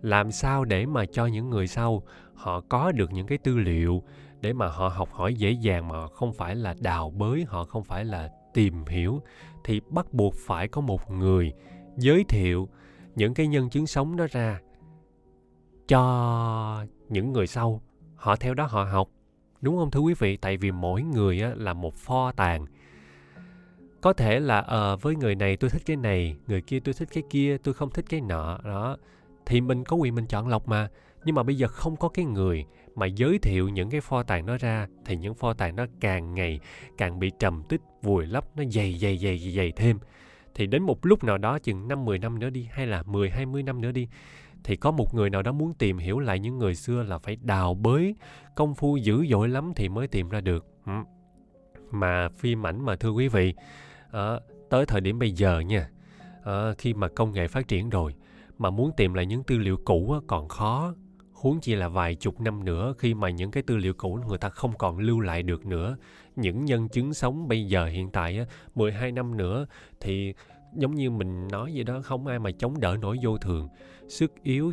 [0.00, 2.02] làm sao để mà cho những người sau
[2.44, 4.02] họ có được những cái tư liệu
[4.40, 7.84] để mà họ học hỏi dễ dàng mà không phải là đào bới họ không
[7.84, 9.22] phải là tìm hiểu
[9.64, 11.52] thì bắt buộc phải có một người
[11.96, 12.68] giới thiệu
[13.14, 14.60] những cái nhân chứng sống đó ra
[15.88, 17.80] cho những người sau.
[18.14, 19.08] Họ theo đó họ học
[19.60, 20.36] đúng không thưa quý vị?
[20.36, 22.66] Tại vì mỗi người á, là một pho tàng.
[24.00, 27.08] Có thể là à, với người này tôi thích cái này người kia tôi thích
[27.12, 28.96] cái kia tôi không thích cái nọ đó.
[29.46, 30.88] Thì mình có quyền mình chọn lọc mà
[31.24, 32.64] nhưng mà bây giờ không có cái người
[32.94, 36.34] mà giới thiệu những cái pho tàng nó ra thì những pho tàng nó càng
[36.34, 36.60] ngày
[36.98, 39.98] càng bị trầm tích vùi lấp nó dày dày dày dày, dày thêm.
[40.54, 43.30] Thì đến một lúc nào đó chừng năm 10 năm nữa đi hay là 10
[43.30, 44.08] 20 năm nữa đi
[44.64, 47.36] thì có một người nào đó muốn tìm hiểu lại những người xưa là phải
[47.36, 48.14] đào bới
[48.54, 50.66] công phu dữ dội lắm thì mới tìm ra được.
[50.86, 50.92] Ừ.
[51.90, 53.54] Mà phim ảnh mà thưa quý vị
[54.12, 54.38] à,
[54.70, 55.88] tới thời điểm bây giờ nha
[56.44, 58.14] à, khi mà công nghệ phát triển rồi
[58.58, 60.94] mà muốn tìm lại những tư liệu cũ còn khó
[61.44, 64.38] huống chi là vài chục năm nữa khi mà những cái tư liệu cũ người
[64.38, 65.96] ta không còn lưu lại được nữa.
[66.36, 69.66] Những nhân chứng sống bây giờ hiện tại 12 năm nữa
[70.00, 70.34] thì
[70.74, 73.68] giống như mình nói vậy đó không ai mà chống đỡ nổi vô thường.
[74.08, 74.72] Sức yếu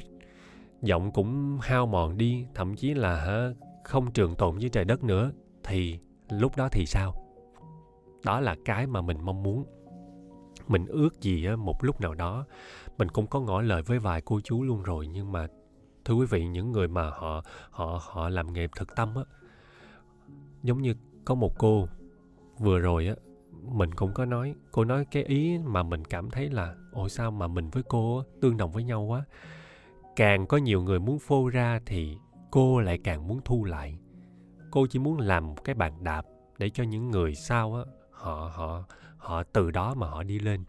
[0.82, 3.50] giọng cũng hao mòn đi thậm chí là
[3.84, 5.32] không trường tồn với trời đất nữa.
[5.64, 6.00] Thì
[6.30, 7.16] lúc đó thì sao?
[8.24, 9.66] Đó là cái mà mình mong muốn.
[10.68, 12.46] Mình ước gì á, một lúc nào đó
[12.98, 15.48] mình cũng có ngỏ lời với vài cô chú luôn rồi nhưng mà
[16.06, 19.24] thưa quý vị, những người mà họ họ họ làm nghề thực tâm á,
[20.64, 20.96] giống như
[21.26, 21.88] có một cô
[22.60, 23.16] vừa rồi á,
[23.52, 27.32] mình cũng có nói, cô nói cái ý mà mình cảm thấy là ôi sao
[27.32, 29.26] mà mình với cô tương đồng với nhau quá?
[30.16, 32.18] Càng có nhiều người muốn phô ra thì
[32.52, 33.98] cô lại càng muốn thu lại.
[34.72, 36.26] Cô chỉ muốn làm một cái bàn đạp
[36.58, 38.84] để cho những người sau á, họ họ
[39.18, 40.64] họ từ đó mà họ đi lên.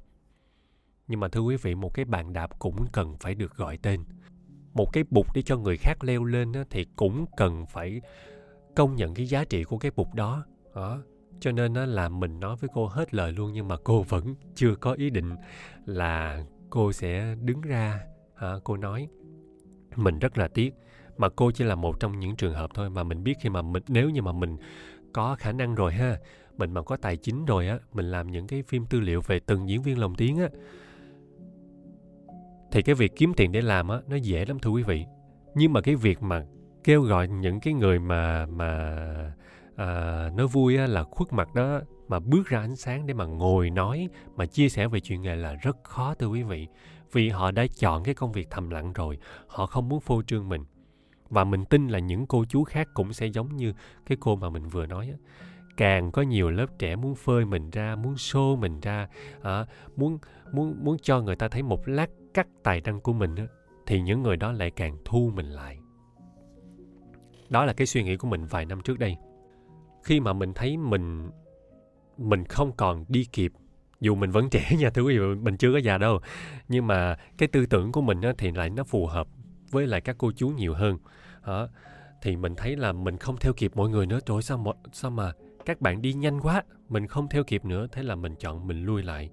[1.09, 4.05] Nhưng mà thưa quý vị, một cái bàn đạp cũng cần phải được gọi tên
[4.75, 8.01] một cái bục để cho người khác leo lên á, thì cũng cần phải
[8.77, 10.45] công nhận cái giá trị của cái bục đó
[10.75, 10.99] đó
[11.41, 14.35] cho nên á, là mình nói với cô hết lời luôn nhưng mà cô vẫn
[14.55, 15.31] chưa có ý định
[15.87, 18.01] là cô sẽ đứng ra
[18.35, 18.55] hả?
[18.65, 19.09] cô nói
[19.97, 20.75] mình rất là tiếc
[21.17, 23.63] mà cô chỉ là một trong những trường hợp thôi mà mình biết khi mà
[23.63, 24.57] mình nếu như mà mình
[25.13, 26.19] có khả năng rồi ha
[26.57, 29.41] mình mà có tài chính rồi á mình làm những cái phim tư liệu về
[29.47, 30.49] từng diễn viên lồng tiếng á
[32.73, 35.05] thì cái việc kiếm tiền để làm á nó dễ lắm thưa quý vị.
[35.55, 36.45] Nhưng mà cái việc mà
[36.85, 38.97] kêu gọi những cái người mà mà
[39.77, 43.25] à, nó vui á, là khuất mặt đó mà bước ra ánh sáng để mà
[43.25, 46.67] ngồi nói mà chia sẻ về chuyện nghề là rất khó thưa quý vị.
[47.13, 50.49] Vì họ đã chọn cái công việc thầm lặng rồi họ không muốn phô trương
[50.49, 50.65] mình.
[51.29, 53.73] Và mình tin là những cô chú khác cũng sẽ giống như
[54.07, 55.17] cái cô mà mình vừa nói á.
[55.77, 59.09] Càng có nhiều lớp trẻ muốn phơi mình ra muốn show mình ra
[59.43, 59.67] à,
[59.97, 60.19] muốn
[60.53, 63.35] muốn muốn cho người ta thấy một lát cắt tài năng của mình
[63.87, 65.79] thì những người đó lại càng thu mình lại.
[67.49, 69.17] Đó là cái suy nghĩ của mình vài năm trước đây.
[70.05, 71.31] Khi mà mình thấy mình
[72.19, 73.53] mình không còn đi kịp
[74.01, 76.21] dù mình vẫn trẻ nha thưa quý vị mình chưa có già đâu
[76.69, 79.29] nhưng mà cái tư tưởng của mình á, thì lại nó phù hợp
[79.71, 80.99] với lại các cô chú nhiều hơn.
[81.47, 81.69] Đó.
[82.23, 84.19] thì mình thấy là mình không theo kịp mọi người nữa.
[84.27, 85.33] Rồi sao mà, sao mà
[85.65, 88.85] các bạn đi nhanh quá mình không theo kịp nữa thế là mình chọn mình
[88.85, 89.31] lui lại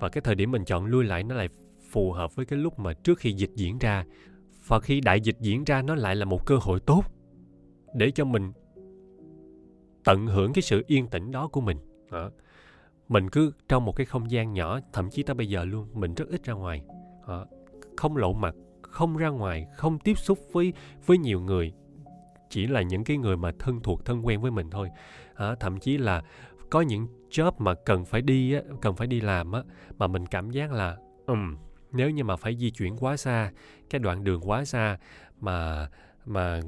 [0.00, 1.48] và cái thời điểm mình chọn lui lại nó lại
[1.90, 4.04] phù hợp với cái lúc mà trước khi dịch diễn ra.
[4.66, 7.04] Và khi đại dịch diễn ra nó lại là một cơ hội tốt
[7.94, 8.52] để cho mình
[10.04, 11.78] tận hưởng cái sự yên tĩnh đó của mình.
[12.10, 12.30] À,
[13.08, 16.14] mình cứ trong một cái không gian nhỏ thậm chí tới bây giờ luôn mình
[16.14, 16.82] rất ít ra ngoài.
[17.26, 17.44] À,
[17.96, 20.72] không lộ mặt không ra ngoài không tiếp xúc với
[21.06, 21.72] với nhiều người.
[22.50, 24.90] Chỉ là những cái người mà thân thuộc thân quen với mình thôi.
[25.34, 26.22] À, thậm chí là
[26.70, 29.62] có những job mà cần phải đi á, cần phải đi làm á
[29.98, 30.96] mà mình cảm giác là
[31.26, 31.56] um,
[31.92, 33.52] nếu như mà phải di chuyển quá xa
[33.90, 34.98] cái đoạn đường quá xa
[35.40, 35.88] mà
[36.26, 36.60] mà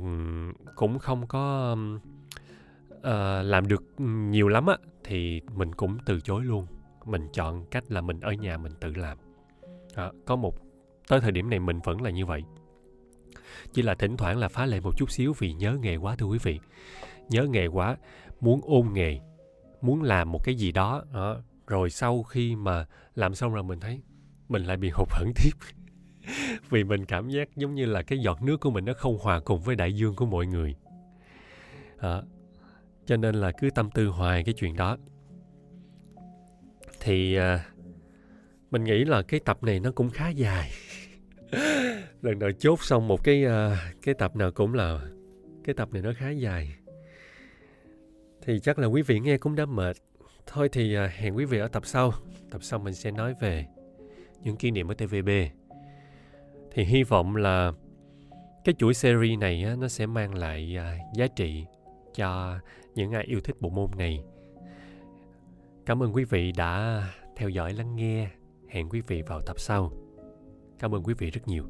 [0.77, 1.77] cũng không có
[2.99, 6.67] uh, làm được nhiều lắm á thì mình cũng từ chối luôn.
[7.05, 9.19] Mình chọn cách là mình ở nhà mình tự làm.
[9.95, 10.55] À, có một
[11.09, 12.45] tới thời điểm này mình vẫn là như vậy.
[13.73, 16.27] Chỉ là thỉnh thoảng là phá lệ một chút xíu vì nhớ nghề quá thưa
[16.27, 16.61] quý vị.
[17.29, 17.97] Nhớ nghề quá
[18.41, 19.21] muốn ôn nghề
[19.85, 21.43] muốn làm một cái gì đó, đó.
[21.67, 24.03] rồi sau khi mà làm xong rồi mình thấy
[24.49, 25.51] mình lại bị hụt hẫng tiếp.
[26.71, 29.41] Vì mình cảm giác giống như là cái giọt nước của mình nó không hòa
[29.41, 30.75] cùng với đại dương của mọi người.
[31.99, 32.23] À,
[33.07, 34.97] cho nên là cứ tâm tư hoài cái chuyện đó.
[37.01, 37.65] Thì à,
[38.71, 40.71] mình nghĩ là cái tập này nó cũng khá dài.
[42.23, 45.01] Lần nào chốt xong một cái à, cái tập nào cũng là
[45.65, 46.75] cái tập này nó khá dài
[48.43, 49.97] thì chắc là quý vị nghe cũng đã mệt.
[50.47, 52.13] Thôi thì à, hẹn quý vị ở tập sau.
[52.51, 53.67] Tập sau mình sẽ nói về
[54.43, 55.29] những kỷ niệm ở tvb
[56.75, 57.73] thì hy vọng là
[58.65, 61.65] cái chuỗi series này á, nó sẽ mang lại à, giá trị
[62.15, 62.59] cho
[62.95, 64.25] những ai yêu thích bộ môn này.
[65.87, 67.03] Cảm ơn quý vị đã
[67.37, 68.29] theo dõi lắng nghe.
[68.69, 69.93] Hẹn quý vị vào tập sau.
[70.79, 71.65] Cảm ơn quý vị rất nhiều.